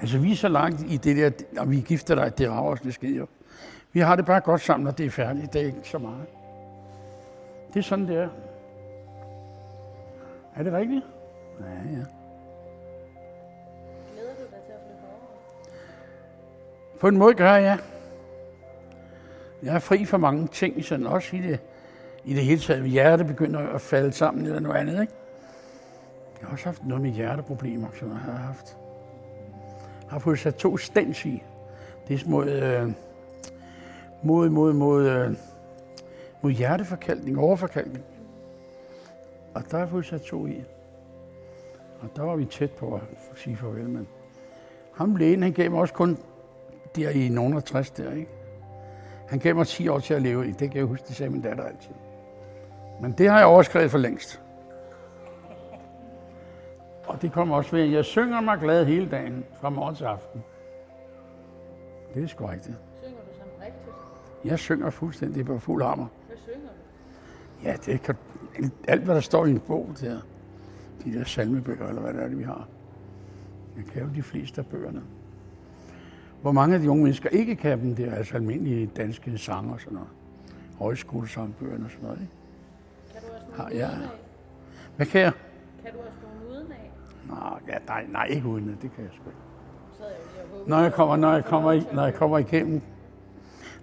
Altså, 0.00 0.18
vi 0.18 0.32
er 0.32 0.36
så 0.36 0.48
langt 0.48 0.80
i 0.88 0.96
det 0.96 1.16
der, 1.16 1.60
og 1.60 1.70
vi 1.70 1.80
gifter 1.80 2.14
dig, 2.14 2.38
det 2.38 2.50
rager 2.50 2.72
os, 2.72 2.80
det 2.80 2.94
sker 2.94 3.16
jo. 3.16 3.26
Vi 3.92 4.00
har 4.00 4.16
det 4.16 4.26
bare 4.26 4.40
godt 4.40 4.60
sammen, 4.60 4.84
når 4.84 4.90
det 4.90 5.06
er 5.06 5.10
færdigt. 5.10 5.52
Det 5.52 5.62
er 5.62 5.66
ikke 5.66 5.78
så 5.84 5.98
meget. 5.98 6.26
Det 7.74 7.78
er 7.78 7.82
sådan, 7.82 8.08
det 8.08 8.16
er. 8.16 8.28
Er 10.56 10.62
det 10.62 10.72
rigtigt? 10.72 11.04
Ja, 11.60 11.66
ja. 11.66 12.04
Glæder 14.14 14.34
du 14.38 14.42
dig 14.42 14.60
til 14.66 14.72
at 14.72 14.80
flytte 14.86 15.04
over? 15.04 15.26
På 17.00 17.08
en 17.08 17.16
måde 17.16 17.34
gør 17.34 17.54
jeg, 17.54 17.62
ja. 17.62 17.76
Jeg 19.62 19.74
er 19.74 19.78
fri 19.78 20.04
for 20.04 20.18
mange 20.18 20.46
ting, 20.46 20.84
sådan 20.84 21.06
også 21.06 21.36
i 21.36 21.40
det, 21.40 21.60
i 22.24 22.34
det 22.34 22.44
hele 22.44 22.60
taget. 22.60 22.90
Hjertet 22.90 23.26
begynder 23.26 23.60
at 23.60 23.80
falde 23.80 24.12
sammen 24.12 24.46
eller 24.46 24.60
noget 24.60 24.76
andet, 24.76 25.00
ikke? 25.00 25.12
Jeg 26.40 26.46
har 26.48 26.52
også 26.52 26.64
haft 26.64 26.86
noget 26.86 27.02
med 27.02 27.10
hjerteproblemer, 27.10 27.88
som 27.98 28.08
jeg 28.08 28.16
har 28.16 28.32
haft. 28.32 28.76
Jeg 30.02 30.10
har 30.10 30.18
fået 30.18 30.38
sat 30.38 30.54
to 30.54 30.76
stens 30.76 31.24
i. 31.24 31.42
Det 32.08 32.22
er 32.22 32.28
mod, 32.28 32.50
øh, 32.50 32.92
mod, 34.22 34.48
mod, 34.48 34.72
mod, 34.72 35.08
øh, 35.08 35.34
mod 36.42 36.50
hjerteforkalkning, 36.50 37.38
overforkalkning. 37.38 38.04
Og 39.54 39.62
der 39.70 39.76
har 39.76 39.78
jeg 39.78 39.88
fået 39.88 40.06
sat 40.06 40.22
to 40.22 40.46
i. 40.46 40.64
Og 42.00 42.08
der 42.16 42.22
var 42.22 42.36
vi 42.36 42.44
tæt 42.44 42.70
på 42.70 42.94
at 42.94 43.38
sige 43.38 43.56
farvel, 43.56 43.88
men 43.88 44.08
ham 44.92 45.16
lægen, 45.16 45.42
han 45.42 45.52
gav 45.52 45.70
mig 45.70 45.80
også 45.80 45.94
kun 45.94 46.18
der 46.96 47.10
i 47.10 47.28
nogen 47.28 47.62
60 47.62 47.90
der, 47.90 48.12
ikke? 48.12 48.39
Han 49.30 49.38
gav 49.38 49.56
mig 49.56 49.66
10 49.66 49.88
år 49.88 49.98
til 49.98 50.14
at 50.14 50.22
leve 50.22 50.48
i. 50.48 50.52
Det 50.52 50.70
kan 50.70 50.76
jeg 50.76 50.84
huske, 50.84 51.04
det 51.08 51.16
sagde 51.16 51.32
min 51.32 51.40
datter 51.40 51.64
altid. 51.64 51.94
Men 53.00 53.12
det 53.12 53.30
har 53.30 53.38
jeg 53.38 53.46
overskrevet 53.46 53.90
for 53.90 53.98
længst. 53.98 54.42
Og 57.06 57.22
det 57.22 57.32
kommer 57.32 57.56
også 57.56 57.70
ved, 57.70 57.82
at 57.82 57.92
jeg 57.92 58.04
synger 58.04 58.40
mig 58.40 58.58
glad 58.58 58.84
hele 58.84 59.10
dagen, 59.10 59.44
fra 59.60 59.70
morgen 59.70 59.94
til 59.94 60.04
aften. 60.04 60.42
Det 62.14 62.22
er 62.22 62.26
sgu 62.26 62.46
rigtigt. 62.46 62.76
Synger 63.02 63.16
du 63.16 63.38
sådan 63.38 63.52
rigtigt? 63.60 63.96
Jeg 64.44 64.58
synger 64.58 64.90
fuldstændig 64.90 65.46
på 65.46 65.58
fuld 65.58 65.82
hammer. 65.82 66.06
Hvad 66.26 66.36
synger 66.36 66.68
du? 66.68 67.68
Ja, 67.68 67.76
det 67.86 68.02
kan, 68.02 68.16
alt, 68.88 69.02
hvad 69.02 69.14
der 69.14 69.20
står 69.20 69.46
i 69.46 69.50
en 69.50 69.60
bog 69.60 69.88
der, 70.00 70.20
de 71.04 71.12
der 71.18 71.24
salmebøger, 71.24 71.88
eller 71.88 72.00
hvad 72.00 72.12
det 72.14 72.22
er, 72.22 72.28
vi 72.28 72.42
har. 72.42 72.68
Jeg 73.76 73.84
kan 73.84 74.02
jo 74.02 74.08
de 74.14 74.22
fleste 74.22 74.60
af 74.60 74.66
bøgerne. 74.66 75.02
Hvor 76.42 76.52
mange 76.52 76.74
af 76.74 76.80
de 76.80 76.90
unge 76.90 77.02
mennesker 77.02 77.28
ikke 77.28 77.56
kan 77.56 77.80
dem, 77.80 77.94
det 77.94 78.08
er 78.08 78.14
altså 78.14 78.34
almindelige 78.34 78.86
danske 78.86 79.38
sanger 79.38 79.72
og 79.72 79.80
sådan 79.80 79.94
noget. 79.94 80.08
Højskolesangbøgerne 80.78 81.84
og 81.84 81.90
sådan 81.90 82.04
noget. 82.04 82.20
Ikke? 82.20 82.32
Kan 83.12 83.22
du 83.22 83.26
også 83.34 83.46
nogle 83.56 83.70
udenad? 83.70 84.08
Hvad 84.96 85.06
kan 85.06 85.20
jeg? 85.20 85.32
Kan 85.84 85.92
du 85.92 85.98
også 85.98 86.18
nogle 86.22 86.50
udenad? 86.50 86.76
Nå, 87.28 87.58
ja, 87.68 87.78
nej, 87.86 88.06
nej, 88.12 88.24
ikke 88.24 88.46
uden 88.48 88.78
det, 88.82 88.92
kan 88.94 89.04
jeg 89.04 89.10
sgu 89.12 89.28
ikke. 89.30 89.50
Når 90.66 90.78
jeg 90.78 90.92
kommer, 90.92 91.16
når 91.16 91.32
jeg 91.32 91.44
kommer, 91.44 91.72
i, 91.72 91.82
når 91.92 92.04
jeg 92.04 92.14
kommer 92.14 92.38
igennem. 92.38 92.80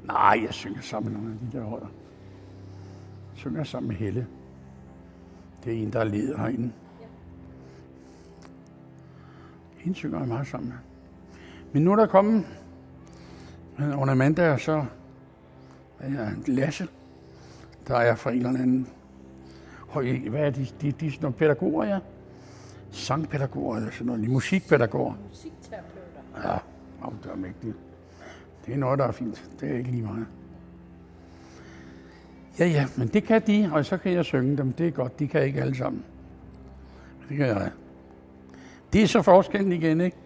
Nej, 0.03 0.39
jeg 0.45 0.53
synger 0.53 0.81
sammen 0.81 1.13
med 1.13 1.21
nogle 1.21 1.33
af 1.33 1.51
de 1.51 1.57
der 1.57 1.63
holder. 1.63 1.87
Jeg 3.31 3.35
synger 3.35 3.63
sammen 3.63 3.87
med 3.87 3.95
Helle. 3.95 4.27
Det 5.63 5.73
er 5.73 5.83
en, 5.83 5.93
der 5.93 5.99
er 5.99 6.03
leder 6.03 6.37
herinde. 6.37 6.71
Ja. 7.01 7.05
Hende 9.77 9.97
synger 9.97 10.19
jeg 10.19 10.27
meget 10.27 10.47
sammen 10.47 10.69
med. 10.69 10.77
Men 11.73 11.83
nu 11.83 11.91
er 11.91 11.95
der 11.95 12.07
kommet 12.07 12.45
men 13.77 13.93
under 13.93 14.13
mandag, 14.13 14.49
og 14.49 14.59
så 14.59 14.85
er 15.99 16.09
jeg 16.09 16.33
Lasse, 16.47 16.87
der 17.87 17.95
er 17.95 18.15
fra 18.15 18.31
en 18.31 18.37
eller 18.37 18.49
anden. 18.49 18.87
Høj, 19.89 20.17
hvad 20.29 20.41
er 20.41 20.49
de? 20.49 20.67
De, 20.81 20.91
de 20.91 21.11
sådan 21.11 21.21
nogle 21.21 21.37
pædagoger, 21.37 21.85
ja. 21.85 21.99
Sangpædagoger 22.91 23.77
eller 23.77 23.91
sådan 23.91 24.07
noget. 24.07 24.29
Musikpædagoger. 24.29 25.13
Musikterapeuter. 25.29 26.49
Ja, 26.51 26.57
og 27.01 27.13
det 27.23 27.31
er 27.31 27.35
mægtigt. 27.35 27.75
Det 28.65 28.73
er 28.73 28.77
noget, 28.77 28.99
der 28.99 29.05
er 29.05 29.11
fint. 29.11 29.49
Det 29.59 29.69
er 29.71 29.77
ikke 29.77 29.91
lige 29.91 30.03
meget. 30.03 30.25
Ja, 32.59 32.65
ja, 32.65 32.87
men 32.97 33.07
det 33.07 33.23
kan 33.23 33.41
de, 33.47 33.69
og 33.73 33.85
så 33.85 33.97
kan 33.97 34.11
jeg 34.11 34.25
synge 34.25 34.57
dem. 34.57 34.73
Det 34.73 34.87
er 34.87 34.91
godt. 34.91 35.19
De 35.19 35.27
kan 35.27 35.43
ikke 35.43 35.61
alle 35.61 35.75
sammen. 35.75 36.03
Men 37.19 37.29
Det 37.29 37.37
kan 37.37 37.47
jeg. 37.47 37.71
Det 38.93 39.03
er 39.03 39.07
så 39.07 39.21
forskellen 39.21 39.71
igen, 39.71 40.01
ikke? 40.01 40.17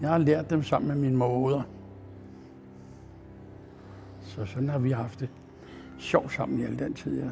Jeg 0.00 0.10
har 0.10 0.18
lært 0.18 0.50
dem 0.50 0.62
sammen 0.62 0.88
med 0.88 0.96
min 0.96 1.16
moder. 1.16 1.62
Så 4.20 4.46
sådan 4.46 4.68
har 4.68 4.78
vi 4.78 4.90
haft 4.90 5.20
det. 5.20 5.28
sjovt 5.98 6.32
sammen 6.32 6.60
i 6.60 6.64
al 6.64 6.78
den 6.78 6.94
tid, 6.94 7.22
ja. 7.22 7.30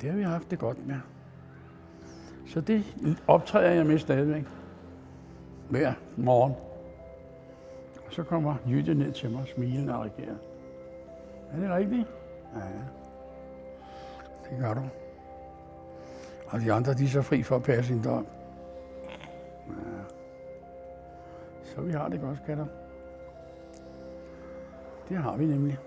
Det 0.00 0.10
har 0.10 0.16
vi 0.16 0.22
haft 0.22 0.50
det 0.50 0.58
godt 0.58 0.86
med. 0.86 0.96
Så 2.46 2.60
det 2.60 2.84
optræder 3.26 3.70
jeg 3.70 3.86
med 3.86 3.98
stadigvæk. 3.98 4.44
Hver 5.70 5.92
morgen. 6.16 6.52
Og 8.06 8.12
så 8.12 8.22
kommer 8.22 8.54
Jytte 8.68 8.94
ned 8.94 9.12
til 9.12 9.30
mig, 9.30 9.44
smilende 9.54 9.94
og 9.94 10.00
reagerer. 10.00 10.36
Er 11.52 11.60
det 11.60 11.70
rigtigt? 11.70 12.08
Ja, 12.54 12.60
ja. 12.60 12.84
Det 14.50 14.58
gør 14.60 14.74
du. 14.74 14.82
Og 16.46 16.60
de 16.60 16.72
andre, 16.72 16.94
de 16.94 17.04
er 17.04 17.08
så 17.08 17.22
fri 17.22 17.42
for 17.42 17.56
at 17.56 17.62
passe 17.62 17.88
sin 17.88 18.04
dom. 18.04 18.26
Ja. 19.68 20.13
Så 21.74 21.80
vi 21.80 21.92
har 21.92 22.08
det 22.08 22.20
godt, 22.20 22.38
skatter. 22.38 22.66
Det 25.08 25.16
har 25.16 25.36
vi 25.36 25.46
nemlig. 25.46 25.78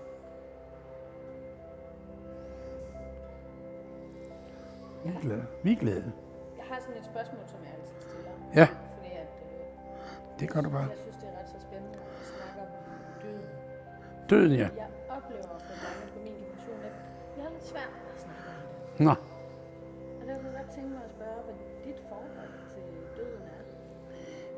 Vi 5.04 5.10
er 5.16 5.20
glade. 5.20 5.44
Vi 5.62 5.72
er 5.72 5.76
glade. 5.76 6.12
Jeg 6.58 6.64
har 6.70 6.80
sådan 6.80 6.96
et 6.96 7.04
spørgsmål, 7.04 7.40
som 7.46 7.58
jeg 7.64 7.72
altid 7.78 7.96
stiller. 8.08 8.30
Ja, 8.54 8.66
Fordi 8.96 9.12
at, 9.12 9.30
øh, 9.42 10.40
det 10.40 10.50
gør 10.50 10.60
du 10.60 10.70
bare. 10.70 10.80
jeg 10.88 10.98
synes, 10.98 11.16
det 11.16 11.28
er 11.28 11.38
ret 11.40 11.48
så 11.48 11.60
spændende, 11.66 11.92
når 11.98 12.04
vi 12.18 12.24
snakker 12.34 12.62
om 12.62 12.68
døden. 13.22 13.46
Døden, 14.30 14.52
ja. 14.52 14.68
Jeg 14.82 14.88
oplever 15.16 15.42
for 15.68 15.76
mange 15.84 16.02
på 16.14 16.18
min 16.24 16.34
generation, 16.42 16.78
at 16.88 16.94
jeg 17.36 17.44
har 17.44 17.50
lidt 17.56 17.64
svært 17.72 17.92
at 18.14 18.20
snakke 18.24 18.44
om 18.50 18.54
det. 18.96 19.04
Nå, 19.06 19.14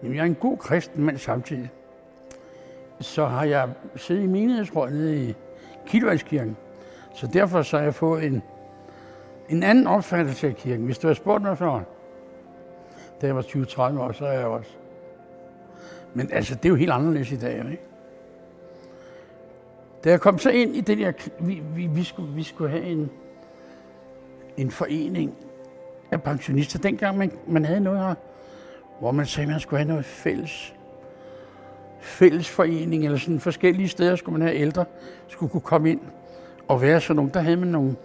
Jamen, 0.03 0.16
jeg 0.16 0.22
er 0.22 0.26
en 0.26 0.34
god 0.34 0.57
kristen 0.57 1.05
mand 1.05 1.18
samtidig. 1.18 1.70
Så 3.01 3.26
har 3.26 3.44
jeg 3.44 3.68
siddet 3.96 4.22
i 4.22 4.26
menighedsrådet 4.26 4.94
nede 4.94 5.24
i 5.24 5.34
Kildevandskirken. 5.86 6.57
Så 7.14 7.26
derfor 7.26 7.62
så 7.62 7.76
har 7.76 7.84
jeg 7.84 7.94
fået 7.94 8.24
en, 8.24 8.42
en 9.48 9.62
anden 9.62 9.86
opfattelse 9.86 10.46
af 10.46 10.57
kirken. 10.57 10.84
Hvis 10.84 10.98
du 10.98 11.07
har 11.07 11.14
spurgt 11.14 11.42
mig 11.42 11.59
før, 11.59 11.80
da 13.20 13.26
jeg 13.26 13.36
var 13.36 13.42
20-30 13.42 13.80
år, 13.80 14.12
så 14.12 14.26
er 14.26 14.32
jeg 14.32 14.46
også. 14.46 14.70
Men 16.14 16.32
altså, 16.32 16.55
det 16.55 16.64
er 16.64 16.68
jo 16.68 16.74
helt 16.74 16.92
anderledes 16.92 17.32
i 17.32 17.36
dag, 17.36 17.57
ikke? 17.57 17.82
Da 20.05 20.11
jeg 20.11 20.20
kom 20.20 20.38
så 20.38 20.51
ind 20.51 20.76
i 20.76 20.80
den 20.80 20.98
der, 20.98 21.12
vi, 21.40 21.62
vi, 21.74 21.86
vi, 21.86 22.05
skulle, 22.05 22.34
vi 22.34 22.42
skulle 22.42 22.70
have 22.70 22.84
en, 22.84 23.11
en 24.57 24.70
forening 24.70 25.34
af 26.11 26.22
pensionister. 26.22 26.78
Dengang 26.78 27.18
man, 27.18 27.32
man 27.46 27.64
havde 27.64 27.80
noget 27.80 28.01
her, 28.01 28.14
hvor 29.01 29.11
man 29.11 29.26
sagde, 29.26 29.46
at 29.46 29.51
man 29.53 29.61
skulle 29.61 29.78
have 29.78 29.88
noget 29.88 30.05
fælles 30.05 30.74
fællesforening, 32.01 33.05
eller 33.05 33.18
sådan 33.18 33.40
forskellige 33.40 33.88
steder 33.88 34.16
skulle 34.16 34.38
man 34.38 34.48
have 34.48 34.61
ældre, 34.61 34.84
skulle 35.28 35.51
kunne 35.51 35.61
komme 35.61 35.90
ind 35.90 36.01
og 36.68 36.82
være 36.82 37.01
sådan 37.01 37.16
nogle. 37.16 37.30
Der 37.34 37.40
havde 37.40 37.57
man 37.57 37.68
nogle 37.68 37.96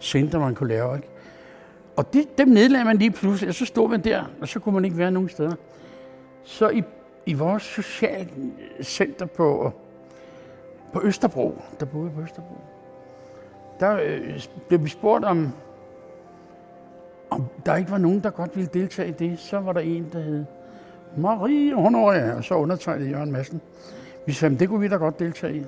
center, 0.00 0.38
man 0.38 0.54
kunne 0.54 0.68
lave. 0.68 0.96
Ikke? 0.96 1.08
Og 1.96 2.14
de, 2.14 2.24
dem 2.38 2.48
nedlagde 2.48 2.84
man 2.84 2.96
lige 2.96 3.10
pludselig, 3.10 3.48
og 3.48 3.54
så 3.54 3.64
stod 3.64 3.88
man 3.88 4.04
der, 4.04 4.24
og 4.40 4.48
så 4.48 4.60
kunne 4.60 4.74
man 4.74 4.84
ikke 4.84 4.98
være 4.98 5.10
nogen 5.10 5.28
steder. 5.28 5.54
Så 6.44 6.68
i, 6.68 6.82
i 7.26 7.32
vores 7.32 7.62
socialcenter 7.62 9.26
på, 9.26 9.72
på 10.92 11.02
Østerbro, 11.02 11.62
der 11.80 11.86
boede 11.86 12.10
på 12.10 12.20
Østerbro, 12.20 12.56
der 13.80 13.98
øh, 14.04 14.40
blev 14.68 14.84
vi 14.84 14.88
spurgt 14.88 15.24
om, 15.24 15.52
om 17.34 17.44
der 17.66 17.76
ikke 17.76 17.90
var 17.90 17.98
nogen, 17.98 18.20
der 18.20 18.30
godt 18.30 18.56
ville 18.56 18.70
deltage 18.74 19.08
i 19.08 19.12
det. 19.12 19.38
Så 19.38 19.60
var 19.60 19.72
der 19.72 19.80
en, 19.80 20.10
der 20.12 20.20
hed 20.20 20.44
Marie 21.16 21.74
Honoria, 21.74 22.36
og 22.36 22.44
så 22.44 22.54
undertegnede 22.54 23.10
Jørgen 23.10 23.32
Madsen. 23.32 23.60
Vi 24.26 24.32
sagde, 24.32 24.58
det 24.58 24.68
kunne 24.68 24.80
vi 24.80 24.88
da 24.88 24.96
godt 24.96 25.18
deltage 25.18 25.56
i. 25.56 25.64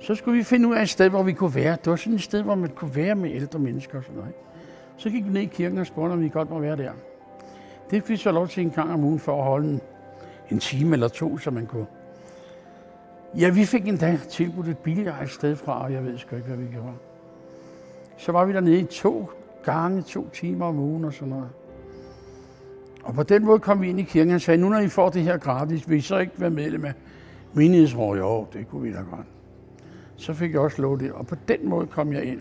Så 0.00 0.14
skulle 0.14 0.38
vi 0.38 0.44
finde 0.44 0.68
ud 0.68 0.74
af 0.74 0.82
et 0.82 0.88
sted, 0.88 1.08
hvor 1.08 1.22
vi 1.22 1.32
kunne 1.32 1.54
være. 1.54 1.76
Det 1.84 1.90
var 1.90 1.96
sådan 1.96 2.14
et 2.14 2.22
sted, 2.22 2.42
hvor 2.42 2.54
man 2.54 2.70
kunne 2.70 2.96
være 2.96 3.14
med 3.14 3.30
ældre 3.30 3.58
mennesker 3.58 3.98
og 3.98 4.04
sådan 4.04 4.16
noget. 4.16 4.34
Så 4.96 5.10
gik 5.10 5.24
vi 5.24 5.30
ned 5.30 5.40
i 5.40 5.44
kirken 5.44 5.78
og 5.78 5.86
spurgte, 5.86 6.12
om 6.12 6.20
vi 6.20 6.28
godt 6.28 6.50
må 6.50 6.58
være 6.58 6.76
der. 6.76 6.92
Det 7.90 8.02
fik 8.02 8.08
vi 8.08 8.16
så 8.16 8.32
lov 8.32 8.48
til 8.48 8.62
en 8.62 8.70
gang 8.70 8.92
om 8.92 9.04
ugen 9.04 9.18
for 9.18 9.38
at 9.38 9.44
holde 9.44 9.68
en, 9.68 9.80
en 10.50 10.58
time 10.58 10.92
eller 10.92 11.08
to, 11.08 11.38
så 11.38 11.50
man 11.50 11.66
kunne. 11.66 11.86
Ja, 13.38 13.50
vi 13.50 13.64
fik 13.64 13.88
endda 13.88 14.18
tilbudt 14.30 14.68
et 14.68 14.78
billigere 14.78 15.22
et 15.22 15.30
sted 15.30 15.56
fra, 15.56 15.84
og 15.84 15.92
jeg 15.92 16.04
ved 16.04 16.18
sgu 16.18 16.36
ikke, 16.36 16.48
hvad 16.48 16.56
vi 16.56 16.72
gjorde. 16.72 16.92
Så 18.16 18.32
var 18.32 18.44
vi 18.44 18.52
dernede 18.52 18.78
i 18.78 18.84
to 18.84 19.30
gange, 19.64 20.02
to 20.02 20.28
timer 20.32 20.66
om 20.66 20.78
ugen 20.78 21.04
og 21.04 21.12
sådan 21.12 21.28
noget. 21.28 21.48
Og 23.04 23.14
på 23.14 23.22
den 23.22 23.44
måde 23.44 23.58
kom 23.58 23.80
vi 23.80 23.88
ind 23.88 24.00
i 24.00 24.02
kirken 24.02 24.34
og 24.34 24.40
sagde, 24.40 24.60
nu 24.60 24.68
når 24.68 24.78
I 24.78 24.88
får 24.88 25.08
det 25.08 25.22
her 25.22 25.38
gratis, 25.38 25.88
vil 25.88 25.98
I 25.98 26.00
så 26.00 26.18
ikke 26.18 26.32
være 26.36 26.50
medlem 26.50 26.84
af 26.84 26.92
menighedsråd? 27.52 28.18
Jo, 28.18 28.46
det 28.52 28.68
kunne 28.68 28.82
vi 28.82 28.92
da 28.92 28.98
godt. 28.98 29.26
Så 30.16 30.32
fik 30.32 30.52
jeg 30.52 30.60
også 30.60 30.82
lov 30.82 31.00
det, 31.00 31.12
og 31.12 31.26
på 31.26 31.36
den 31.48 31.68
måde 31.68 31.86
kom 31.86 32.12
jeg 32.12 32.24
ind 32.24 32.40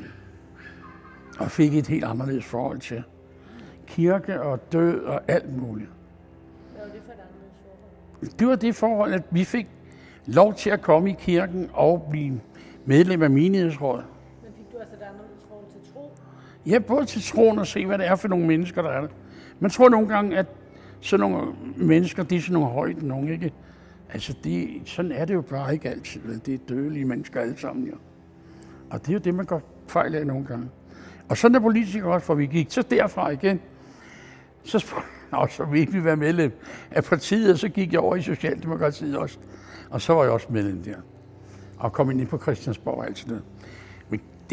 og 1.39 1.51
fik 1.51 1.75
et 1.75 1.87
helt 1.87 2.03
anderledes 2.03 2.45
forhold 2.45 2.79
til 2.79 3.03
kirke 3.87 4.41
og 4.41 4.71
død 4.71 5.03
og 5.03 5.21
alt 5.27 5.57
muligt. 5.57 5.89
Hvad 6.75 6.85
var 6.85 6.93
det 6.93 7.01
for 7.05 7.11
et 7.11 7.17
anderledes 7.17 7.55
forhold? 8.19 8.37
Det 8.39 8.47
var 8.47 8.55
det 8.55 8.75
forhold, 8.75 9.13
at 9.13 9.23
vi 9.31 9.43
fik 9.43 9.67
lov 10.25 10.53
til 10.53 10.69
at 10.69 10.81
komme 10.81 11.09
i 11.09 11.15
kirken 11.19 11.69
og 11.73 12.07
blive 12.09 12.41
medlem 12.85 13.21
af 13.21 13.29
menighedsrådet. 13.29 14.05
Men 14.43 14.51
fik 14.57 14.71
du 14.73 14.77
altså 14.77 14.95
et 14.95 15.01
anderledes 15.01 15.43
forhold 15.49 15.65
til 15.71 15.93
tro? 15.93 16.11
Ja, 16.65 16.79
både 16.79 17.05
til 17.05 17.21
troen 17.21 17.59
og 17.59 17.67
se, 17.67 17.85
hvad 17.85 17.97
det 17.97 18.07
er 18.07 18.15
for 18.15 18.27
nogle 18.27 18.45
mennesker, 18.45 18.81
der 18.81 18.89
er 18.89 19.01
der. 19.01 19.07
Man 19.59 19.71
tror 19.71 19.89
nogle 19.89 20.07
gange, 20.07 20.37
at 20.37 20.45
sådan 21.01 21.29
nogle 21.29 21.53
mennesker, 21.77 22.23
de 22.23 22.35
er 22.35 22.41
sådan 22.41 22.53
nogle 22.53 22.69
højt 22.69 23.03
nogen, 23.03 23.29
ikke? 23.29 23.53
Altså, 24.13 24.35
de, 24.43 24.81
sådan 24.85 25.11
er 25.11 25.25
det 25.25 25.33
jo 25.33 25.41
bare 25.41 25.73
ikke 25.73 25.89
altid. 25.89 26.21
vel? 26.23 26.41
Det 26.45 26.53
er 26.53 26.57
dødelige 26.69 27.05
mennesker 27.05 27.41
alle 27.41 27.57
sammen, 27.57 27.87
jo. 27.87 27.95
Og 28.89 29.01
det 29.01 29.09
er 29.09 29.13
jo 29.13 29.19
det, 29.19 29.35
man 29.35 29.45
går 29.45 29.61
fejl 29.87 30.15
af 30.15 30.27
nogle 30.27 30.45
gange. 30.45 30.69
Og 31.29 31.37
sådan 31.37 31.55
er 31.55 31.59
politikere 31.59 32.13
også, 32.13 32.25
for 32.25 32.35
vi 32.35 32.45
gik 32.45 32.67
så 32.69 32.81
derfra 32.81 33.29
igen. 33.29 33.59
Så 34.63 34.79
spurgte 34.79 35.07
Nå, 35.33 35.47
så 35.49 35.65
vil 35.65 35.93
vi 35.93 36.03
være 36.03 36.15
medlem 36.15 36.51
af 36.91 37.03
partiet, 37.03 37.51
og 37.51 37.57
så 37.57 37.69
gik 37.69 37.93
jeg 37.93 37.99
over 37.99 38.15
i 38.15 38.21
Socialdemokratiet 38.21 39.17
også. 39.17 39.37
Og 39.89 40.01
så 40.01 40.13
var 40.13 40.23
jeg 40.23 40.31
også 40.31 40.47
medlem 40.49 40.83
der. 40.83 40.95
Og 41.77 41.93
kom 41.93 42.11
ind 42.11 42.27
på 42.27 42.37
Christiansborg 42.37 42.97
og 42.97 43.05
alt 43.05 43.17
sådan 43.17 43.29
noget. 43.29 43.43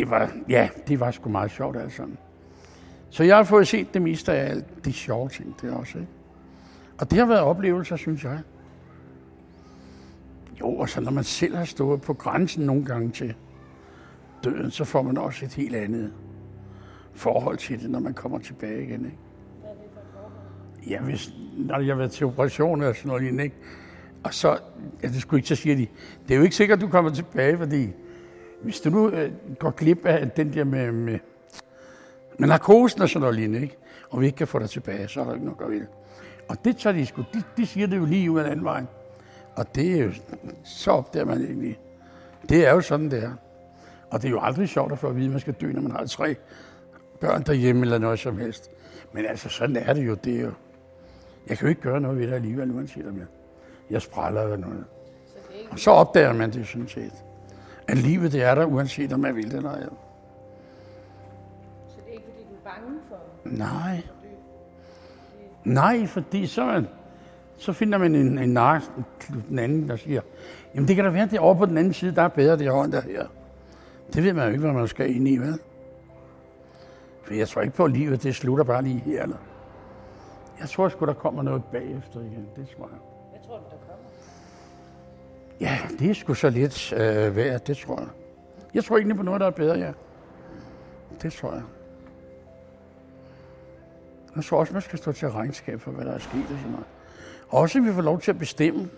Det 0.01 0.11
var, 0.11 0.30
ja, 0.48 0.68
det 0.88 1.01
var 1.01 1.11
sgu 1.11 1.30
meget 1.30 1.51
sjovt 1.51 1.76
alt 1.76 1.92
sammen. 1.92 2.18
Så 3.11 3.24
jeg 3.24 3.36
har 3.36 3.44
fået 3.44 3.68
set 3.68 3.94
det 3.94 4.03
meste 4.03 4.32
af 4.32 4.51
alt 4.51 4.84
de 4.84 4.92
sjove 4.92 5.28
ting, 5.28 5.57
det 5.62 5.70
også. 5.70 5.98
Ikke? 5.98 6.11
Og 6.98 7.11
det 7.11 7.18
har 7.18 7.26
været 7.26 7.40
oplevelser, 7.40 7.96
synes 7.96 8.24
jeg. 8.24 8.38
Jo, 10.61 10.76
og 10.76 10.88
så 10.88 11.01
når 11.01 11.11
man 11.11 11.24
selv 11.24 11.57
har 11.57 11.64
stået 11.64 12.01
på 12.01 12.14
grænsen 12.14 12.66
nogle 12.66 12.84
gange 12.84 13.11
til 13.11 13.34
døden, 14.44 14.70
så 14.70 14.84
får 14.84 15.03
man 15.03 15.18
også 15.18 15.44
et 15.44 15.55
helt 15.55 15.76
andet 15.76 16.12
forhold 17.12 17.57
til 17.57 17.82
det, 17.82 17.90
når 17.90 18.01
man 18.01 18.14
kommer 18.14 18.38
tilbage 18.38 18.82
igen. 18.82 19.05
Ikke? 19.05 19.18
Ja, 20.86 21.01
hvis, 21.01 21.30
når 21.57 21.78
jeg 21.78 21.86
har 21.86 21.94
været 21.94 22.11
til 22.11 22.26
operationer 22.26 22.88
og 22.88 22.96
sådan 22.96 23.09
noget 23.09 23.22
lignende, 23.22 23.44
ikke? 23.44 23.57
Og 24.24 24.34
så, 24.34 24.59
ja, 25.03 25.09
det 25.09 25.20
skulle 25.22 25.38
ikke, 25.38 25.48
så 25.48 25.57
siger 25.57 25.76
de, 25.76 25.86
det 26.28 26.34
er 26.34 26.38
jo 26.38 26.42
ikke 26.42 26.57
sikkert, 26.57 26.78
at 26.78 26.82
du 26.82 26.88
kommer 26.88 27.11
tilbage, 27.11 27.59
fordi 27.59 27.88
hvis 28.62 28.80
du 28.80 28.90
nu 28.90 29.08
øh, 29.08 29.32
går 29.58 29.70
glip 29.70 30.06
af 30.06 30.30
den 30.30 30.54
der 30.54 30.64
med, 30.64 30.92
med, 30.92 31.18
med 32.38 32.48
narkosen 32.48 33.02
og 33.02 33.08
sådan 33.08 33.20
noget 33.20 33.36
lignende, 33.36 33.62
ikke? 33.62 33.76
og 34.11 34.20
vi 34.20 34.26
ikke 34.26 34.36
kan 34.36 34.48
få 34.48 34.58
dig 34.58 34.70
tilbage, 34.70 35.08
så 35.08 35.20
er 35.20 35.24
der 35.24 35.32
ikke 35.32 35.44
noget 35.44 35.56
at 35.56 35.58
gøre 35.58 35.70
ved. 35.70 35.86
Og 36.48 36.64
det 36.64 36.76
tager 36.76 36.96
de 36.96 37.06
sgu, 37.06 37.24
de, 37.34 37.42
de 37.56 37.66
siger 37.66 37.86
det 37.86 37.96
jo 37.96 38.04
lige 38.04 38.30
ud 38.30 38.38
af 38.38 38.44
den 38.44 38.52
anden 38.52 38.64
vej. 38.64 38.84
Og 39.56 39.74
det 39.74 40.00
er 40.00 40.04
jo, 40.04 40.12
så 40.64 40.90
opdager 40.90 41.24
man 41.24 41.40
egentlig, 41.40 41.78
det 42.48 42.66
er 42.66 42.72
jo 42.72 42.80
sådan, 42.80 43.11
det 43.11 43.22
er. 43.22 43.32
Og 44.11 44.22
det 44.22 44.28
er 44.28 44.32
jo 44.32 44.40
aldrig 44.42 44.68
sjovt 44.68 44.92
at 44.92 44.98
få 44.98 45.08
at 45.08 45.16
vide, 45.16 45.26
at 45.26 45.30
man 45.30 45.40
skal 45.40 45.54
dø, 45.54 45.72
når 45.72 45.80
man 45.80 45.92
har 45.92 46.06
tre 46.06 46.36
børn 47.20 47.42
derhjemme 47.42 47.82
eller 47.82 47.98
noget 47.98 48.18
som 48.18 48.38
helst. 48.38 48.70
Men 49.12 49.26
altså, 49.26 49.48
sådan 49.48 49.76
er 49.76 49.92
det 49.92 50.06
jo. 50.06 50.14
Det 50.14 50.36
er 50.36 50.40
jo 50.40 50.52
jeg 51.48 51.58
kan 51.58 51.66
jo 51.66 51.68
ikke 51.68 51.80
gøre 51.80 52.00
noget 52.00 52.18
ved 52.18 52.26
det 52.26 52.34
alligevel, 52.34 52.70
uanset 52.70 53.06
om 53.06 53.18
jeg, 53.18 53.26
jeg 53.90 54.02
spræller 54.02 54.42
eller 54.42 54.56
noget. 54.56 54.84
Så 55.26 55.38
er 55.50 55.58
ikke 55.58 55.70
Og 55.72 55.78
så 55.78 55.90
opdager 55.90 56.32
man 56.32 56.52
det 56.52 56.66
sådan 56.66 56.88
set. 56.88 57.12
At 57.89 57.97
livet 57.97 58.33
det 58.33 58.43
er 58.43 58.55
der, 58.55 58.64
uanset 58.64 59.12
om 59.12 59.20
man 59.20 59.37
vil 59.37 59.51
det 59.51 59.55
eller 59.55 59.70
ej. 59.70 59.81
Så 61.89 61.97
det 61.97 62.09
er 62.09 62.12
ikke, 62.12 62.24
fordi 62.24 62.45
du 62.51 62.55
er 62.55 62.70
bange 62.70 62.99
for 63.09 63.16
Nej. 63.45 64.03
Nej, 65.64 66.07
fordi 66.07 66.47
så, 66.47 66.85
så 67.57 67.72
finder 67.72 67.99
man 67.99 68.14
en, 68.14 68.39
en 68.39 68.49
nar, 68.49 68.85
den 69.49 69.59
anden, 69.59 69.89
der 69.89 69.97
siger, 69.97 70.20
jamen 70.74 70.89
det 70.89 70.97
kan 70.97 71.05
da 71.05 71.11
være, 71.11 71.22
at 71.22 71.31
det 71.31 71.39
over 71.39 71.55
på 71.55 71.66
den 71.66 71.78
anden 71.78 71.93
side, 71.93 72.14
der 72.14 72.22
er 72.22 72.28
bedre 72.28 72.59
derovre 72.59 72.85
end 72.85 72.93
der 72.93 73.01
her. 73.01 73.26
Det 74.14 74.24
ved 74.24 74.33
man 74.33 74.45
jo 74.45 74.51
ikke, 74.51 74.61
hvad 74.61 74.72
man 74.72 74.89
skal 74.89 75.16
ind 75.16 75.28
i, 75.28 75.37
vel? 75.37 75.59
For 77.22 77.35
jeg 77.35 77.49
tror 77.49 77.62
ikke 77.62 77.76
på, 77.76 77.85
at 77.85 77.91
livet 77.91 78.22
det 78.22 78.35
slutter 78.35 78.64
bare 78.64 78.83
lige 78.83 78.99
her. 78.99 79.22
Eller? 79.22 79.37
Jeg 80.61 80.68
tror 80.68 80.89
sgu, 80.89 81.07
der 81.07 81.12
kommer 81.12 81.43
noget 81.43 81.64
bagefter 81.64 82.20
igen. 82.20 82.47
Det 82.57 82.68
tror 82.76 82.89
jeg. 82.93 83.09
Ja, 85.61 85.78
det 85.98 86.11
er 86.11 86.14
sgu 86.14 86.34
så 86.34 86.50
lidt 86.50 86.92
øh, 86.92 87.36
værd, 87.36 87.61
det 87.64 87.76
tror 87.76 87.98
jeg. 87.98 88.08
Jeg 88.74 88.84
tror 88.84 88.96
egentlig 88.96 89.16
på 89.16 89.22
noget, 89.22 89.40
der 89.40 89.46
er 89.46 89.50
bedre, 89.50 89.78
ja. 89.78 89.92
Det 91.22 91.32
tror 91.32 91.52
jeg. 91.52 91.62
Jeg 94.36 94.44
tror 94.44 94.58
også, 94.58 94.72
man 94.72 94.82
skal 94.82 94.98
stå 94.98 95.12
til 95.12 95.28
regnskab 95.28 95.80
for, 95.80 95.90
hvad 95.90 96.04
der 96.04 96.12
er 96.12 96.18
sket 96.18 96.42
og 96.42 96.58
sådan 96.58 96.70
noget. 96.70 96.86
Også 97.48 97.78
at 97.78 97.84
vi 97.84 97.92
får 97.92 98.02
lov 98.02 98.20
til 98.20 98.30
at 98.30 98.38
bestemme, 98.38 98.88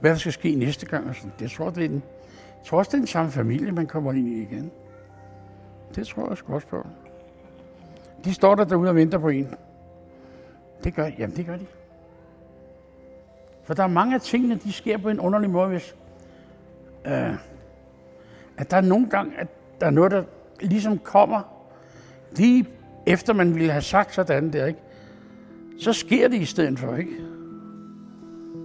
hvad 0.00 0.10
der 0.10 0.16
skal 0.16 0.32
ske 0.32 0.54
næste 0.54 0.86
gang. 0.86 1.08
Og 1.08 1.14
sådan. 1.14 1.32
Det 1.38 1.50
tror, 1.50 1.70
det 1.70 1.84
er 1.84 1.88
den, 1.88 2.02
jeg 2.48 2.66
tror 2.66 2.78
også, 2.78 2.88
det 2.88 2.94
er 2.94 2.98
den 2.98 3.06
samme 3.06 3.30
familie, 3.30 3.72
man 3.72 3.86
kommer 3.86 4.12
ind 4.12 4.28
i 4.28 4.42
igen. 4.42 4.70
Det 5.94 6.06
tror 6.06 6.28
jeg 6.28 6.38
sgu 6.38 6.54
også 6.54 6.66
på. 6.66 6.86
de 8.24 8.34
står 8.34 8.54
der 8.54 8.64
derude 8.64 8.88
og 8.88 8.96
venter 8.96 9.18
på 9.18 9.28
en. 9.28 9.54
Det 10.84 10.94
gør, 10.94 11.10
jamen 11.18 11.36
det 11.36 11.46
gør 11.46 11.56
de. 11.56 11.66
For 13.66 13.74
der 13.74 13.82
er 13.82 13.88
mange 13.88 14.14
af 14.14 14.20
tingene, 14.20 14.54
de 14.54 14.72
sker 14.72 14.98
på 14.98 15.08
en 15.08 15.20
underlig 15.20 15.50
måde, 15.50 15.68
hvis 15.68 15.94
øh, 17.06 17.34
at 18.56 18.70
der 18.70 18.76
er 18.76 18.80
nogle 18.80 19.06
gange, 19.06 19.32
at 19.38 19.48
der 19.80 19.86
er 19.86 19.90
noget, 19.90 20.12
der 20.12 20.24
ligesom 20.60 20.98
kommer 20.98 21.42
lige 22.36 22.66
efter 23.06 23.32
man 23.32 23.54
ville 23.54 23.72
have 23.72 23.82
sagt 23.82 24.14
sådan 24.14 24.52
der, 24.52 24.66
ikke? 24.66 24.80
Så 25.78 25.92
sker 25.92 26.28
det 26.28 26.36
i 26.36 26.44
stedet 26.44 26.78
for, 26.78 26.96
ikke? 26.96 27.10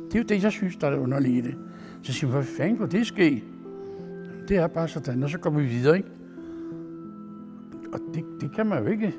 Det 0.06 0.16
er 0.16 0.20
jo 0.20 0.26
det, 0.26 0.43
jeg 0.43 0.52
synes, 0.52 0.76
der 0.76 0.88
er 0.88 0.91
det 0.91 0.97
underlige 0.97 1.38
i 1.38 1.41
det. 1.41 1.56
Så 2.04 2.14
siger 2.14 2.32
man, 2.32 2.34
hvor 2.34 2.54
fanden 2.58 2.78
kunne 2.78 2.91
det 2.91 3.08
ske? 3.08 3.43
Det 4.47 4.58
er 4.58 4.68
bare 4.68 4.88
sådan, 4.88 5.24
og 5.24 5.30
så 5.30 5.38
går 5.38 5.49
vi 5.49 5.66
videre, 5.66 5.97
ikke? 5.97 6.10
Og 7.93 7.99
det, 8.14 8.26
det 8.41 8.56
kan 8.56 8.66
man 8.66 8.84
jo 8.84 8.89
ikke. 8.89 9.14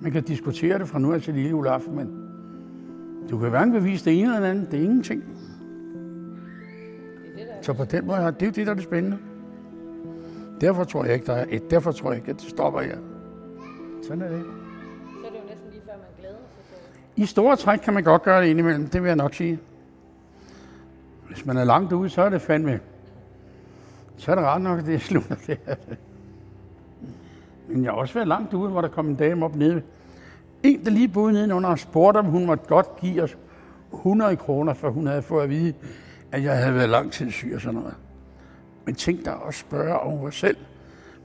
Man 0.00 0.12
kan 0.12 0.22
diskutere 0.22 0.78
det 0.78 0.88
fra 0.88 0.98
nu 0.98 1.12
af 1.12 1.22
til 1.22 1.34
lille 1.34 1.54
Olaf, 1.54 1.82
men 1.88 2.19
du 3.30 3.38
kan 3.38 3.50
hverken 3.50 3.72
bevise 3.72 4.04
det 4.04 4.20
ene 4.20 4.34
eller 4.36 4.50
andet. 4.50 4.70
Det 4.70 4.80
er 4.80 4.84
ingenting. 4.84 5.24
Så 7.62 7.72
på 7.72 7.84
den 7.84 8.06
måde, 8.06 8.18
det 8.18 8.42
er 8.42 8.46
jo 8.46 8.52
det, 8.52 8.66
der 8.66 8.70
er 8.70 8.74
det 8.74 8.84
spændende. 8.84 9.18
Derfor 10.60 10.84
tror 10.84 11.04
jeg 11.04 11.14
ikke, 11.14 11.26
der 11.26 11.32
er 11.32 11.46
et. 11.48 11.70
Derfor 11.70 11.92
tror 11.92 12.10
jeg 12.10 12.18
ikke, 12.18 12.30
at 12.30 12.40
det 12.40 12.50
stopper 12.50 12.80
her. 12.80 12.96
Sådan 14.02 14.22
er 14.22 14.28
det. 14.28 14.42
Så 15.20 15.26
er 15.26 15.30
det 15.30 15.38
jo 15.38 15.48
næsten 15.48 15.70
lige 15.70 15.82
før, 15.86 15.92
man 15.92 16.06
glæder 16.18 16.34
sig 16.34 16.76
det. 17.16 17.22
I 17.22 17.26
store 17.26 17.56
træk 17.56 17.78
kan 17.78 17.94
man 17.94 18.04
godt 18.04 18.22
gøre 18.22 18.42
det 18.42 18.48
indimellem, 18.48 18.86
det 18.86 19.02
vil 19.02 19.08
jeg 19.08 19.16
nok 19.16 19.34
sige. 19.34 19.58
Hvis 21.28 21.46
man 21.46 21.56
er 21.56 21.64
langt 21.64 21.92
ude, 21.92 22.08
så 22.08 22.22
er 22.22 22.28
det 22.28 22.42
fandme. 22.42 22.80
Så 24.16 24.30
er 24.30 24.34
det 24.34 24.44
ret 24.44 24.62
nok, 24.62 24.78
at 24.78 24.86
det 24.86 25.00
det 25.46 25.58
her. 25.66 25.74
Men 27.68 27.84
jeg 27.84 27.92
har 27.92 27.98
også 27.98 28.14
været 28.14 28.28
langt 28.28 28.54
ude, 28.54 28.70
hvor 28.70 28.80
der 28.80 28.88
kom 28.88 29.08
en 29.08 29.14
dame 29.14 29.44
op 29.44 29.56
nede. 29.56 29.82
En, 30.62 30.84
der 30.84 30.90
lige 30.90 31.08
boede 31.08 31.32
nedenunder 31.32 31.68
og 31.68 31.78
spurgte, 31.78 32.18
om 32.18 32.26
hun 32.26 32.46
måtte 32.46 32.64
godt 32.68 32.96
give 32.96 33.22
os 33.22 33.36
100 33.92 34.36
kroner, 34.36 34.74
for 34.74 34.90
hun 34.90 35.06
havde 35.06 35.22
fået 35.22 35.42
at 35.42 35.50
vide, 35.50 35.74
at 36.32 36.42
jeg 36.42 36.58
havde 36.58 36.74
været 36.74 36.88
lang 36.88 37.12
tid 37.12 37.30
syg 37.30 37.52
og 37.54 37.60
sådan 37.60 37.80
noget. 37.80 37.94
Men 38.84 38.94
tænk 38.94 39.24
dig 39.24 39.36
at 39.48 39.54
spørge 39.54 39.98
over 39.98 40.30
selv 40.30 40.56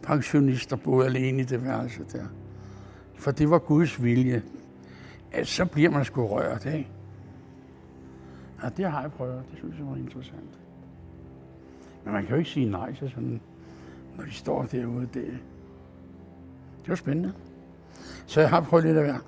pensionister 0.04 0.76
boede 0.76 1.06
alene 1.08 1.42
i 1.42 1.46
det 1.46 1.66
værelse 1.66 2.04
der. 2.12 2.26
For 3.16 3.32
det 3.32 3.50
var 3.50 3.60
Guds 3.60 4.04
vilje. 4.04 4.44
At 5.32 5.48
så 5.48 5.66
bliver 5.66 5.90
man 5.90 6.06
sgu 6.06 6.28
rørt, 6.28 6.66
ikke? 6.66 6.88
Ja, 8.64 8.70
det 8.70 8.92
har 8.92 9.02
jeg 9.02 9.12
prøvet. 9.12 9.44
Det 9.52 9.58
synes 9.58 9.78
jeg 9.78 9.88
var 9.88 9.96
interessant. 9.96 10.60
Men 12.04 12.14
man 12.14 12.24
kan 12.24 12.32
jo 12.32 12.38
ikke 12.38 12.50
sige 12.50 12.70
nej 12.70 12.96
til 12.96 13.10
sådan, 13.10 13.42
når 14.18 14.24
de 14.24 14.32
står 14.32 14.64
derude. 14.64 15.08
Det, 15.14 15.28
det 16.82 16.90
var 16.90 16.96
spændende. 16.96 17.34
Så 18.26 18.42
jeg 18.42 18.50
har 18.50 18.62
prøvet 18.62 18.86
lidt 18.86 18.98
af 18.98 19.04
hver. 19.04 19.20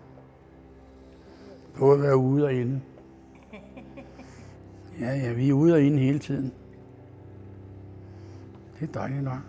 Både 1.79 1.97
at 1.97 2.03
være 2.03 2.17
ude 2.17 2.45
og 2.45 2.53
inde. 2.53 2.81
Ja, 4.99 5.15
ja, 5.15 5.33
vi 5.33 5.49
er 5.49 5.53
ude 5.53 5.73
og 5.73 5.81
inde 5.81 5.99
hele 5.99 6.19
tiden. 6.19 6.53
Det 8.79 8.89
er 8.89 8.93
dejligt 8.93 9.23
nok. 9.23 9.39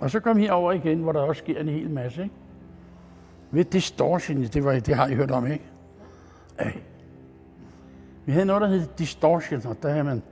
Og 0.00 0.10
så 0.10 0.20
kom 0.20 0.38
herover 0.38 0.72
igen, 0.72 0.98
hvor 0.98 1.12
der 1.12 1.20
også 1.20 1.38
sker 1.38 1.60
en 1.60 1.68
hel 1.68 1.90
masse. 1.90 2.22
Ikke? 2.22 2.34
Ved 3.50 3.64
distortion, 3.64 4.42
det, 4.42 4.64
var, 4.64 4.72
det 4.72 4.94
har 4.94 5.06
I 5.06 5.14
hørt 5.14 5.30
om, 5.30 5.46
ikke? 5.46 5.64
Ej. 6.58 6.78
Vi 8.26 8.32
havde 8.32 8.46
noget, 8.46 8.62
der 8.62 8.68
hed 8.68 8.86
Distortion, 8.98 9.66
og 9.66 9.82
der 9.82 9.88
havde 9.90 10.04
man 10.04 10.22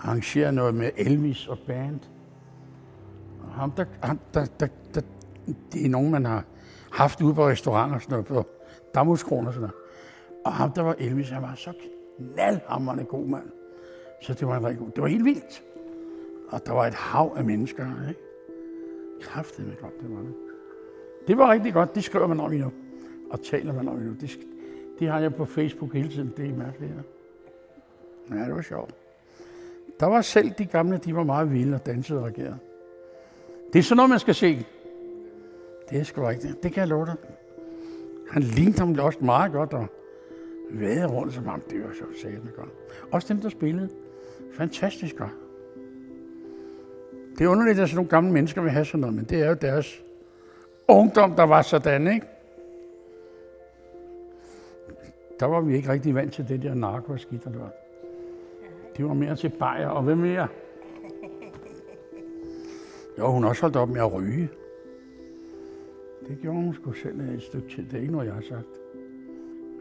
arrangeret 0.00 0.54
noget 0.54 0.74
med 0.74 0.90
Elvis 0.96 1.46
og 1.46 1.58
band. 1.58 2.00
Og 3.42 3.48
ham, 3.54 3.70
der, 3.70 3.84
ham, 4.02 4.20
der, 4.34 4.44
der, 4.60 4.66
der, 4.85 4.85
det 5.72 5.86
er 5.86 5.88
nogen, 5.88 6.10
man 6.10 6.24
har 6.24 6.44
haft 6.92 7.20
ude 7.22 7.34
på 7.34 7.46
restauranter, 7.46 7.98
sådan 7.98 8.12
noget, 8.12 8.26
på 8.26 8.46
Damhuskroner 8.94 9.48
og 9.48 9.54
sådan 9.54 9.68
noget. 9.68 9.74
Og 10.44 10.52
ham, 10.52 10.72
der 10.72 10.82
var 10.82 10.94
Elvis, 10.98 11.30
han 11.30 11.42
var 11.42 11.54
så 11.54 11.72
knaldhammerende 12.18 13.04
god 13.04 13.26
mand. 13.26 13.50
Så 14.22 14.34
det 14.34 14.48
var 14.48 14.56
en 14.56 14.66
rigtig 14.66 14.78
god. 14.78 14.90
Det 14.90 15.02
var 15.02 15.08
helt 15.08 15.24
vildt. 15.24 15.62
Og 16.48 16.66
der 16.66 16.72
var 16.72 16.86
et 16.86 16.94
hav 16.94 17.34
af 17.36 17.44
mennesker, 17.44 17.86
ikke? 18.08 18.20
Kræftede 19.20 19.66
med 19.66 19.76
godt, 19.76 20.00
det 20.00 20.10
var 20.10 20.22
det. 20.22 20.34
Det 21.28 21.38
var 21.38 21.52
rigtig 21.52 21.72
godt. 21.72 21.94
Det 21.94 22.04
skriver 22.04 22.26
man 22.26 22.40
om 22.40 22.52
endnu. 22.52 22.72
Og 23.30 23.42
taler 23.42 23.72
man 23.72 23.88
om 23.88 23.96
endnu. 23.96 24.14
Det, 24.20 24.38
det 24.98 25.08
har 25.08 25.20
jeg 25.20 25.34
på 25.34 25.44
Facebook 25.44 25.92
hele 25.92 26.08
tiden. 26.08 26.32
Det 26.36 26.50
er 26.50 26.54
mærkeligt. 26.54 26.92
Ja. 28.30 28.36
ja, 28.36 28.44
det 28.44 28.54
var 28.54 28.62
sjovt. 28.62 28.94
Der 30.00 30.06
var 30.06 30.20
selv 30.20 30.50
de 30.58 30.64
gamle, 30.64 30.96
de 30.96 31.16
var 31.16 31.24
meget 31.24 31.52
vilde 31.52 31.74
og 31.74 31.86
dansede 31.86 32.18
og 32.18 32.26
regerede. 32.26 32.58
Det 33.72 33.78
er 33.78 33.82
sådan 33.82 33.96
noget, 33.96 34.10
man 34.10 34.18
skal 34.18 34.34
se. 34.34 34.66
Det 35.90 36.00
er 36.00 36.04
sgu 36.04 36.22
rigtigt. 36.22 36.62
Det 36.62 36.72
kan 36.72 36.80
jeg 36.80 36.88
love 36.88 37.06
dig. 37.06 37.14
Han 38.30 38.42
lignede 38.42 38.78
ham 38.78 38.98
også 38.98 39.18
meget 39.20 39.52
godt, 39.52 39.72
og 39.72 39.86
vade 40.70 41.06
rundt 41.06 41.34
som 41.34 41.46
ham. 41.46 41.60
Det 41.60 41.82
var 41.82 41.90
så 41.94 42.20
sættende 42.22 42.52
godt. 42.56 42.68
Også 43.12 43.34
dem, 43.34 43.40
der 43.42 43.48
spillede. 43.48 43.88
Fantastisk 44.54 45.16
godt. 45.16 45.30
Det 47.38 47.44
er 47.44 47.48
underligt, 47.48 47.78
at 47.78 47.88
sådan 47.88 47.96
nogle 47.96 48.10
gamle 48.10 48.32
mennesker 48.32 48.62
vil 48.62 48.70
have 48.70 48.84
sådan 48.84 49.00
noget, 49.00 49.16
men 49.16 49.24
det 49.24 49.42
er 49.42 49.48
jo 49.48 49.54
deres 49.54 50.02
ungdom, 50.88 51.34
der 51.34 51.42
var 51.42 51.62
sådan, 51.62 52.06
ikke? 52.14 52.26
Der 55.40 55.46
var 55.46 55.60
vi 55.60 55.76
ikke 55.76 55.88
rigtig 55.88 56.14
vant 56.14 56.32
til 56.32 56.48
det 56.48 56.62
der 56.62 56.74
narko 56.74 57.12
og 57.12 57.20
skidt, 57.20 57.44
der 57.44 57.58
var. 57.58 57.70
Det 58.96 59.04
var 59.04 59.14
mere 59.14 59.36
til 59.36 59.48
bajer, 59.48 59.88
og 59.88 60.02
hvem 60.02 60.18
mere? 60.18 60.48
Jo, 63.18 63.32
hun 63.32 63.44
også 63.44 63.62
holdt 63.62 63.76
op 63.76 63.88
med 63.88 64.00
at 64.00 64.12
ryge. 64.12 64.48
Det 66.28 66.38
gjorde 66.42 66.60
hun 66.60 66.74
sgu 66.74 66.92
selv 66.92 67.20
et 67.20 67.42
stykke 67.42 67.68
tid. 67.68 67.84
Det 67.84 67.94
er 67.94 68.00
ikke 68.00 68.12
noget, 68.12 68.26
jeg 68.26 68.34
har 68.34 68.42
sagt. 68.42 68.68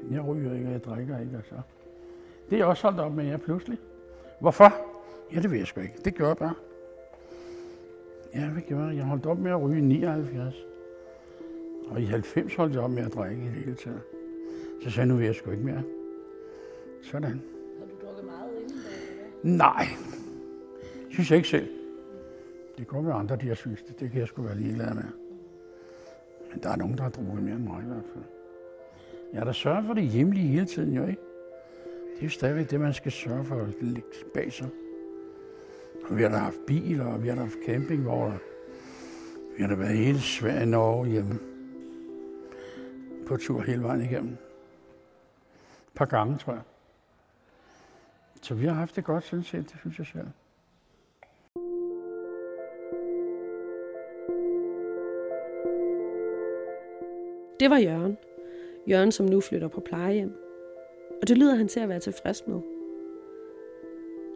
Men 0.04 0.14
jeg 0.14 0.26
ryger 0.26 0.54
ikke, 0.54 0.66
og 0.66 0.72
jeg 0.72 0.84
drikker 0.84 1.20
ikke, 1.20 1.38
og 1.38 1.44
så. 1.50 1.56
Det 2.50 2.60
er 2.60 2.66
også 2.66 2.84
holdt 2.84 3.00
op 3.00 3.16
med, 3.16 3.26
jeg 3.26 3.42
pludselig. 3.42 3.78
Hvorfor? 4.40 4.74
Ja, 5.34 5.40
det 5.40 5.52
ved 5.52 5.58
jeg 5.58 5.68
sgu 5.68 5.82
ikke. 5.82 5.96
Det 6.06 6.16
gør 6.16 6.28
jeg 6.28 6.38
bare. 6.38 6.54
Ja, 8.36 8.50
hvad 8.50 8.62
gjorde 8.62 8.86
jeg? 8.86 8.96
Jeg 8.96 9.06
holdt 9.06 9.26
op 9.26 9.40
med 9.40 9.52
at 9.52 9.62
ryge 9.62 9.78
i 9.78 9.82
79. 9.82 10.56
Og 11.88 12.02
i 12.02 12.06
90 12.06 12.56
holdt 12.56 12.74
jeg 12.74 12.82
op 12.82 12.92
med 12.92 13.06
at 13.06 13.14
drikke 13.14 13.42
i 13.42 13.46
det 13.46 13.54
hele 13.54 13.76
taget. 13.76 14.02
Så 14.84 14.90
sagde 14.90 15.00
jeg, 15.00 15.08
nu 15.08 15.16
vil 15.16 15.26
jeg 15.26 15.36
sgu 15.36 15.52
ikke 15.52 15.64
mere. 15.64 15.84
Sådan. 17.04 17.42
Har 17.80 17.86
du 17.86 18.06
drukket 18.06 18.26
meget 18.26 18.52
inden 18.62 18.78
da? 19.44 19.66
Nej, 19.66 19.86
synes 21.10 21.32
jeg 21.32 21.38
ikke 21.38 21.50
selv. 21.50 21.68
Det 22.78 22.88
kan 22.88 23.06
være 23.06 23.14
andre, 23.14 23.36
de 23.36 23.48
har 23.48 23.56
synes 23.56 23.82
det. 23.82 24.00
Det 24.00 24.12
kan 24.12 24.20
jeg 24.20 24.28
sgu 24.28 24.42
være 24.42 24.58
ligeglad 24.58 24.94
med. 24.94 25.25
Men 26.56 26.64
der 26.64 26.70
er 26.70 26.76
nogen, 26.76 26.98
der 26.98 27.04
har 27.04 27.10
drukket 27.10 27.44
mere 27.44 27.56
end 27.56 27.64
mig 27.64 27.84
i 27.84 27.86
hvert 27.86 28.06
fald. 28.14 28.24
Jeg 29.34 29.40
har 29.40 29.46
da 29.46 29.52
sørget 29.54 29.86
for 29.86 29.94
det 29.94 30.04
hjemlige 30.04 30.48
hele 30.48 30.66
tiden, 30.66 30.94
jo 30.94 31.02
ikke? 31.02 31.22
Det 32.14 32.20
er 32.20 32.24
jo 32.24 32.30
stadigvæk 32.30 32.72
det, 32.72 32.80
man 32.80 32.94
skal 32.94 33.12
sørge 33.12 33.46
for 33.46 33.62
at 33.62 33.74
lægge 33.82 34.10
bag 34.34 34.54
sig. 34.54 34.70
Og 36.10 36.18
vi 36.18 36.22
har 36.22 36.30
da 36.30 36.38
haft 36.38 36.58
biler, 36.68 37.06
og 37.06 37.24
vi 37.24 37.28
har 37.28 37.36
da 37.36 37.42
haft 37.42 37.58
campingvogne. 37.66 38.40
Vi 39.58 39.64
har 39.64 39.70
da 39.70 39.76
været 39.76 39.98
hele 39.98 40.20
Sverige 40.20 40.66
Norge 40.66 41.08
hjemme. 41.08 41.40
På 43.28 43.38
tur 43.38 43.62
hele 43.62 43.84
vejen 43.84 44.02
igennem. 44.02 44.32
Et 44.32 45.96
par 45.96 46.06
gange, 46.06 46.38
tror 46.38 46.54
jeg. 46.54 46.62
Så 48.42 48.56
vi 48.56 48.66
har 48.66 48.74
haft 48.74 48.96
det 48.96 49.04
godt, 49.04 49.24
sådan 49.24 49.44
set, 49.44 49.72
det 49.72 49.80
synes 49.80 50.00
jeg 50.00 50.08
selv. 50.08 50.28
Det 57.66 57.72
var 57.72 57.78
Jørgen. 57.78 58.18
Jørgen, 58.90 59.12
som 59.12 59.26
nu 59.26 59.42
flytter 59.42 59.68
på 59.68 59.82
plejehjem. 59.82 60.32
Og 61.22 61.28
det 61.28 61.38
lyder 61.38 61.56
han 61.56 61.68
til 61.68 61.80
at 61.80 61.90
være 61.90 62.00
tilfreds 62.00 62.48
med. 62.48 62.60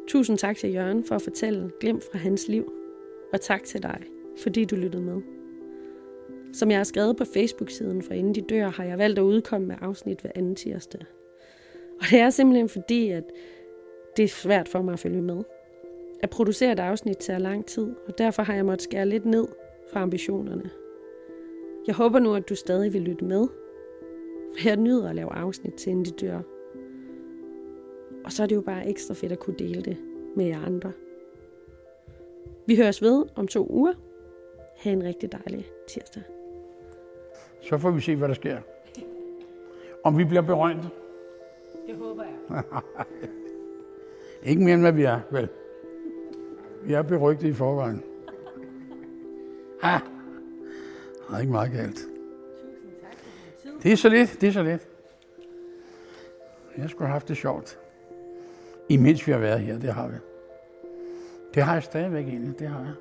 Tusind 0.08 0.38
tak 0.38 0.58
til 0.58 0.74
Jørgen 0.74 1.04
for 1.04 1.16
at 1.16 1.22
fortælle 1.22 1.72
glimt 1.80 2.04
fra 2.12 2.18
hans 2.18 2.48
liv. 2.48 2.74
Og 3.34 3.42
tak 3.42 3.64
til 3.64 3.84
dig, 3.84 4.02
fordi 4.42 4.66
du 4.66 4.76
lyttede 4.76 5.04
med. 5.04 5.22
Som 6.54 6.72
jeg 6.72 6.80
har 6.80 6.84
skrevet 6.84 7.18
på 7.18 7.26
Facebook-siden 7.26 8.02
for 8.02 8.14
Inden 8.14 8.36
de 8.36 8.42
dør, 8.42 8.70
har 8.70 8.84
jeg 8.84 8.98
valgt 8.98 9.20
at 9.20 9.24
udkomme 9.24 9.68
med 9.68 9.76
afsnit 9.82 10.22
hver 10.22 10.32
anden 10.36 10.56
tirsdag. 10.56 11.02
Og 12.00 12.06
det 12.12 12.20
er 12.20 12.30
simpelthen 12.30 12.70
fordi, 12.70 13.10
at 13.10 13.24
det 14.18 14.24
er 14.24 14.30
svært 14.30 14.68
for 14.68 14.82
mig 14.82 14.94
at 14.94 15.00
følge 15.00 15.22
med. 15.22 15.44
At 16.24 16.30
producere 16.30 16.72
et 16.72 16.80
afsnit 16.80 17.18
tager 17.18 17.40
lang 17.40 17.66
tid, 17.66 17.88
og 18.08 18.18
derfor 18.18 18.44
har 18.44 18.56
jeg 18.56 18.66
måttet 18.66 18.84
skære 18.84 19.06
lidt 19.06 19.26
ned 19.26 19.48
fra 19.92 20.02
ambitionerne. 20.02 20.70
Jeg 21.90 21.96
håber 21.96 22.20
nu, 22.20 22.36
at 22.36 22.50
du 22.50 22.56
stadig 22.56 22.94
vil 22.94 23.02
lytte 23.02 23.26
med, 23.26 23.48
for 24.52 24.68
jeg 24.68 24.78
nyder 24.78 25.10
at 25.10 25.16
lave 25.16 25.34
afsnit 25.34 25.74
til 25.74 25.90
Inden 25.90 26.06
de 26.06 26.12
dør. 26.12 26.40
Og 28.26 28.32
så 28.32 28.44
er 28.44 28.48
det 28.48 28.56
jo 28.56 28.62
bare 28.62 28.88
ekstra 28.90 29.14
fedt 29.14 29.32
at 29.32 29.40
kunne 29.40 29.56
dele 29.60 29.82
det 29.82 29.98
med 30.36 30.46
jer 30.46 30.66
andre. 30.66 30.92
Vi 32.66 32.76
høres 32.76 33.02
ved 33.02 33.26
om 33.36 33.48
to 33.48 33.68
uger. 33.70 33.94
Ha' 34.76 34.92
en 34.92 35.04
rigtig 35.04 35.32
dejlig 35.32 35.66
tirsdag. 35.88 36.24
Så 37.62 37.78
får 37.78 37.92
vi 37.92 38.02
se, 38.02 38.16
hvad 38.16 38.28
der 38.28 38.34
sker. 38.34 38.58
Om 40.04 40.18
vi 40.18 40.24
bliver 40.24 40.42
berømt. 40.42 40.84
Det 41.88 41.96
håber 41.96 42.24
jeg. 42.24 42.64
Ikke 44.50 44.64
mere 44.64 44.74
end 44.74 44.82
hvad 44.82 44.94
vi 44.94 45.04
er, 45.04 45.20
vel? 45.32 45.50
Vi 46.84 46.94
er 46.94 47.02
berygtet 47.02 47.48
i 47.48 47.54
forvejen. 47.54 48.04
Ah. 49.82 50.19
Der 51.30 51.36
er 51.36 51.40
ikke 51.40 51.52
meget 51.52 51.72
galt. 51.72 52.00
Det 53.84 53.92
er 53.92 53.96
så 53.96 54.10
lidt, 54.10 54.42
det 54.42 54.50
er 54.50 54.54
så 54.54 54.64
lidt. 54.64 54.88
Jeg 56.78 56.90
skulle 56.90 57.08
have 57.08 57.14
haft 57.14 57.28
det 57.28 57.38
sjovt. 57.38 57.78
Imens 58.90 59.28
vi 59.28 59.32
har 59.32 59.40
været 59.40 59.60
her, 59.60 59.80
det 59.80 59.94
har 59.94 60.08
vi. 60.08 60.16
Det 61.54 61.64
har 61.64 61.74
jeg 61.74 61.84
stadigvæk 61.84 62.28
egentlig, 62.28 62.60
det 62.60 62.68
har 62.68 62.80
jeg. 62.80 62.94